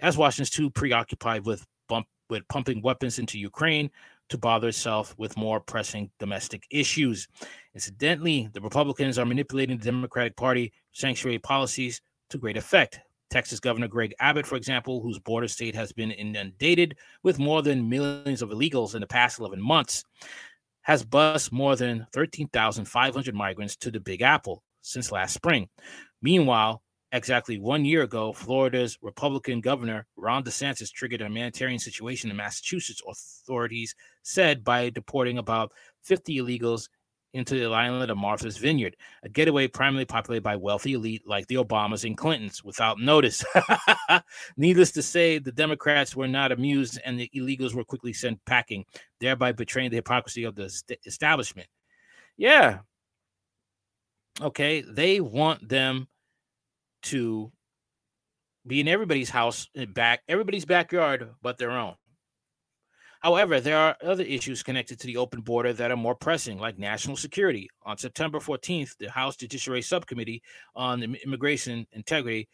as 0.00 0.16
Washington's 0.16 0.50
too 0.50 0.70
preoccupied 0.70 1.44
with 1.44 1.66
bump 1.88 2.06
with 2.30 2.46
pumping 2.48 2.82
weapons 2.82 3.18
into 3.18 3.38
Ukraine 3.38 3.90
to 4.28 4.38
bother 4.38 4.68
itself 4.68 5.14
with 5.18 5.36
more 5.36 5.60
pressing 5.60 6.10
domestic 6.18 6.64
issues. 6.70 7.28
Incidentally, 7.74 8.48
the 8.52 8.60
Republicans 8.60 9.18
are 9.18 9.26
manipulating 9.26 9.78
the 9.78 9.84
Democratic 9.84 10.36
Party 10.36 10.72
sanctuary 10.92 11.38
policies 11.38 12.00
to 12.30 12.38
great 12.38 12.56
effect. 12.56 13.00
Texas 13.30 13.60
Governor 13.60 13.88
Greg 13.88 14.14
Abbott, 14.20 14.46
for 14.46 14.56
example, 14.56 15.02
whose 15.02 15.18
border 15.18 15.48
state 15.48 15.74
has 15.74 15.92
been 15.92 16.10
inundated 16.10 16.96
with 17.22 17.38
more 17.38 17.62
than 17.62 17.88
millions 17.88 18.40
of 18.40 18.50
illegals 18.50 18.94
in 18.94 19.00
the 19.00 19.06
past 19.06 19.38
11 19.38 19.60
months, 19.60 20.04
has 20.82 21.04
bused 21.04 21.52
more 21.52 21.76
than 21.76 22.06
13,500 22.14 23.34
migrants 23.34 23.76
to 23.76 23.90
the 23.90 24.00
Big 24.00 24.22
Apple 24.22 24.62
since 24.80 25.12
last 25.12 25.34
spring. 25.34 25.68
Meanwhile, 26.22 26.82
Exactly 27.12 27.58
one 27.58 27.86
year 27.86 28.02
ago, 28.02 28.34
Florida's 28.34 28.98
Republican 29.00 29.62
governor 29.62 30.06
Ron 30.16 30.44
DeSantis 30.44 30.92
triggered 30.92 31.22
a 31.22 31.26
humanitarian 31.26 31.78
situation 31.78 32.30
in 32.30 32.36
Massachusetts, 32.36 33.00
authorities 33.08 33.94
said, 34.22 34.62
by 34.62 34.90
deporting 34.90 35.38
about 35.38 35.72
50 36.02 36.36
illegals 36.36 36.88
into 37.32 37.58
the 37.58 37.72
island 37.72 38.10
of 38.10 38.18
Martha's 38.18 38.58
Vineyard, 38.58 38.96
a 39.22 39.28
getaway 39.28 39.68
primarily 39.68 40.04
populated 40.04 40.42
by 40.42 40.56
wealthy 40.56 40.94
elite 40.94 41.22
like 41.26 41.46
the 41.46 41.56
Obamas 41.56 42.04
and 42.04 42.16
Clintons, 42.16 42.62
without 42.62 42.98
notice. 43.00 43.44
Needless 44.56 44.92
to 44.92 45.02
say, 45.02 45.38
the 45.38 45.52
Democrats 45.52 46.16
were 46.16 46.28
not 46.28 46.52
amused 46.52 46.98
and 47.04 47.18
the 47.18 47.30
illegals 47.34 47.74
were 47.74 47.84
quickly 47.84 48.12
sent 48.12 48.44
packing, 48.44 48.84
thereby 49.20 49.52
betraying 49.52 49.90
the 49.90 49.96
hypocrisy 49.96 50.44
of 50.44 50.54
the 50.54 50.68
st- 50.68 51.00
establishment. 51.06 51.68
Yeah. 52.36 52.80
Okay. 54.40 54.82
They 54.82 55.20
want 55.20 55.68
them 55.68 56.08
to 57.02 57.52
be 58.66 58.80
in 58.80 58.88
everybody's 58.88 59.30
house 59.30 59.68
eh, 59.76 59.86
back 59.86 60.20
everybody's 60.28 60.64
backyard 60.64 61.30
but 61.42 61.58
their 61.58 61.70
own. 61.70 61.94
However 63.20 63.60
there 63.60 63.78
are 63.78 63.96
other 64.02 64.24
issues 64.24 64.62
connected 64.62 65.00
to 65.00 65.06
the 65.06 65.16
open 65.16 65.40
border 65.40 65.72
that 65.72 65.90
are 65.90 65.96
more 65.96 66.14
pressing 66.14 66.58
like 66.58 66.78
national 66.78 67.16
security. 67.16 67.68
On 67.84 67.96
september 67.96 68.38
14th 68.38 68.96
the 68.98 69.10
house 69.10 69.36
judiciary 69.36 69.82
subcommittee 69.82 70.42
on 70.74 71.02
immigration 71.24 71.86
integrity 71.92 72.48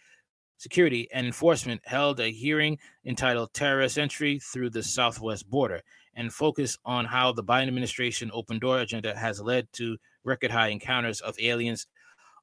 security 0.58 1.08
and 1.12 1.26
enforcement 1.26 1.80
held 1.84 2.20
a 2.20 2.30
hearing 2.30 2.78
entitled 3.04 3.52
terrorist 3.52 3.98
entry 3.98 4.38
through 4.38 4.70
the 4.70 4.82
southwest 4.82 5.48
border 5.50 5.80
and 6.14 6.32
focused 6.32 6.78
on 6.84 7.04
how 7.04 7.32
the 7.32 7.42
biden 7.42 7.66
administration 7.68 8.30
open 8.32 8.58
door 8.58 8.78
agenda 8.78 9.16
has 9.16 9.40
led 9.40 9.66
to 9.72 9.96
record 10.22 10.50
high 10.50 10.68
encounters 10.68 11.20
of 11.20 11.36
aliens 11.40 11.86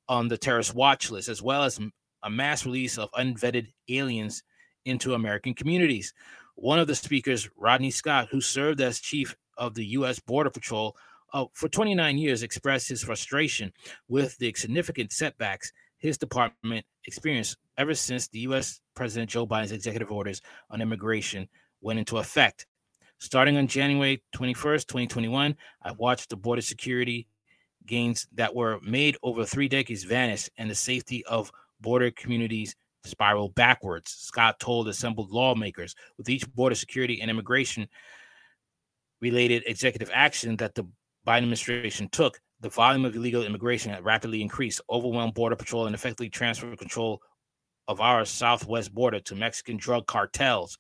on 0.08 0.28
the 0.28 0.38
terrorist 0.38 0.76
watch 0.76 1.12
list, 1.12 1.30
as 1.30 1.42
well 1.42 1.64
as 1.64 1.80
a 2.24 2.30
mass 2.30 2.66
release 2.66 2.98
of 2.98 3.12
unvetted 3.12 3.68
aliens 3.90 4.44
into 4.86 5.14
American 5.14 5.54
communities. 5.54 6.14
One 6.56 6.80
of 6.80 6.88
the 6.88 6.96
speakers, 6.96 7.50
Rodney 7.58 7.92
Scott, 7.92 8.28
who 8.32 8.42
served 8.42 8.82
as 8.82 9.00
chief 9.00 9.36
of 9.58 9.74
the 9.74 9.86
U.S. 9.88 10.20
Border 10.20 10.50
Patrol 10.50 10.96
uh, 11.34 11.46
for 11.54 11.70
29 11.70 12.18
years, 12.18 12.44
expressed 12.44 12.90
his 12.90 13.04
frustration 13.04 13.72
with 14.08 14.38
the 14.38 14.54
significant 14.56 15.12
setbacks 15.12 15.72
his 15.98 16.18
department 16.18 16.86
experienced 17.06 17.58
ever 17.78 17.94
since 17.94 18.28
the 18.28 18.40
U.S. 18.40 18.82
President 18.96 19.30
Joe 19.30 19.48
Biden's 19.48 19.72
executive 19.72 20.12
orders 20.12 20.42
on 20.70 20.82
immigration 20.82 21.48
went 21.82 22.00
into 22.00 22.18
effect. 22.18 22.66
Starting 23.20 23.56
on 23.58 23.68
January 23.68 24.24
21st, 24.36 24.88
2021, 24.88 25.56
I 25.84 25.92
watched 25.92 26.30
the 26.30 26.36
border 26.36 26.62
security 26.62 27.28
gains 27.86 28.28
that 28.34 28.54
were 28.54 28.80
made 28.82 29.18
over 29.24 29.46
three 29.46 29.68
decades 29.68 30.04
vanish 30.04 30.50
and 30.58 30.70
the 30.70 30.76
safety 30.76 31.26
of 31.26 31.52
border 31.80 32.12
communities 32.12 32.76
spiral 33.04 33.50
backwards. 33.50 34.12
Scott 34.12 34.60
told 34.60 34.88
assembled 34.88 35.32
lawmakers 35.32 35.96
with 36.18 36.30
each 36.30 36.52
border 36.54 36.76
security 36.76 37.22
and 37.22 37.32
immigration 37.32 37.88
related 39.22 39.64
executive 39.66 40.12
action 40.14 40.56
that 40.58 40.76
the 40.76 40.84
Biden 41.26 41.38
administration 41.38 42.10
took, 42.10 42.40
the 42.62 42.70
volume 42.70 43.06
of 43.06 43.16
illegal 43.16 43.44
immigration 43.44 43.96
rapidly 44.04 44.42
increased, 44.42 44.82
overwhelmed 44.90 45.34
Border 45.34 45.56
Patrol, 45.56 45.86
and 45.86 45.96
effectively 45.96 46.30
transferred 46.30 46.78
control 46.78 47.22
of 47.88 48.00
our 48.02 48.26
southwest 48.26 48.94
border 48.94 49.20
to 49.20 49.36
Mexican 49.36 49.78
drug 49.78 50.06
cartels. 50.08 50.78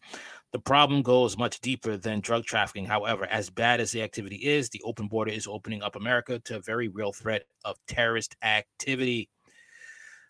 The 0.52 0.60
problem 0.60 1.02
goes 1.02 1.38
much 1.38 1.62
deeper 1.62 1.95
than 1.95 2.20
drug 2.20 2.43
trafficking. 2.43 2.86
However, 2.86 3.26
as 3.26 3.49
bad 3.49 3.80
as 3.80 3.91
the 3.91 4.02
activity 4.02 4.36
is, 4.36 4.70
the 4.70 4.82
open 4.84 5.08
border 5.08 5.32
is 5.32 5.47
opening 5.47 5.82
up 5.82 5.95
America 5.95 6.39
to 6.39 6.58
a 6.58 6.62
very 6.62 6.89
real 6.89 7.14
threat 7.14 7.43
of 7.64 7.78
terrorist 7.88 8.36
activity. 8.43 9.30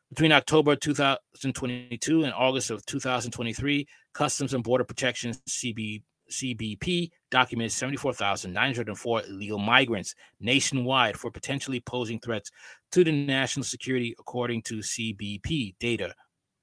Between 0.09 0.31
October 0.31 0.75
2022 0.75 2.23
and 2.23 2.33
August 2.33 2.69
of 2.69 2.85
2023, 2.85 3.87
Customs 4.13 4.53
and 4.53 4.63
Border 4.63 4.83
Protection 4.83 5.33
CB, 5.49 6.03
CBP 6.29 7.09
documented 7.31 7.71
74,904 7.71 9.23
illegal 9.23 9.57
migrants 9.57 10.13
nationwide 10.39 11.17
for 11.17 11.31
potentially 11.31 11.79
posing 11.79 12.19
threats 12.19 12.51
to 12.91 13.03
the 13.03 13.11
national 13.11 13.63
security, 13.63 14.13
according 14.19 14.61
to 14.63 14.79
CBP 14.79 15.75
data 15.79 16.13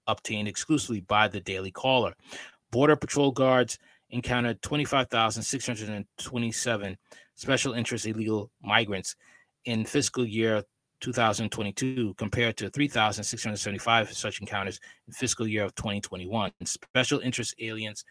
obtained 0.07 0.49
exclusively 0.49 1.01
by 1.01 1.29
the 1.29 1.41
Daily 1.41 1.71
Caller. 1.71 2.15
Border 2.71 2.97
Patrol 2.97 3.31
guards 3.31 3.79
encountered 4.11 4.61
25,627 4.63 6.97
special 7.35 7.75
interest 7.75 8.07
illegal 8.07 8.51
migrants 8.63 9.17
in 9.65 9.85
fiscal 9.85 10.27
year 10.27 10.65
2022 11.01 12.15
compared 12.15 12.57
to 12.57 12.71
3,675 12.71 14.13
such 14.13 14.41
encounters 14.41 14.81
in 15.07 15.13
fiscal 15.13 15.47
year 15.47 15.65
of 15.65 15.75
2021. 15.75 16.51
Special 16.65 17.21
interest 17.21 17.55
aliens 17.61 18.05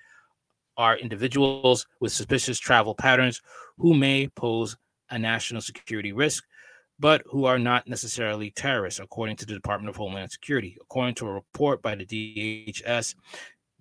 are 0.77 0.97
individuals 0.97 1.85
with 1.99 2.13
suspicious 2.13 2.59
travel 2.59 2.95
patterns 2.95 3.41
who 3.77 3.93
may 3.93 4.27
pose 4.27 4.77
a 5.09 5.19
national 5.19 5.61
security 5.61 6.13
risk, 6.13 6.45
but 6.99 7.23
who 7.25 7.45
are 7.45 7.59
not 7.59 7.87
necessarily 7.87 8.51
terrorists, 8.51 8.99
according 8.99 9.35
to 9.35 9.45
the 9.45 9.53
Department 9.53 9.89
of 9.89 9.95
Homeland 9.95 10.31
Security. 10.31 10.77
According 10.81 11.15
to 11.15 11.27
a 11.27 11.33
report 11.33 11.81
by 11.81 11.95
the 11.95 12.05
DHS, 12.05 13.15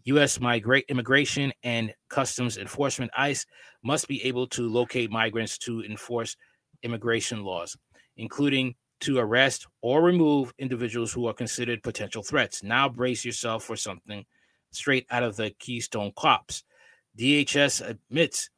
U.S. 0.07 0.41
Migrate 0.41 0.85
Immigration 0.89 1.53
and 1.65 1.93
Customs 2.09 2.59
Enforcement 2.59 3.11
ICE 3.17 3.45
must 3.83 4.07
be 4.07 4.23
able 4.25 4.47
to 4.49 4.69
locate 4.69 5.11
migrants 5.11 5.59
to 5.59 5.83
enforce 5.83 6.37
immigration 6.85 7.43
laws, 7.43 7.77
including 8.17 8.77
to 9.01 9.19
arrest 9.19 9.67
or 9.83 10.03
remove 10.03 10.55
individuals 10.59 11.13
who 11.13 11.27
are 11.27 11.35
considered 11.35 11.83
potential 11.83 12.23
threats. 12.23 12.63
Now 12.63 12.89
brace 12.89 13.25
yourself 13.25 13.65
for 13.65 13.75
something 13.75 14.25
straight 14.71 15.07
out 15.11 15.25
of 15.25 15.35
the 15.35 15.51
Keystone 15.59 16.13
Cops. 16.17 16.63
DHS 17.19 17.89
admits 17.89 18.49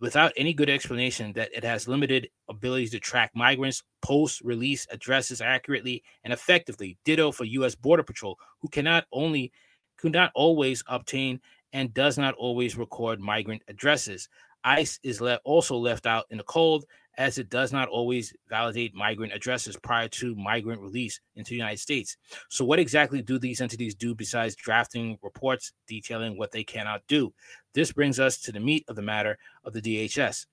without 0.00 0.32
any 0.36 0.54
good 0.54 0.70
explanation 0.70 1.32
that 1.34 1.50
it 1.54 1.64
has 1.64 1.88
limited 1.88 2.28
abilities 2.48 2.90
to 2.92 3.00
track 3.00 3.30
migrants, 3.34 3.82
post 4.00 4.40
release 4.42 4.86
addresses 4.90 5.40
accurately 5.42 6.02
and 6.24 6.32
effectively. 6.32 6.96
Ditto 7.04 7.32
for 7.32 7.44
U.S. 7.44 7.74
Border 7.74 8.02
Patrol, 8.02 8.38
who 8.60 8.68
cannot 8.68 9.04
only 9.12 9.52
could 9.96 10.12
not 10.12 10.30
always 10.34 10.82
obtain 10.86 11.40
and 11.72 11.92
does 11.94 12.18
not 12.18 12.34
always 12.34 12.76
record 12.76 13.20
migrant 13.20 13.62
addresses. 13.68 14.28
ICE 14.64 14.98
is 15.02 15.20
le- 15.20 15.40
also 15.44 15.76
left 15.76 16.06
out 16.06 16.24
in 16.30 16.38
the 16.38 16.44
cold 16.44 16.84
as 17.18 17.38
it 17.38 17.48
does 17.48 17.72
not 17.72 17.88
always 17.88 18.34
validate 18.48 18.94
migrant 18.94 19.32
addresses 19.32 19.76
prior 19.76 20.08
to 20.08 20.34
migrant 20.34 20.80
release 20.80 21.20
into 21.34 21.50
the 21.50 21.56
United 21.56 21.78
States. 21.78 22.16
So, 22.50 22.64
what 22.64 22.78
exactly 22.78 23.22
do 23.22 23.38
these 23.38 23.60
entities 23.60 23.94
do 23.94 24.14
besides 24.14 24.54
drafting 24.54 25.18
reports 25.22 25.72
detailing 25.86 26.36
what 26.36 26.52
they 26.52 26.64
cannot 26.64 27.02
do? 27.08 27.32
This 27.74 27.92
brings 27.92 28.20
us 28.20 28.38
to 28.42 28.52
the 28.52 28.60
meat 28.60 28.84
of 28.88 28.96
the 28.96 29.02
matter 29.02 29.38
of 29.64 29.72
the 29.72 29.80
DHS 29.80 30.46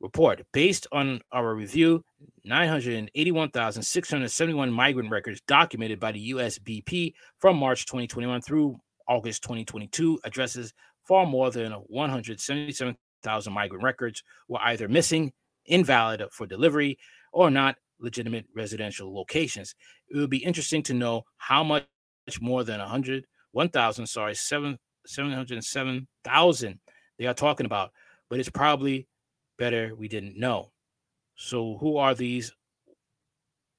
report. 0.00 0.42
Based 0.52 0.86
on 0.92 1.20
our 1.32 1.54
review, 1.54 2.04
981,671 2.44 4.72
migrant 4.72 5.10
records 5.10 5.40
documented 5.46 6.00
by 6.00 6.12
the 6.12 6.32
USBP 6.32 7.12
from 7.38 7.56
March 7.56 7.86
2021 7.86 8.40
through 8.40 8.78
August 9.08 9.42
2022 9.42 10.20
addresses 10.24 10.72
far 11.06 11.26
more 11.26 11.50
than 11.50 11.72
177,000 11.72 13.52
migrant 13.52 13.84
records 13.84 14.22
were 14.48 14.60
either 14.62 14.88
missing, 14.88 15.32
invalid 15.66 16.22
for 16.32 16.46
delivery, 16.46 16.98
or 17.32 17.50
not 17.50 17.76
legitimate 18.00 18.46
residential 18.54 19.14
locations. 19.14 19.74
It 20.08 20.16
would 20.16 20.30
be 20.30 20.44
interesting 20.44 20.82
to 20.84 20.94
know 20.94 21.24
how 21.36 21.62
much 21.62 21.84
more 22.40 22.64
than 22.64 22.80
100, 22.80 23.26
1,000, 23.52 24.06
sorry, 24.06 24.34
7, 24.34 24.78
707,000 25.06 26.80
they 27.18 27.26
are 27.26 27.34
talking 27.34 27.66
about, 27.66 27.90
but 28.28 28.38
it's 28.38 28.48
probably 28.48 29.06
better 29.58 29.94
we 29.94 30.08
didn't 30.08 30.38
know. 30.38 30.70
So, 31.42 31.78
who 31.78 31.96
are 31.96 32.14
these 32.14 32.52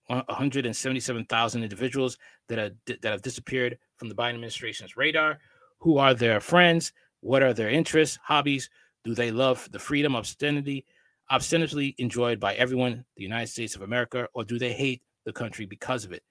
177,000 0.08 1.64
individuals 1.64 2.18
that 2.50 2.58
are 2.58 2.72
that 2.88 3.04
have 3.04 3.22
disappeared 3.22 3.78
from 3.98 4.10
the 4.10 4.16
Biden 4.16 4.34
administration's 4.34 4.98
radar? 4.98 5.38
Who 5.82 6.00
are 6.00 6.16
their 6.16 6.40
friends? 6.40 6.92
What 7.20 7.44
are 7.44 7.54
their 7.54 7.70
interests, 7.70 8.18
hobbies? 8.24 8.68
Do 9.04 9.14
they 9.14 9.30
love 9.30 9.70
the 9.72 9.78
freedom, 9.78 10.16
obscenity, 10.16 10.86
obstinately 11.30 11.94
enjoyed 12.00 12.40
by 12.40 12.56
everyone, 12.56 13.06
the 13.16 13.24
United 13.24 13.52
States 13.52 13.76
of 13.76 13.84
America, 13.84 14.28
or 14.34 14.44
do 14.44 14.58
they 14.58 14.74
hate 14.74 15.04
the 15.26 15.32
country 15.32 15.68
because 15.68 16.04
of 16.04 16.12
it? 16.12 16.24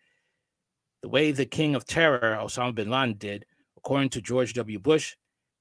The 1.02 1.08
way 1.08 1.30
the 1.30 1.46
king 1.46 1.76
of 1.76 1.84
terror, 1.84 2.36
Osama 2.40 2.74
bin 2.74 2.90
Laden, 2.90 3.14
did, 3.18 3.46
according 3.76 4.10
to 4.10 4.20
George 4.20 4.52
W. 4.54 4.80
Bush, 4.80 5.14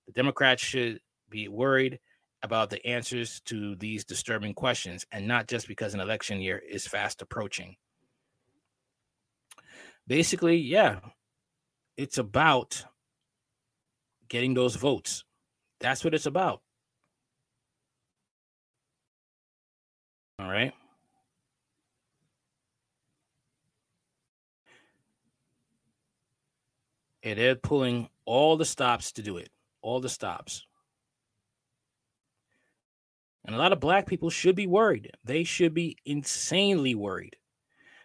the 0.07 0.13
Democrats 0.13 0.63
should 0.63 0.99
be 1.29 1.47
worried 1.47 1.99
about 2.41 2.69
the 2.69 2.85
answers 2.85 3.41
to 3.41 3.75
these 3.75 4.05
disturbing 4.05 4.53
questions 4.53 5.05
and 5.11 5.27
not 5.27 5.47
just 5.47 5.67
because 5.67 5.93
an 5.93 5.99
election 5.99 6.39
year 6.39 6.57
is 6.57 6.87
fast 6.87 7.21
approaching. 7.21 7.75
Basically, 10.07 10.57
yeah, 10.57 10.99
it's 11.97 12.17
about 12.17 12.83
getting 14.29 14.53
those 14.53 14.75
votes. 14.75 15.25
That's 15.79 16.03
what 16.03 16.13
it's 16.13 16.25
about. 16.25 16.61
All 20.39 20.49
right. 20.49 20.73
And 27.21 27.37
they're 27.37 27.55
pulling 27.55 28.07
all 28.23 28.55
the 28.55 28.63
stops 28.63 29.11
to 29.13 29.21
do 29.21 29.35
it, 29.37 29.49
all 29.81 29.99
the 29.99 30.07
stops. 30.07 30.65
And 33.49 33.55
a 33.55 33.59
lot 33.59 33.73
of 33.73 33.79
black 33.79 34.05
people 34.05 34.29
should 34.29 34.55
be 34.55 34.67
worried. 34.67 35.09
They 35.23 35.43
should 35.43 35.73
be 35.73 35.97
insanely 36.05 36.93
worried 36.93 37.35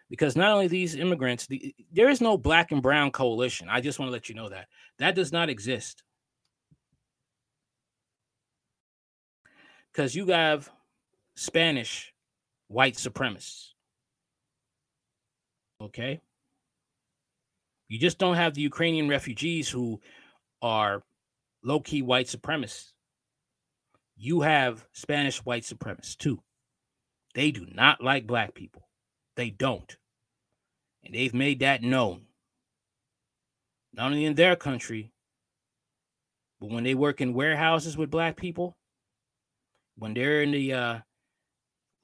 because 0.09 0.37
not 0.37 0.53
only 0.53 0.69
these 0.69 0.95
immigrants, 0.95 1.47
the, 1.47 1.75
there 1.93 2.09
is 2.09 2.23
no 2.23 2.39
black 2.39 2.73
and 2.73 2.81
brown 2.81 3.11
coalition. 3.11 3.69
I 3.69 3.83
just 3.83 3.99
want 3.99 4.09
to 4.09 4.13
let 4.15 4.31
you 4.31 4.35
know 4.35 4.49
that 4.49 4.69
that 5.01 5.15
does 5.15 5.33
not 5.33 5.51
exist. 5.51 6.03
Because 9.93 10.15
you 10.15 10.29
have 10.29 10.71
Spanish 11.37 12.15
white 12.69 12.95
supremacists. 12.95 13.73
Okay. 15.79 16.23
You 17.89 17.99
just 17.99 18.17
don't 18.17 18.37
have 18.37 18.55
the 18.55 18.63
Ukrainian 18.63 19.11
refugees 19.11 19.69
who 19.69 20.01
are 20.63 21.03
low 21.63 21.81
key 21.81 22.01
white 22.01 22.29
supremacists 22.29 22.94
you 24.17 24.43
have 24.43 24.87
Spanish 24.93 25.39
white 25.39 25.65
supremacists 25.65 26.17
too. 26.17 26.41
They 27.35 27.51
do 27.51 27.67
not 27.73 28.03
like 28.03 28.27
black 28.27 28.55
people. 28.55 28.89
They 29.37 29.51
don't. 29.51 29.97
And 31.05 31.15
they've 31.15 31.35
made 31.35 31.61
that 31.61 31.83
known. 31.83 32.23
Not 33.93 34.07
only 34.07 34.25
in 34.25 34.35
their 34.35 34.57
country, 34.57 35.13
but 36.61 36.71
when 36.71 36.85
they 36.85 36.95
work 36.95 37.21
in 37.21 37.35
warehouses 37.35 37.97
with 37.97 38.11
black 38.11 38.37
people, 38.37 38.77
when 39.97 40.15
they're 40.15 40.43
in 40.43 40.53
the 40.53 40.73
uh, 40.73 40.99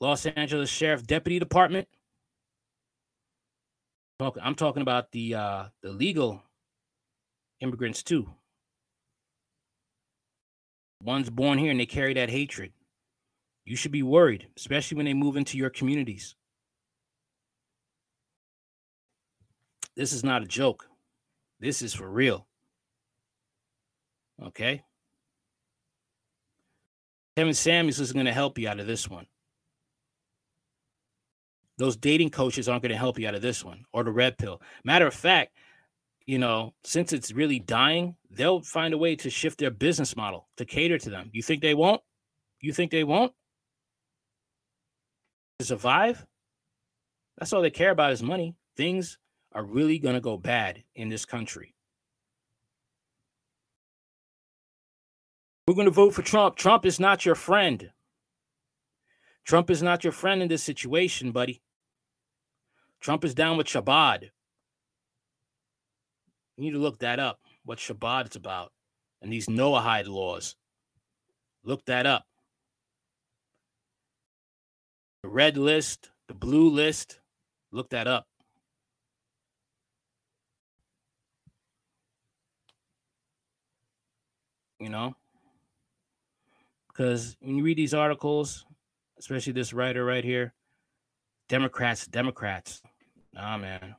Los 0.01 0.27
Angeles 0.27 0.71
Sheriff 0.71 1.07
Deputy 1.07 1.39
Department, 1.39 1.89
I'm 4.21 4.55
talking 4.55 4.83
about 4.83 5.13
the 5.13 5.35
uh, 5.35 5.65
the 5.83 5.91
legal 5.91 6.43
immigrants 7.61 8.03
too 8.03 8.29
ones 11.03 11.31
born 11.31 11.59
here 11.59 11.71
and 11.71 11.81
they 11.81 11.87
carry 11.87 12.15
that 12.15 12.31
hatred. 12.31 12.73
You 13.65 13.77
should 13.77 13.93
be 13.93 14.03
worried, 14.03 14.49
especially 14.57 14.97
when 14.97 15.07
they 15.07 15.15
move 15.15 15.37
into 15.37 15.57
your 15.57 15.71
communities. 15.71 16.35
This 19.97 20.13
is 20.13 20.25
not 20.25 20.43
a 20.43 20.47
joke. 20.47 20.87
This 21.59 21.83
is 21.83 21.95
for 21.95 22.09
real. 22.09 22.47
Okay. 24.43 24.83
Kevin 27.37 27.55
Samuels 27.55 28.01
is 28.01 28.13
going 28.13 28.27
to 28.27 28.33
help 28.33 28.59
you 28.59 28.69
out 28.69 28.81
of 28.81 28.87
this 28.87 29.09
one. 29.09 29.27
Those 31.79 31.97
dating 31.97 32.31
coaches 32.31 32.69
aren't 32.69 32.83
going 32.83 32.93
to 32.93 32.99
help 32.99 33.19
you 33.19 33.27
out 33.27 33.35
of 33.35 33.43
this 33.43 33.65
one 33.65 33.85
or 33.93 34.05
the 34.05 34.11
red 34.11 34.37
pill. 34.37 34.61
Matter 34.85 35.07
of 35.07 35.15
fact, 35.15 35.55
you 36.31 36.39
know, 36.39 36.73
since 36.85 37.13
it's 37.13 37.33
really 37.33 37.59
dying, 37.59 38.15
they'll 38.31 38.61
find 38.61 38.95
a 38.95 38.99
way 38.99 39.17
to 39.17 39.29
shift 39.29 39.59
their 39.59 39.73
business 39.73 40.15
model 40.15 40.47
to 40.57 40.65
cater 40.65 40.97
to 40.97 41.11
them. 41.11 41.29
You 41.33 41.43
think 41.43 41.61
they 41.61 41.75
won't? 41.75 42.03
You 42.61 42.73
think 42.73 42.93
they 42.93 43.03
won't? 43.03 43.33
To 45.59 45.65
survive? 45.65 46.25
That's 47.37 47.53
all 47.53 47.63
they 47.63 47.71
care 47.71 47.91
about 47.91 48.13
is 48.13 48.23
money. 48.23 48.55
Things 48.77 49.19
are 49.57 49.65
really 49.65 49.99
going 49.99 50.15
to 50.15 50.21
go 50.21 50.37
bad 50.37 50.85
in 50.95 51.09
this 51.09 51.25
country. 51.25 51.75
We're 55.67 55.75
going 55.75 55.87
to 55.87 55.91
vote 55.91 56.15
for 56.15 56.23
Trump. 56.23 56.55
Trump 56.55 56.87
is 56.87 57.01
not 57.01 57.27
your 57.27 57.35
friend. 57.35 57.91
Trump 59.45 59.69
is 59.69 59.83
not 59.83 60.05
your 60.05 60.13
friend 60.13 60.43
in 60.43 60.49
this 60.49 60.63
situation, 60.63 61.33
buddy. 61.33 61.61
Trump 63.01 63.25
is 63.25 63.35
down 63.35 63.57
with 63.57 63.67
Chabad. 63.67 64.31
You 66.61 66.67
need 66.67 66.73
to 66.73 66.79
look 66.79 66.99
that 66.99 67.19
up, 67.19 67.41
what 67.65 67.79
Chabad 67.79 68.29
is 68.29 68.37
about, 68.37 68.71
and 69.23 69.33
these 69.33 69.47
Noahide 69.47 70.09
laws. 70.09 70.57
Look 71.65 71.87
that 71.87 72.05
up. 72.05 72.27
The 75.23 75.31
red 75.31 75.57
list, 75.57 76.11
the 76.29 76.35
blue 76.35 76.69
list, 76.69 77.19
look 77.73 77.89
that 77.91 78.07
up. 78.07 78.27
You 84.79 84.91
know? 84.91 85.17
Because 86.89 87.39
when 87.41 87.57
you 87.57 87.65
read 87.65 87.79
these 87.79 87.95
articles, 87.95 88.67
especially 89.19 89.55
this 89.55 89.73
writer 89.73 90.05
right 90.05 90.25
here, 90.25 90.53
Democrats, 91.49 92.07
Democrats. 92.07 92.83
Ah, 93.35 93.57
man. 93.57 93.97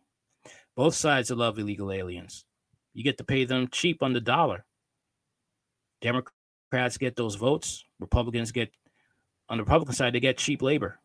Both 0.76 0.94
sides 0.94 1.32
love 1.32 1.58
illegal 1.58 1.92
aliens. 1.92 2.46
You 2.94 3.04
get 3.04 3.18
to 3.20 3.24
pay 3.24 3.46
them 3.46 3.68
cheap 3.72 4.04
on 4.04 4.14
the 4.14 4.22
dollar. 4.22 4.66
Democrats 6.02 6.98
get 6.98 7.16
those 7.16 7.36
votes. 7.36 7.86
Republicans 8.00 8.52
get, 8.52 8.72
on 9.50 9.58
the 9.58 9.64
Republican 9.64 9.96
side, 9.96 10.14
they 10.14 10.20
get 10.20 10.38
cheap 10.38 10.62
labor. 10.62 11.00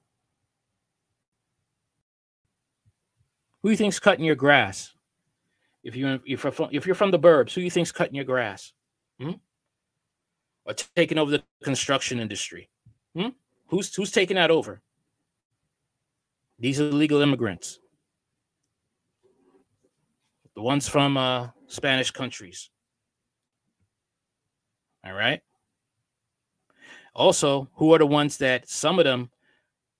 Who 3.62 3.68
do 3.68 3.72
you 3.72 3.76
think's 3.76 3.98
cutting 3.98 4.24
your 4.24 4.36
grass? 4.36 4.92
If 5.82 5.94
you 5.94 6.20
if 6.26 6.44
you're 6.44 6.52
from, 6.52 6.68
if 6.72 6.86
you're 6.86 6.94
from 6.94 7.10
the 7.10 7.18
burbs, 7.18 7.52
who 7.52 7.60
do 7.60 7.64
you 7.64 7.70
think's 7.70 7.92
cutting 7.92 8.14
your 8.14 8.24
grass? 8.24 8.72
Hmm? 9.20 9.32
Or 10.64 10.74
taking 10.74 11.18
over 11.18 11.30
the 11.30 11.42
construction 11.62 12.18
industry? 12.18 12.68
Hmm? 13.14 13.28
Who's 13.68 13.94
who's 13.94 14.10
taking 14.10 14.36
that 14.36 14.50
over? 14.50 14.82
These 16.58 16.80
are 16.80 16.88
illegal 16.88 17.20
immigrants. 17.20 17.78
The 20.54 20.62
ones 20.62 20.88
from 20.88 21.16
uh, 21.16 21.48
Spanish 21.68 22.10
countries. 22.10 22.70
All 25.04 25.12
right. 25.12 25.40
Also, 27.14 27.68
who 27.76 27.94
are 27.94 27.98
the 27.98 28.06
ones 28.06 28.36
that 28.38 28.68
some 28.68 28.98
of 28.98 29.04
them, 29.04 29.30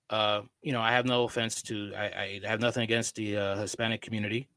uh, 0.09 0.41
you 0.61 0.71
know, 0.71 0.81
I 0.81 0.91
have 0.91 1.05
no 1.05 1.23
offense 1.23 1.61
to, 1.63 1.93
I, 1.95 2.39
I 2.43 2.47
have 2.47 2.61
nothing 2.61 2.83
against 2.83 3.15
the 3.15 3.37
uh, 3.37 3.55
Hispanic 3.57 4.01
community. 4.01 4.47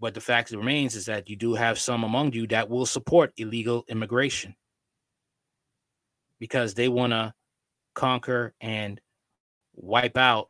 But 0.00 0.14
the 0.14 0.20
fact 0.20 0.52
remains 0.52 0.94
is 0.94 1.06
that 1.06 1.28
you 1.28 1.36
do 1.36 1.54
have 1.54 1.78
some 1.78 2.04
among 2.04 2.32
you 2.32 2.46
that 2.48 2.70
will 2.70 2.86
support 2.86 3.32
illegal 3.36 3.84
immigration 3.88 4.54
because 6.38 6.74
they 6.74 6.88
want 6.88 7.12
to 7.12 7.34
conquer 7.94 8.54
and 8.60 9.00
wipe 9.74 10.16
out 10.16 10.48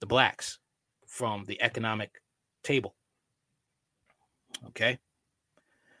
the 0.00 0.06
blacks 0.06 0.58
from 1.06 1.44
the 1.44 1.60
economic 1.62 2.10
table. 2.64 2.95
Okay. 4.68 4.98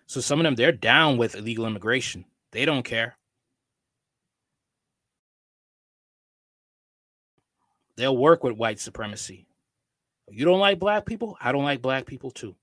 So 0.06 0.20
some 0.20 0.38
of 0.38 0.44
them, 0.44 0.54
they're 0.54 0.72
down 0.72 1.16
with 1.16 1.34
illegal 1.34 1.66
immigration. 1.66 2.24
They 2.52 2.64
don't 2.64 2.84
care. 2.84 3.16
They'll 7.96 8.16
work 8.16 8.44
with 8.44 8.56
white 8.56 8.78
supremacy. 8.78 9.46
You 10.28 10.44
don't 10.44 10.60
like 10.60 10.78
black 10.78 11.06
people? 11.06 11.36
I 11.40 11.52
don't 11.52 11.64
like 11.64 11.82
black 11.82 12.06
people 12.06 12.30
too. 12.30 12.54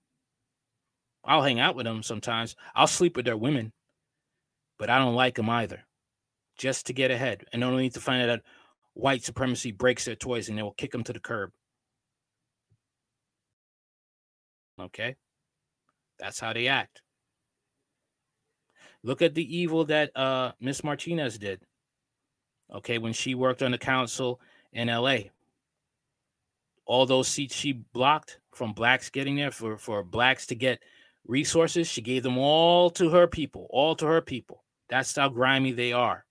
I'll 1.26 1.41
hang 1.41 1.60
out 1.60 1.76
with 1.76 1.86
them 1.86 2.04
sometimes. 2.04 2.56
I'll 2.76 2.88
sleep 2.88 3.16
with 3.16 3.26
their 3.26 3.38
women, 3.38 3.72
but 4.78 4.89
I 4.89 5.00
don't 5.00 5.16
like 5.16 5.36
them 5.36 5.50
either. 5.50 5.84
Just 6.58 6.86
to 6.88 6.94
get 6.94 7.12
ahead. 7.12 7.46
And 7.52 7.64
only 7.64 7.84
need 7.84 7.94
to 7.96 8.02
find 8.02 8.22
out 8.22 8.28
that 8.28 8.41
white 8.94 9.24
supremacy 9.24 9.72
breaks 9.72 10.06
their 10.06 10.16
toys 10.16 10.50
and 10.50 10.58
they 10.58 10.62
will 10.64 10.74
kick 10.74 10.91
them 10.91 11.04
to 11.06 11.14
the 11.14 11.20
curb. 11.20 11.52
Okay. 14.80 15.16
That's 16.20 16.39
how 16.39 16.53
they 16.53 16.68
act. 16.68 17.01
Look 19.03 19.22
at 19.22 19.36
the 19.36 19.57
evil 19.57 19.86
that 19.86 20.16
uh, 20.16 20.53
Miss 20.59 20.84
Martinez 20.84 21.38
did. 21.38 21.61
Okay, 22.74 22.97
when 22.97 23.14
she 23.14 23.36
worked 23.36 23.61
on 23.61 23.72
the 23.72 23.78
council 23.78 24.39
in 24.72 24.88
LA. 24.88 25.18
All 26.86 27.05
those 27.05 27.28
seats 27.28 27.55
she 27.55 27.72
blocked 27.72 28.39
from 28.53 28.74
blacks 28.74 29.09
getting 29.09 29.36
there 29.36 29.51
for, 29.51 29.78
for 29.78 30.03
blacks 30.03 30.47
to 30.47 30.55
get 30.55 30.80
resources, 31.26 31.88
she 31.88 32.01
gave 32.01 32.24
them 32.24 32.38
all 32.38 32.89
to 32.91 33.09
her 33.09 33.28
people, 33.28 33.68
all 33.70 33.95
to 33.95 34.05
her 34.05 34.22
people. 34.22 34.64
That's 34.89 35.16
how 35.16 35.30
grimy 35.30 35.72
they 35.72 35.93
are. 35.93 36.26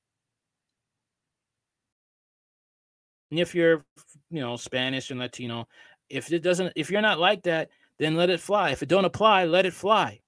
And 3.30 3.41
if 3.41 3.55
you're, 3.55 3.83
you 4.30 4.41
know, 4.41 4.57
Spanish 4.57 5.11
and 5.11 5.18
Latino, 5.18 5.66
if 6.11 6.30
it 6.30 6.41
doesn't, 6.41 6.74
if 6.76 6.91
you're 6.91 7.01
not 7.01 7.18
like 7.18 7.45
that, 7.45 7.70
then 7.99 8.16
let 8.16 8.30
it 8.30 8.40
fly. 8.40 8.70
If 8.70 8.82
it 8.82 8.88
don't 8.88 9.05
apply, 9.05 9.45
let 9.45 9.66
it 9.66 9.74
fly. 9.74 10.20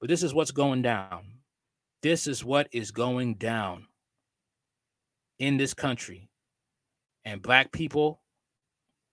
But 0.00 0.08
this 0.08 0.22
is 0.22 0.34
what's 0.34 0.50
going 0.50 0.82
down. 0.82 1.24
This 2.02 2.26
is 2.26 2.44
what 2.44 2.68
is 2.72 2.90
going 2.90 3.34
down 3.34 3.86
in 5.38 5.56
this 5.56 5.74
country. 5.74 6.28
And 7.24 7.42
black 7.42 7.72
people 7.72 8.20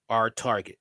are 0.09 0.27
a 0.27 0.31
target. 0.31 0.77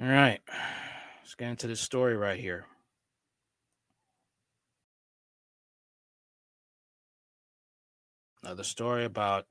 All 0.00 0.08
right. 0.08 0.40
Let's 1.22 1.34
get 1.36 1.48
into 1.48 1.68
this 1.68 1.80
story 1.80 2.16
right 2.16 2.40
here. 2.40 2.66
Another 8.42 8.64
story 8.64 9.04
about 9.04 9.46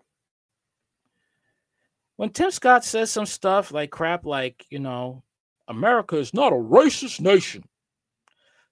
when 2.18 2.30
Tim 2.30 2.52
Scott 2.52 2.84
says 2.84 3.10
some 3.10 3.26
stuff 3.26 3.72
like 3.72 3.90
crap, 3.90 4.26
like, 4.26 4.66
you 4.70 4.80
know, 4.80 5.24
America 5.68 6.18
is 6.18 6.34
not 6.34 6.54
a 6.54 6.56
racist 6.56 7.22
nation. 7.22 7.64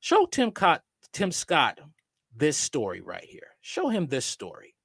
Show 0.02 0.26
Tim, 0.26 0.52
Scott, 0.56 0.84
Tim 1.14 1.32
Scott 1.32 1.80
this 2.36 2.58
story 2.58 3.02
right 3.02 3.24
here. 3.24 3.48
Show 3.62 3.90
him 3.90 4.08
this 4.08 4.26
story. 4.26 4.76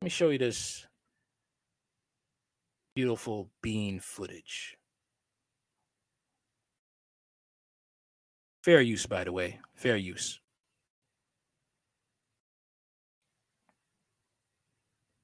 Let 0.00 0.06
me 0.06 0.10
show 0.10 0.30
you 0.30 0.38
this 0.38 0.86
beautiful 2.94 3.50
bean 3.62 4.00
footage. 4.00 4.76
Fair 8.62 8.80
use, 8.80 9.06
by 9.06 9.24
the 9.24 9.32
way. 9.32 9.60
Fair 9.74 9.96
use. 9.96 10.40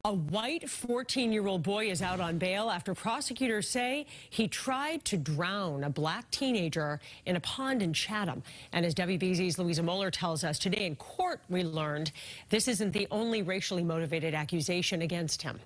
A 0.06 0.12
white 0.12 0.68
14 0.68 1.32
year 1.32 1.46
old 1.46 1.62
boy 1.62 1.88
is 1.88 2.02
out 2.02 2.20
on 2.20 2.36
bail 2.36 2.68
after 2.68 2.94
prosecutors 2.94 3.70
say 3.70 4.04
he 4.28 4.46
tried 4.48 5.02
to 5.06 5.16
drown 5.16 5.82
a 5.82 5.88
black 5.88 6.30
teenager 6.30 7.00
in 7.24 7.36
a 7.36 7.40
pond 7.40 7.82
in 7.82 7.94
Chatham. 7.94 8.42
And 8.72 8.84
as 8.84 8.94
WBZ's 8.94 9.58
Louisa 9.58 9.82
Moller 9.82 10.10
tells 10.10 10.44
us 10.44 10.58
today 10.58 10.84
in 10.84 10.96
court, 10.96 11.40
we 11.48 11.64
learned 11.64 12.12
this 12.50 12.68
isn't 12.68 12.92
the 12.92 13.08
only 13.10 13.40
racially 13.40 13.82
motivated 13.82 14.34
accusation 14.34 15.00
against 15.00 15.40
him. 15.40 15.58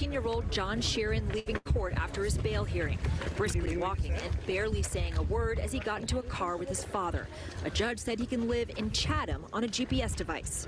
15-year-old 0.00 0.50
John 0.50 0.80
Sheeran 0.80 1.30
leaving 1.34 1.58
court 1.60 1.92
after 1.94 2.24
his 2.24 2.38
bail 2.38 2.64
hearing, 2.64 2.98
briskly 3.36 3.76
walking 3.76 4.12
and 4.12 4.46
barely 4.46 4.82
saying 4.82 5.14
a 5.18 5.22
word 5.22 5.58
as 5.58 5.72
he 5.72 5.78
got 5.78 6.00
into 6.00 6.18
a 6.18 6.22
car 6.22 6.56
with 6.56 6.70
his 6.70 6.82
father. 6.82 7.28
A 7.66 7.70
judge 7.70 7.98
said 7.98 8.18
he 8.18 8.24
can 8.24 8.48
live 8.48 8.70
in 8.78 8.90
Chatham 8.92 9.44
on 9.52 9.64
a 9.64 9.68
GPS 9.68 10.16
device. 10.16 10.66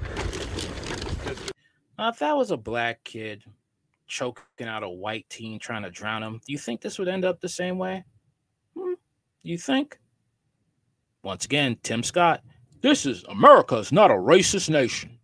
Now, 1.98 2.10
if 2.10 2.18
that 2.18 2.36
was 2.36 2.50
a 2.50 2.58
black 2.58 3.02
kid 3.04 3.42
choking 4.06 4.68
out 4.68 4.82
a 4.82 4.88
white 4.88 5.24
teen 5.30 5.58
trying 5.58 5.84
to 5.84 5.90
drown 5.90 6.22
him, 6.22 6.40
do 6.46 6.52
you 6.52 6.58
think 6.58 6.82
this 6.82 6.98
would 6.98 7.08
end 7.08 7.24
up 7.24 7.40
the 7.40 7.48
same 7.48 7.78
way? 7.78 8.04
Hmm? 8.76 8.94
You 9.42 9.56
think? 9.56 9.98
Once 11.22 11.46
again, 11.46 11.78
Tim 11.82 12.02
Scott. 12.02 12.42
This 12.82 13.06
is 13.06 13.24
America 13.24 13.76
America's 13.76 13.92
not 13.92 14.10
a 14.10 14.14
racist 14.14 14.68
nation. 14.68 15.18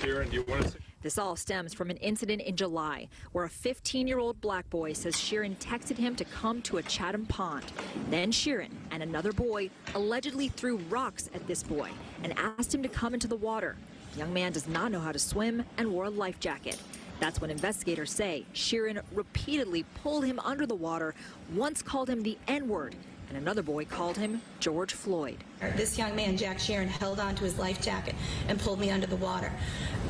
Sharon, 0.00 0.30
do 0.30 0.36
you 0.36 0.44
want 0.48 0.66
to? 0.68 0.81
This 1.02 1.18
all 1.18 1.34
stems 1.34 1.74
from 1.74 1.90
an 1.90 1.96
incident 1.96 2.42
in 2.42 2.54
July 2.54 3.08
where 3.32 3.44
a 3.44 3.48
15 3.48 4.06
year 4.06 4.20
old 4.20 4.40
black 4.40 4.70
boy 4.70 4.92
says 4.92 5.16
Sheeran 5.16 5.56
texted 5.56 5.98
him 5.98 6.14
to 6.16 6.24
come 6.24 6.62
to 6.62 6.78
a 6.78 6.82
Chatham 6.82 7.26
pond. 7.26 7.64
Then 8.08 8.30
Sheeran 8.30 8.70
and 8.92 9.02
another 9.02 9.32
boy 9.32 9.70
allegedly 9.96 10.48
threw 10.48 10.76
rocks 10.88 11.28
at 11.34 11.46
this 11.48 11.64
boy 11.64 11.90
and 12.22 12.38
asked 12.38 12.72
him 12.72 12.84
to 12.84 12.88
come 12.88 13.14
into 13.14 13.26
the 13.26 13.36
water. 13.36 13.76
The 14.12 14.20
young 14.20 14.32
man 14.32 14.52
does 14.52 14.68
not 14.68 14.92
know 14.92 15.00
how 15.00 15.10
to 15.10 15.18
swim 15.18 15.64
and 15.76 15.90
wore 15.90 16.04
a 16.04 16.10
life 16.10 16.38
jacket. 16.38 16.80
That's 17.18 17.40
when 17.40 17.50
investigators 17.50 18.12
say 18.12 18.46
Sheeran 18.54 19.00
repeatedly 19.12 19.84
pulled 20.02 20.24
him 20.24 20.38
under 20.40 20.66
the 20.66 20.74
water, 20.74 21.14
once 21.54 21.82
called 21.82 22.10
him 22.10 22.22
the 22.22 22.38
N 22.46 22.68
word, 22.68 22.94
and 23.32 23.40
another 23.40 23.62
boy 23.62 23.82
called 23.86 24.18
him 24.18 24.42
George 24.60 24.92
Floyd. 24.92 25.38
This 25.74 25.96
young 25.96 26.14
man, 26.14 26.36
Jack 26.36 26.58
Sheeran, 26.58 26.86
held 26.86 27.18
onto 27.18 27.44
his 27.44 27.58
life 27.58 27.80
jacket 27.80 28.14
and 28.46 28.60
pulled 28.60 28.78
me 28.78 28.90
under 28.90 29.06
the 29.06 29.16
water 29.16 29.50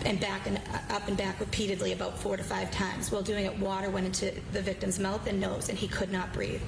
and 0.04 0.18
back 0.18 0.48
and 0.48 0.60
up 0.90 1.06
and 1.06 1.16
back 1.16 1.38
repeatedly 1.38 1.92
about 1.92 2.18
four 2.18 2.36
to 2.36 2.42
five 2.42 2.72
times. 2.72 3.12
While 3.12 3.22
doing 3.22 3.44
it, 3.44 3.56
water 3.60 3.90
went 3.90 4.06
into 4.06 4.34
the 4.52 4.60
victim's 4.60 4.98
mouth 4.98 5.24
and 5.28 5.40
nose, 5.40 5.68
and 5.68 5.78
he 5.78 5.86
could 5.86 6.10
not 6.10 6.32
breathe. 6.32 6.60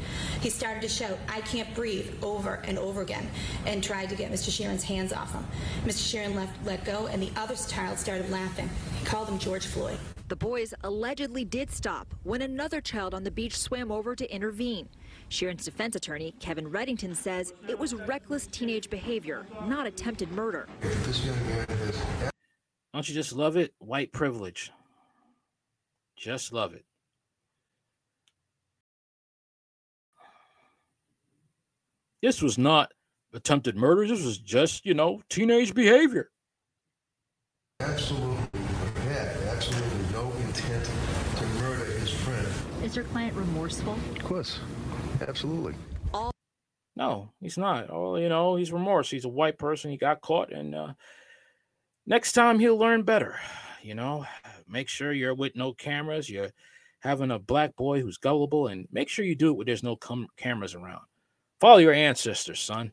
He 0.43 0.51
started 0.51 0.81
to 0.83 0.89
shout, 0.89 1.19
I 1.29 1.41
can't 1.41 1.75
breathe, 1.75 2.23
over 2.23 2.63
and 2.65 2.79
over 2.79 3.03
again, 3.03 3.29
and 3.67 3.83
tried 3.83 4.11
to 4.11 4.15
get 4.15 4.31
Mr. 4.31 4.51
Sheeran's 4.51 4.85
hands 4.85 5.13
off 5.13 5.33
him. 5.33 5.45
Mr. 5.85 6.05
Sheeran 6.15 6.37
left, 6.37 6.65
let 6.65 6.85
go, 6.85 7.09
and 7.09 7.21
the 7.21 7.33
other 7.37 7.57
child 7.57 7.99
started 7.99 8.31
laughing. 8.31 8.71
He 9.01 9.05
called 9.05 9.29
him 9.29 9.41
George 9.41 9.67
Floyd. 9.67 9.99
The 10.29 10.37
boys 10.37 10.72
allegedly 10.83 11.45
did 11.45 11.70
stop 11.70 12.14
when 12.22 12.41
another 12.41 12.81
child 12.81 13.12
on 13.12 13.25
the 13.25 13.31
beach 13.31 13.59
swam 13.59 13.93
over 13.93 14.16
to 14.16 14.35
intervene. 14.35 14.89
Sheeran's 15.29 15.66
defense 15.66 15.97
attorney, 15.97 16.35
Kevin 16.41 16.70
Reddington, 16.70 17.14
says 17.14 17.53
it 17.68 17.79
was 17.79 17.95
reckless 17.95 18.47
teenage 18.47 18.89
behavior, 18.89 19.47
not 19.66 19.87
attempted 19.87 20.33
murder. 20.33 20.66
This 20.81 21.27
young 21.27 21.37
man 21.47 21.66
has 21.68 22.03
Don't 22.95 23.07
you 23.07 23.14
just 23.14 23.35
love 23.35 23.59
it? 23.59 23.75
White 23.81 24.12
privilege. 24.12 24.72
Just 26.16 26.55
love 26.55 26.72
it. 26.72 26.87
This 32.22 32.41
was 32.41 32.57
not 32.57 32.93
attempted 33.35 33.77
murder. 33.77 34.07
This 34.07 34.25
was 34.25 34.39
just, 34.39 34.87
you 34.87 34.95
know, 34.95 35.20
teenage 35.29 35.75
behavior. 35.75 36.31
absolutely 37.81 38.39
had 39.09 39.37
absolutely 39.49 40.12
no 40.12 40.33
intent 40.47 40.85
to 41.37 41.45
murder 41.61 41.85
his 41.85 42.11
friend. 42.11 42.47
Is 42.95 42.99
your 42.99 43.07
client 43.07 43.35
remorseful? 43.35 43.95
Of 44.15 44.23
course, 44.23 44.61
absolutely. 45.27 45.75
No, 46.95 47.29
he's 47.41 47.59
not. 47.59 47.91
Oh, 47.91 48.15
you 48.15 48.29
know, 48.29 48.55
he's 48.55 48.71
remorse. 48.71 49.11
He's 49.11 49.25
a 49.25 49.29
white 49.29 49.59
person. 49.59 49.91
He 49.91 49.97
got 49.97 50.21
caught, 50.21 50.53
and 50.53 50.77
uh, 50.77 50.93
next 52.07 52.35
time 52.35 52.61
he'll 52.61 52.79
learn 52.79 53.03
better. 53.03 53.35
You 53.83 53.97
know, 53.97 54.27
make 54.69 54.89
sure 54.89 55.13
you're 55.13 55.35
with 55.35 55.57
no 55.57 55.73
cameras. 55.73 56.31
You're 56.31 56.53
having 57.01 57.33
a 57.33 57.39
black 57.41 57.75
boy 57.75 58.01
who's 58.01 58.19
gullible, 58.19 58.69
and 58.69 58.87
make 58.93 59.09
sure 59.09 59.25
you 59.25 59.35
do 59.35 59.51
it 59.51 59.57
when 59.57 59.67
there's 59.67 59.83
no 59.83 59.97
com- 59.97 60.29
cameras 60.37 60.77
around. 60.77 61.03
Follow 61.61 61.79
your 61.79 61.93
ancestors, 61.93 62.61
son. 62.61 62.93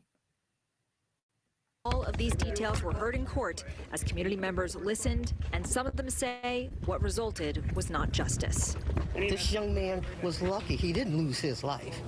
All 1.84 2.04
of 2.04 2.16
these 2.16 2.32
details 2.36 2.80
were 2.80 2.92
heard 2.92 3.16
in 3.16 3.26
court 3.26 3.64
as 3.92 4.04
community 4.04 4.36
members 4.36 4.76
listened, 4.76 5.32
and 5.52 5.66
some 5.66 5.84
of 5.84 5.96
them 5.96 6.08
say 6.08 6.70
what 6.86 7.02
resulted 7.02 7.74
was 7.74 7.90
not 7.90 8.12
justice. 8.12 8.76
This 9.16 9.50
young 9.50 9.74
man 9.74 10.06
was 10.22 10.40
lucky 10.42 10.76
he 10.76 10.92
didn't 10.92 11.18
lose 11.18 11.40
his 11.40 11.64
life. 11.64 12.00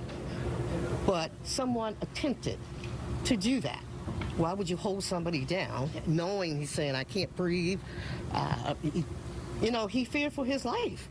But 1.05 1.29
someone 1.43 1.97
attempted 1.99 2.57
to 3.25 3.35
do 3.35 3.59
that. 3.59 3.83
Why 4.37 4.53
would 4.53 4.69
you 4.69 4.77
hold 4.77 5.03
somebody 5.03 5.43
down 5.43 5.89
knowing 6.07 6.57
he's 6.57 6.69
saying, 6.69 6.95
I 6.95 7.03
can't 7.03 7.35
breathe? 7.35 7.81
Uh, 8.31 8.75
you 9.61 9.71
know, 9.71 9.87
he 9.87 10.05
feared 10.05 10.31
for 10.31 10.45
his 10.45 10.63
life. 10.63 11.09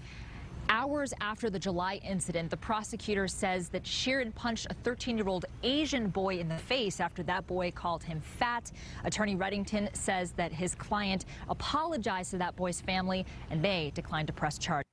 Hours 0.69 1.13
after 1.21 1.51
the 1.51 1.59
July 1.59 2.01
incident, 2.05 2.51
the 2.51 2.57
prosecutor 2.57 3.29
says 3.29 3.69
that 3.71 3.85
Sheeran 3.85 4.35
punched 4.35 4.67
a 4.71 4.75
13 4.75 5.19
year 5.19 5.29
old 5.29 5.45
Asian 5.63 6.09
boy 6.09 6.39
in 6.39 6.49
the 6.49 6.59
face 6.59 7.01
after 7.01 7.23
that 7.25 7.47
boy 7.47 7.71
called 7.71 8.03
him 8.03 8.21
fat. 8.21 8.73
Attorney 9.05 9.37
Reddington 9.37 9.95
says 9.95 10.33
that 10.33 10.53
his 10.53 10.75
client 10.75 11.27
apologized 11.49 12.31
to 12.33 12.39
that 12.39 12.57
boy's 12.57 12.81
family 12.81 13.27
and 13.51 13.63
they 13.63 13.93
declined 13.95 14.27
to 14.29 14.33
press 14.33 14.59
charges. 14.59 14.85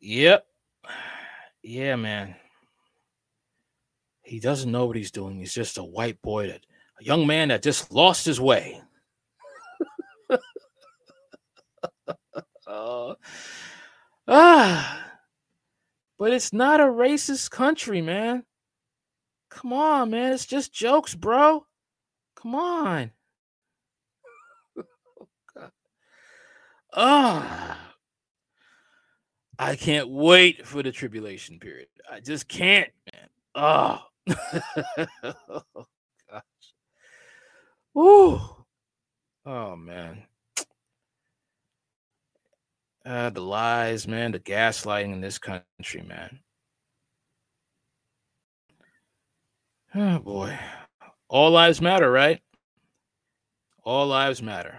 Yep. 0.00 0.46
Yeah, 1.62 1.96
man. 1.96 2.36
He 4.22 4.40
doesn't 4.40 4.70
know 4.70 4.86
what 4.86 4.96
he's 4.96 5.10
doing. 5.12 5.38
He's 5.38 5.54
just 5.54 5.78
a 5.78 5.84
white 5.84 6.20
boy 6.20 6.48
that 6.48 6.62
a 7.00 7.04
young 7.04 7.26
man 7.26 7.48
that 7.48 7.62
just 7.62 7.92
lost 7.92 8.26
his 8.26 8.40
way. 8.40 8.80
Uh, 12.66 13.14
ah, 14.28 15.10
but 16.18 16.32
it's 16.32 16.52
not 16.52 16.80
a 16.80 16.84
racist 16.84 17.50
country, 17.50 18.00
man. 18.00 18.44
Come 19.50 19.72
on, 19.72 20.10
man. 20.10 20.32
It's 20.32 20.46
just 20.46 20.72
jokes, 20.72 21.14
bro. 21.14 21.66
Come 22.36 22.54
on. 22.54 23.12
Ah. 26.98 27.86
I 29.58 29.76
can't 29.76 30.08
wait 30.08 30.66
for 30.66 30.82
the 30.82 30.92
tribulation 30.92 31.58
period. 31.58 31.88
I 32.10 32.20
just 32.20 32.46
can't, 32.48 32.90
man. 33.12 33.28
Oh, 33.54 34.00
oh 35.22 35.86
gosh. 36.30 36.42
Woo. 37.94 38.40
Oh 39.46 39.76
man. 39.76 40.24
Uh, 43.06 43.30
the 43.30 43.40
lies, 43.40 44.08
man, 44.08 44.32
the 44.32 44.40
gaslighting 44.40 45.12
in 45.12 45.20
this 45.20 45.38
country, 45.38 46.02
man. 46.02 46.40
Oh 49.94 50.18
boy. 50.18 50.58
All 51.28 51.52
lives 51.52 51.80
matter, 51.80 52.10
right? 52.10 52.40
All 53.84 54.08
lives 54.08 54.42
matter. 54.42 54.76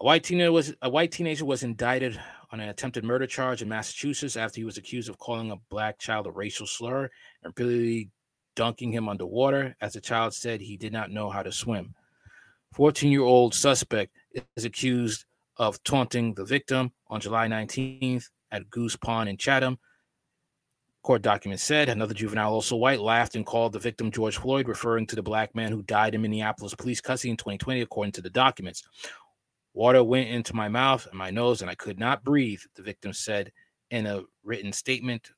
A 0.00 0.04
white 0.04 0.24
teenager 0.24 0.50
was 0.50 0.74
a 0.82 0.90
white 0.90 1.12
teenager 1.12 1.44
was 1.44 1.62
indicted 1.62 2.20
on 2.50 2.58
an 2.58 2.68
attempted 2.68 3.04
murder 3.04 3.28
charge 3.28 3.62
in 3.62 3.68
Massachusetts 3.68 4.36
after 4.36 4.60
he 4.60 4.64
was 4.64 4.78
accused 4.78 5.08
of 5.08 5.18
calling 5.18 5.52
a 5.52 5.56
black 5.70 6.00
child 6.00 6.26
a 6.26 6.32
racial 6.32 6.66
slur 6.66 7.04
and 7.04 7.54
repeatedly 7.56 8.10
dunking 8.56 8.92
him 8.92 9.08
underwater. 9.08 9.76
As 9.80 9.92
the 9.92 10.00
child 10.00 10.34
said, 10.34 10.60
he 10.60 10.76
did 10.76 10.92
not 10.92 11.12
know 11.12 11.30
how 11.30 11.44
to 11.44 11.52
swim. 11.52 11.94
14-year-old 12.76 13.54
suspect 13.54 14.12
is 14.56 14.64
accused 14.64 15.24
of 15.56 15.82
taunting 15.84 16.34
the 16.34 16.44
victim 16.44 16.92
on 17.08 17.20
July 17.20 17.46
19th 17.48 18.24
at 18.50 18.68
Goose 18.70 18.96
Pond 18.96 19.28
in 19.28 19.36
Chatham. 19.36 19.78
Court 21.02 21.20
documents 21.20 21.62
said 21.62 21.88
another 21.88 22.14
juvenile, 22.14 22.52
also 22.52 22.76
white, 22.76 23.00
laughed 23.00 23.36
and 23.36 23.44
called 23.44 23.72
the 23.74 23.78
victim 23.78 24.10
George 24.10 24.38
Floyd, 24.38 24.68
referring 24.68 25.06
to 25.08 25.16
the 25.16 25.22
black 25.22 25.54
man 25.54 25.70
who 25.70 25.82
died 25.82 26.14
in 26.14 26.22
Minneapolis 26.22 26.74
police 26.74 27.00
custody 27.00 27.30
in 27.30 27.36
2020, 27.36 27.82
according 27.82 28.12
to 28.12 28.22
the 28.22 28.30
documents. 28.30 28.82
Water 29.74 30.02
went 30.02 30.30
into 30.30 30.56
my 30.56 30.68
mouth 30.68 31.06
and 31.06 31.18
my 31.18 31.30
nose, 31.30 31.60
and 31.60 31.70
I 31.70 31.74
could 31.74 31.98
not 31.98 32.24
breathe, 32.24 32.60
the 32.74 32.82
victim 32.82 33.12
said 33.12 33.52
in 33.90 34.06
a 34.06 34.22
written 34.44 34.72
statement 34.72 35.30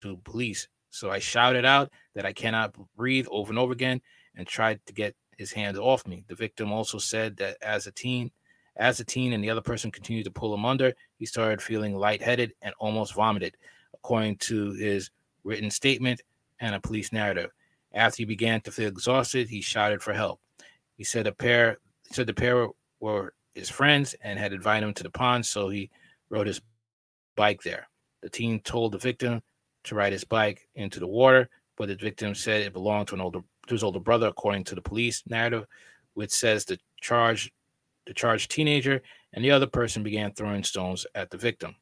to 0.00 0.16
police. 0.24 0.68
So 0.88 1.10
I 1.10 1.18
shouted 1.18 1.64
out 1.64 1.90
that 2.14 2.24
I 2.24 2.32
cannot 2.32 2.74
breathe 2.96 3.26
over 3.30 3.50
and 3.50 3.58
over 3.58 3.72
again 3.72 4.00
and 4.36 4.46
tried 4.46 4.80
to 4.86 4.92
get 4.92 5.14
his 5.36 5.52
hands 5.52 5.78
off 5.78 6.06
me. 6.06 6.24
The 6.28 6.34
victim 6.34 6.72
also 6.72 6.98
said 6.98 7.36
that 7.38 7.56
as 7.62 7.86
a 7.86 7.92
teen, 7.92 8.30
as 8.80 8.98
a 8.98 9.04
teen 9.04 9.34
and 9.34 9.44
the 9.44 9.50
other 9.50 9.60
person 9.60 9.90
continued 9.90 10.24
to 10.24 10.30
pull 10.30 10.54
him 10.54 10.64
under, 10.64 10.92
he 11.18 11.26
started 11.26 11.60
feeling 11.60 11.94
lightheaded 11.94 12.52
and 12.62 12.74
almost 12.78 13.14
vomited, 13.14 13.56
according 13.94 14.36
to 14.36 14.72
his 14.72 15.10
written 15.44 15.70
statement 15.70 16.22
and 16.60 16.74
a 16.74 16.80
police 16.80 17.12
narrative. 17.12 17.50
After 17.92 18.16
he 18.18 18.24
began 18.24 18.60
to 18.62 18.72
feel 18.72 18.88
exhausted, 18.88 19.48
he 19.48 19.60
shouted 19.60 20.02
for 20.02 20.14
help. 20.14 20.40
He 20.96 21.04
said 21.04 21.26
a 21.26 21.32
pair 21.32 21.76
said 22.10 22.26
the 22.26 22.34
pair 22.34 22.68
were 22.98 23.34
his 23.54 23.68
friends 23.68 24.14
and 24.22 24.38
had 24.38 24.52
invited 24.52 24.86
him 24.86 24.94
to 24.94 25.02
the 25.02 25.10
pond, 25.10 25.44
so 25.46 25.68
he 25.68 25.90
rode 26.28 26.46
his 26.46 26.60
bike 27.36 27.62
there. 27.62 27.86
The 28.22 28.30
teen 28.30 28.60
told 28.60 28.92
the 28.92 28.98
victim 28.98 29.42
to 29.84 29.94
ride 29.94 30.12
his 30.12 30.24
bike 30.24 30.66
into 30.74 31.00
the 31.00 31.06
water, 31.06 31.48
but 31.76 31.88
the 31.88 31.96
victim 31.96 32.34
said 32.34 32.62
it 32.62 32.72
belonged 32.72 33.08
to 33.08 33.14
an 33.14 33.20
older 33.20 33.40
to 33.66 33.74
his 33.74 33.84
older 33.84 34.00
brother, 34.00 34.28
according 34.28 34.64
to 34.64 34.74
the 34.74 34.82
police 34.82 35.22
narrative, 35.26 35.66
which 36.14 36.30
says 36.30 36.64
the 36.64 36.78
charge 37.00 37.52
the 38.10 38.14
charged 38.14 38.50
teenager 38.50 39.00
and 39.32 39.44
the 39.44 39.52
other 39.52 39.68
person 39.68 40.02
began 40.02 40.32
throwing 40.32 40.64
stones 40.64 41.06
at 41.14 41.30
the 41.30 41.36
victim. 41.36 41.76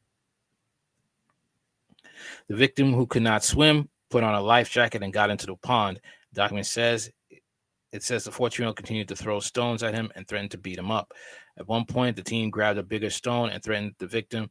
The 2.48 2.56
victim, 2.56 2.92
who 2.92 3.06
could 3.06 3.22
not 3.22 3.42
swim, 3.42 3.88
put 4.10 4.22
on 4.22 4.34
a 4.34 4.42
life 4.42 4.70
jacket 4.70 5.02
and 5.02 5.10
got 5.10 5.30
into 5.30 5.46
the 5.46 5.56
pond. 5.56 6.02
The 6.34 6.42
document 6.42 6.66
says 6.66 7.10
it 7.92 8.02
says 8.02 8.24
the 8.24 8.30
14 8.30 8.62
year 8.62 8.66
old 8.66 8.76
continued 8.76 9.08
to 9.08 9.16
throw 9.16 9.40
stones 9.40 9.82
at 9.82 9.94
him 9.94 10.12
and 10.16 10.28
threatened 10.28 10.50
to 10.50 10.58
beat 10.58 10.78
him 10.78 10.90
up. 10.90 11.14
At 11.58 11.66
one 11.66 11.86
point, 11.86 12.14
the 12.14 12.22
teen 12.22 12.50
grabbed 12.50 12.78
a 12.78 12.82
bigger 12.82 13.08
stone 13.08 13.48
and 13.48 13.62
threatened 13.62 13.94
the 13.98 14.06
victim 14.06 14.50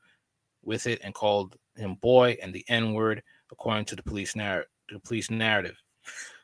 with 0.64 0.88
it 0.88 1.02
and 1.04 1.14
called 1.14 1.58
him 1.76 1.94
boy 2.02 2.38
and 2.42 2.52
the 2.52 2.66
N 2.70 2.96
word, 2.96 3.22
according 3.52 3.86
to 3.86 3.96
the 3.96 4.02
police 4.02 4.36
narr- 4.36 4.66
the 4.90 5.00
police 5.00 5.30
narrative. 5.30 5.78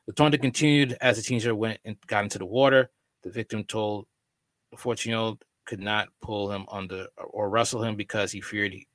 The 0.06 0.14
taunting 0.14 0.42
continued 0.42 0.96
as 1.02 1.18
the 1.18 1.24
teenager 1.24 1.56
went 1.56 1.80
and 1.86 1.98
got 2.06 2.24
into 2.24 2.38
the 2.38 2.46
water. 2.46 2.92
The 3.24 3.32
victim 3.32 3.64
told 3.64 4.06
the 4.74 4.78
14 4.82 5.10
year 5.10 5.20
old 5.20 5.44
could 5.66 5.80
not 5.80 6.10
pull 6.22 6.52
him 6.52 6.66
under 6.70 7.08
or 7.18 7.50
wrestle 7.50 7.84
him 7.84 7.96
because 7.96 8.32
he 8.32 8.42
feared 8.42 8.74
he, 8.74 8.88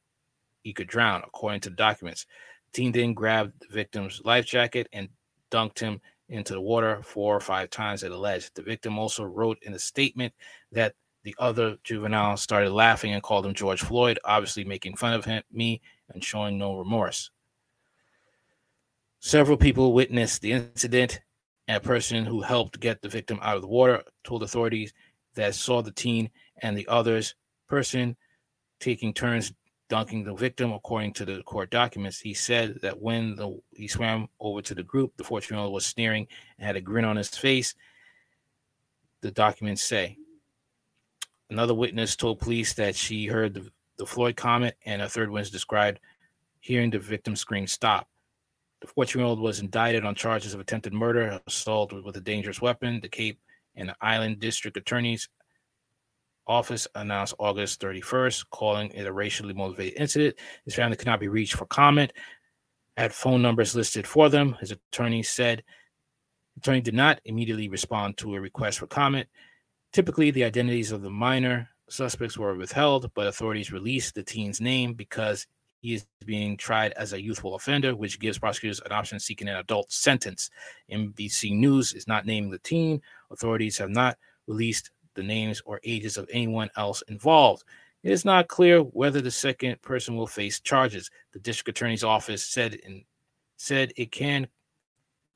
he 0.63 0.73
could 0.73 0.89
drown, 0.89 1.23
according 1.27 1.61
to 1.61 1.71
the 1.71 1.77
documents. 1.77 2.27
Teen 2.73 2.93
then 2.93 3.15
grabbed 3.15 3.53
the 3.61 3.73
victim's 3.73 4.21
life 4.25 4.45
jacket 4.45 4.89
and 4.93 5.09
dunked 5.51 5.79
him 5.79 6.01
into 6.29 6.53
the 6.53 6.61
water 6.61 7.01
four 7.03 7.35
or 7.35 7.41
five 7.41 7.71
times 7.71 8.03
it 8.03 8.13
ledge. 8.13 8.51
The 8.53 8.63
victim 8.63 8.99
also 8.99 9.25
wrote 9.25 9.59
in 9.63 9.73
a 9.73 9.79
statement 9.79 10.35
that 10.73 10.95
the 11.23 11.35
other 11.39 11.79
juvenile 11.85 12.37
started 12.37 12.71
laughing 12.71 13.13
and 13.13 13.23
called 13.23 13.47
him 13.47 13.55
George 13.55 13.81
Floyd, 13.81 14.19
obviously 14.25 14.65
making 14.65 14.97
fun 14.97 15.15
of 15.15 15.25
him, 15.25 15.43
me, 15.51 15.81
and 16.13 16.23
showing 16.23 16.59
no 16.59 16.77
remorse. 16.77 17.31
Several 19.21 19.57
people 19.57 19.93
witnessed 19.93 20.43
the 20.43 20.53
incident, 20.53 21.21
and 21.67 21.77
a 21.77 21.81
person 21.81 22.25
who 22.25 22.41
helped 22.41 22.81
get 22.81 23.03
the 23.03 23.09
victim 23.09 23.39
out 23.43 23.57
of 23.57 23.63
the 23.63 23.69
water 23.69 24.03
told 24.25 24.43
authorities 24.43 24.93
that 25.35 25.55
saw 25.55 25.83
the 25.83 25.93
teen 25.93 26.31
and 26.63 26.77
the 26.77 26.89
others 26.89 27.35
person 27.69 28.17
taking 28.81 29.13
turns 29.13 29.53
dunking 29.89 30.25
the 30.25 30.35
victim, 30.35 30.73
according 30.73 31.13
to 31.15 31.25
the 31.25 31.43
court 31.43 31.71
documents. 31.71 32.21
He 32.21 32.35
said 32.35 32.81
that 32.83 33.01
when 33.01 33.37
the, 33.37 33.59
he 33.73 33.89
swam 33.89 34.29
over 34.39 34.61
to 34.63 34.75
the 34.75 34.83
group, 34.83 35.17
the 35.17 35.25
14 35.25 35.57
year 35.57 35.65
old 35.65 35.73
was 35.73 35.87
sneering 35.87 36.27
and 36.59 36.67
had 36.67 36.77
a 36.77 36.81
grin 36.81 37.05
on 37.05 37.17
his 37.17 37.29
face. 37.29 37.75
The 39.21 39.31
documents 39.31 39.83
say. 39.83 40.19
Another 41.51 41.75
witness 41.75 42.15
told 42.15 42.41
police 42.41 42.75
that 42.75 42.95
she 42.95 43.27
heard 43.27 43.55
the, 43.55 43.71
the 43.97 44.05
Floyd 44.05 44.37
comment, 44.37 44.75
and 44.85 45.01
a 45.01 45.09
third 45.09 45.31
witness 45.31 45.51
described 45.51 45.99
hearing 46.61 46.91
the 46.91 46.99
victim 46.99 47.35
scream, 47.35 47.67
Stop. 47.67 48.07
The 48.81 48.87
14 48.89 49.21
year 49.21 49.27
old 49.27 49.41
was 49.41 49.61
indicted 49.61 50.05
on 50.05 50.15
charges 50.15 50.55
of 50.55 50.61
attempted 50.61 50.93
murder, 50.93 51.41
assault 51.47 51.93
with 51.93 52.17
a 52.17 52.21
dangerous 52.21 52.61
weapon. 52.61 53.01
The 53.01 53.09
Cape 53.09 53.41
and 53.79 53.89
the 53.89 53.97
Island 54.01 54.41
District 54.41 54.77
Attorney's 54.77 55.29
office 56.47 56.87
announced 56.95 57.35
August 57.39 57.81
31st, 57.81 58.45
calling 58.51 58.91
it 58.91 59.07
a 59.07 59.13
racially 59.13 59.55
motivated 59.55 60.01
incident. 60.01 60.37
His 60.65 60.75
family 60.75 60.97
could 60.97 61.07
not 61.07 61.21
be 61.21 61.29
reached 61.29 61.55
for 61.55 61.67
comment. 61.67 62.13
Had 62.97 63.13
phone 63.15 63.43
numbers 63.43 63.77
listed 63.77 64.07
for 64.07 64.29
them. 64.29 64.57
His 64.61 64.73
attorney 64.73 65.23
said 65.23 65.63
attorney 66.57 66.81
did 66.81 66.95
not 66.95 67.21
immediately 67.25 67.69
respond 67.69 68.17
to 68.19 68.35
a 68.35 68.41
request 68.41 68.81
for 68.81 68.87
comment. 68.87 69.29
Typically, 69.93 70.31
the 70.31 70.45
identities 70.45 70.91
of 70.91 71.03
the 71.03 71.11
minor 71.11 71.69
suspects 71.89 72.37
were 72.37 72.55
withheld, 72.55 73.11
but 73.15 73.27
authorities 73.27 73.73
released 73.73 74.15
the 74.15 74.23
teen's 74.23 74.61
name 74.61 74.95
because 74.95 75.47
he 75.81 75.95
is 75.95 76.07
being 76.25 76.57
tried 76.57 76.93
as 76.93 77.13
a 77.13 77.23
youthful 77.23 77.55
offender, 77.55 77.95
which 77.95 78.19
gives 78.19 78.39
prosecutors 78.39 78.81
an 78.85 78.93
option 78.93 79.21
seeking 79.21 79.49
an 79.49 79.57
adult 79.57 79.91
sentence. 79.93 80.51
NBC 80.91 81.57
News 81.57 81.93
is 81.93 82.09
not 82.09 82.27
naming 82.27 82.51
the 82.51 82.59
teen. 82.59 83.01
Authorities 83.31 83.79
have 83.79 83.91
not 83.91 84.19
released 84.47 84.91
the 85.15 85.23
names 85.23 85.63
or 85.65 85.81
ages 85.85 86.17
of 86.17 86.29
anyone 86.33 86.71
else 86.77 87.03
involved. 87.09 87.65
It 88.03 88.13
is 88.13 88.25
not 88.25 88.49
clear 88.49 88.81
whether 88.81 89.21
the 89.21 89.31
second 89.31 89.81
person 89.83 90.17
will 90.17 90.27
face 90.27 90.61
charges. 90.61 91.11
The 91.33 91.41
district 91.41 91.77
attorney's 91.77 92.05
office 92.05 92.45
said 92.45 92.75
in, 92.75 93.05
said 93.57 93.93
it 93.97 94.13
can 94.13 94.49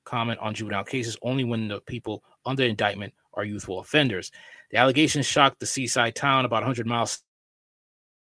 comment 0.05 0.39
on 0.41 0.55
juvenile 0.55 0.85
cases 0.85 1.17
only 1.23 1.45
when 1.45 1.69
the 1.69 1.81
people 1.81 2.25
under 2.47 2.65
indictment 2.65 3.13
are 3.35 3.45
youthful 3.45 3.81
offenders. 3.81 4.31
The 4.71 4.79
allegations 4.79 5.27
shocked 5.27 5.61
the 5.61 5.67
seaside 5.67 6.15
town 6.15 6.45
about 6.45 6.63
100 6.63 6.87
miles 6.87 7.23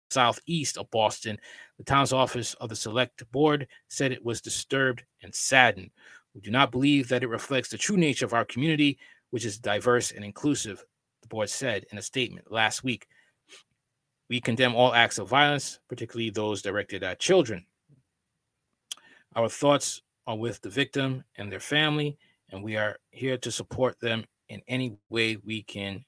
southeast 0.10 0.78
of 0.78 0.90
Boston. 0.92 1.38
The 1.78 1.84
town's 1.84 2.14
office 2.14 2.54
of 2.56 2.70
the 2.70 2.76
select 2.76 3.30
board 3.32 3.68
said 3.88 4.12
it 4.12 4.24
was 4.24 4.42
disturbed 4.42 5.04
and 5.22 5.34
saddened. 5.34 5.92
We 6.34 6.42
do 6.42 6.52
not 6.52 6.72
believe 6.72 7.08
that 7.10 7.24
it 7.24 7.30
reflects 7.30 7.70
the 7.70 7.78
true 7.78 7.98
nature 7.98 8.26
of 8.26 8.34
our 8.34 8.46
community, 8.46 8.98
which 9.30 9.46
is 9.46 9.58
diverse 9.58 10.12
and 10.12 10.24
inclusive 10.24 10.84
the 11.22 11.28
board 11.28 11.50
said 11.50 11.86
in 11.92 11.98
a 11.98 12.02
statement 12.02 12.52
last 12.52 12.84
week. 12.84 13.08
We 14.30 14.42
condemn 14.42 14.76
all 14.76 14.94
acts 14.94 15.20
of 15.20 15.30
violence, 15.30 15.80
particularly 15.90 16.30
those 16.30 16.62
directed 16.62 17.04
at 17.04 17.20
children. 17.20 17.66
Our 19.36 19.50
thoughts 19.50 20.02
are 20.28 20.38
with 20.38 20.62
the 20.62 20.70
victim 20.70 21.24
and 21.38 21.52
their 21.52 21.60
family, 21.60 22.18
and 22.52 22.64
we 22.64 22.78
are 22.78 22.98
here 23.12 23.38
to 23.38 23.52
support 23.52 24.00
them 24.00 24.26
in 24.50 24.62
any 24.68 24.96
way 25.10 25.38
we 25.38 25.64
can 25.64 26.06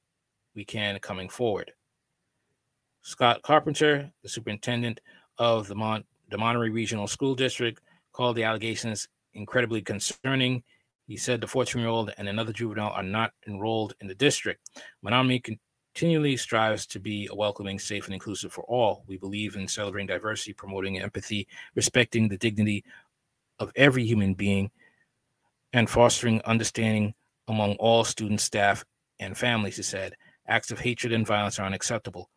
we 0.55 0.63
can 0.63 0.97
coming 0.99 1.27
forward. 1.27 1.73
Scott 3.05 3.43
Carpenter, 3.43 4.11
the 4.23 4.29
superintendent 4.29 4.99
of 5.37 5.67
the, 5.67 5.75
Mon- 5.75 6.03
the 6.31 6.37
Monomoy 6.39 6.69
Regional 6.69 7.05
School 7.05 7.35
District, 7.35 7.79
called 8.11 8.35
the 8.35 8.43
allegations 8.43 9.07
incredibly 9.35 9.81
concerning 9.81 10.63
he 11.07 11.17
said 11.17 11.39
the 11.39 11.45
14 11.45 11.79
year 11.79 11.89
old 11.89 12.11
and 12.17 12.27
another 12.27 12.51
juvenile 12.51 12.89
are 12.89 13.03
not 13.03 13.31
enrolled 13.47 13.93
in 14.01 14.07
the 14.07 14.15
district. 14.15 14.71
Monomoy 15.03 15.39
continually 15.93 16.35
strives 16.35 16.87
to 16.87 16.99
be 16.99 17.29
a 17.31 17.35
welcoming, 17.35 17.77
safe, 17.77 18.05
and 18.05 18.13
inclusive 18.15 18.51
for 18.51 18.63
all. 18.63 19.03
We 19.05 19.17
believe 19.17 19.55
in 19.55 19.67
celebrating 19.67 20.07
diversity, 20.07 20.53
promoting 20.53 20.99
empathy, 20.99 21.47
respecting 21.75 22.27
the 22.27 22.39
dignity 22.39 22.83
of 23.59 23.71
every 23.75 24.03
human 24.03 24.33
being, 24.33 24.71
and 25.73 25.87
fostering 25.87 26.41
understanding 26.41 27.13
among 27.47 27.75
all 27.75 28.03
students, 28.03 28.43
staff, 28.43 28.83
and 29.19 29.37
families, 29.37 29.77
he 29.77 29.83
said. 29.83 30.15
Acts 30.47 30.71
of 30.71 30.79
hatred 30.79 31.13
and 31.13 31.27
violence 31.27 31.59
are 31.59 31.67
unacceptable. 31.67 32.31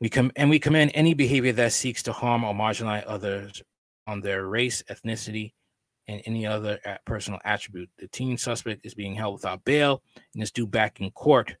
We 0.00 0.08
com- 0.08 0.32
and 0.36 0.48
we 0.48 0.58
commend 0.58 0.92
any 0.94 1.14
behavior 1.14 1.52
that 1.52 1.72
seeks 1.72 2.02
to 2.04 2.12
harm 2.12 2.44
or 2.44 2.54
marginalize 2.54 3.04
others 3.06 3.62
on 4.06 4.20
their 4.20 4.46
race, 4.46 4.82
ethnicity, 4.88 5.52
and 6.06 6.22
any 6.24 6.46
other 6.46 6.78
uh, 6.86 6.96
personal 7.04 7.40
attribute. 7.44 7.90
The 7.98 8.08
teen 8.08 8.38
suspect 8.38 8.86
is 8.86 8.94
being 8.94 9.14
held 9.14 9.34
without 9.34 9.64
bail 9.64 10.02
and 10.34 10.42
is 10.42 10.52
due 10.52 10.66
back 10.66 11.00
in 11.00 11.10
court 11.10 11.56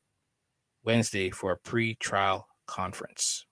Wednesday 0.84 1.30
for 1.30 1.52
a 1.52 1.56
pre-trial 1.56 2.46
conference. 2.66 3.44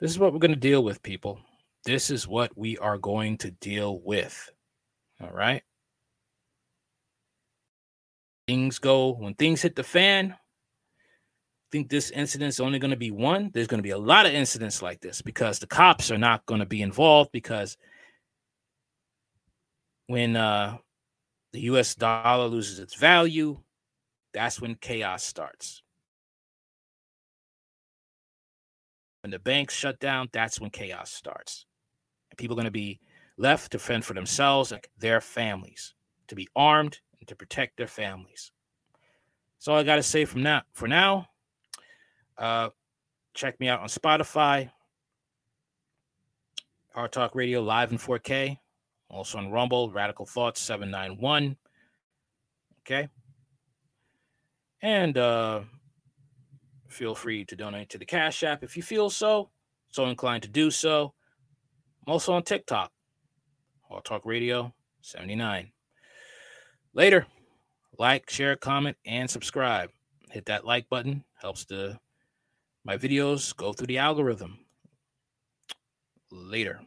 This 0.00 0.10
is 0.10 0.18
what 0.18 0.32
we're 0.32 0.40
going 0.40 0.50
to 0.50 0.60
deal 0.60 0.84
with, 0.84 1.02
people. 1.02 1.40
This 1.84 2.10
is 2.10 2.28
what 2.28 2.56
we 2.56 2.76
are 2.78 2.98
going 2.98 3.38
to 3.38 3.50
deal 3.52 4.00
with. 4.00 4.50
All 5.22 5.30
right. 5.30 5.62
Things 8.46 8.78
go 8.78 9.14
when 9.14 9.34
things 9.34 9.62
hit 9.62 9.74
the 9.74 9.82
fan, 9.82 10.36
think 11.70 11.88
this 11.88 12.10
incident 12.10 12.48
is 12.48 12.60
only 12.60 12.78
going 12.78 12.90
to 12.90 12.96
be 12.96 13.10
one. 13.10 13.50
There's 13.52 13.66
going 13.66 13.78
to 13.78 13.82
be 13.82 13.90
a 13.90 13.98
lot 13.98 14.26
of 14.26 14.32
incidents 14.32 14.82
like 14.82 15.00
this 15.00 15.22
because 15.22 15.58
the 15.58 15.66
cops 15.66 16.10
are 16.10 16.18
not 16.18 16.46
going 16.46 16.60
to 16.60 16.66
be 16.66 16.82
involved 16.82 17.32
because 17.32 17.76
when 20.06 20.36
uh, 20.36 20.76
the 21.52 21.60
US 21.62 21.94
dollar 21.94 22.46
loses 22.46 22.78
its 22.78 22.94
value, 22.94 23.58
that's 24.32 24.60
when 24.60 24.74
chaos 24.76 25.24
starts. 25.24 25.82
When 29.22 29.30
the 29.30 29.38
banks 29.38 29.74
shut 29.74 29.98
down, 29.98 30.28
that's 30.32 30.60
when 30.60 30.70
chaos 30.70 31.10
starts. 31.12 31.66
And 32.30 32.38
people 32.38 32.54
are 32.54 32.62
going 32.62 32.66
to 32.66 32.70
be 32.70 33.00
left 33.36 33.72
to 33.72 33.78
fend 33.78 34.04
for 34.04 34.14
themselves 34.14 34.70
and 34.70 34.80
their 34.98 35.20
families, 35.20 35.94
to 36.28 36.36
be 36.36 36.48
armed 36.54 37.00
and 37.18 37.26
to 37.28 37.34
protect 37.34 37.76
their 37.76 37.88
families. 37.88 38.52
That's 39.56 39.68
all 39.68 39.78
I 39.78 39.82
got 39.82 39.96
to 39.96 40.02
say 40.02 40.26
from 40.26 40.42
now. 40.42 40.62
For 40.72 40.86
now, 40.86 41.28
uh, 42.38 42.70
check 43.34 43.58
me 43.60 43.68
out 43.68 43.80
on 43.80 43.88
Spotify, 43.88 44.70
Hard 46.96 47.12
Talk 47.12 47.34
Radio 47.34 47.62
live 47.62 47.92
in 47.92 47.98
4K. 47.98 48.56
Also 49.10 49.36
on 49.38 49.50
Rumble, 49.50 49.90
Radical 49.90 50.24
Thoughts 50.24 50.60
791. 50.62 51.56
Okay. 52.80 53.08
And 54.80 55.18
uh, 55.18 55.60
feel 56.88 57.14
free 57.14 57.44
to 57.44 57.54
donate 57.54 57.90
to 57.90 57.98
the 57.98 58.06
Cash 58.06 58.42
App 58.42 58.64
if 58.64 58.76
you 58.76 58.82
feel 58.82 59.10
so, 59.10 59.50
so 59.90 60.06
inclined 60.06 60.42
to 60.44 60.48
do 60.48 60.70
so. 60.70 61.12
I'm 62.06 62.12
also 62.14 62.32
on 62.32 62.42
TikTok, 62.42 62.90
Hard 63.90 64.04
Talk 64.04 64.22
Radio 64.24 64.72
79. 65.02 65.70
Later. 66.94 67.26
Like, 67.98 68.28
share, 68.30 68.56
comment, 68.56 68.96
and 69.06 69.28
subscribe. 69.28 69.90
Hit 70.30 70.46
that 70.46 70.64
like 70.64 70.88
button. 70.88 71.24
Helps 71.40 71.64
the 71.64 71.98
my 72.86 72.96
videos 72.96 73.54
go 73.56 73.72
through 73.72 73.88
the 73.88 73.98
algorithm. 73.98 74.60
Later. 76.30 76.80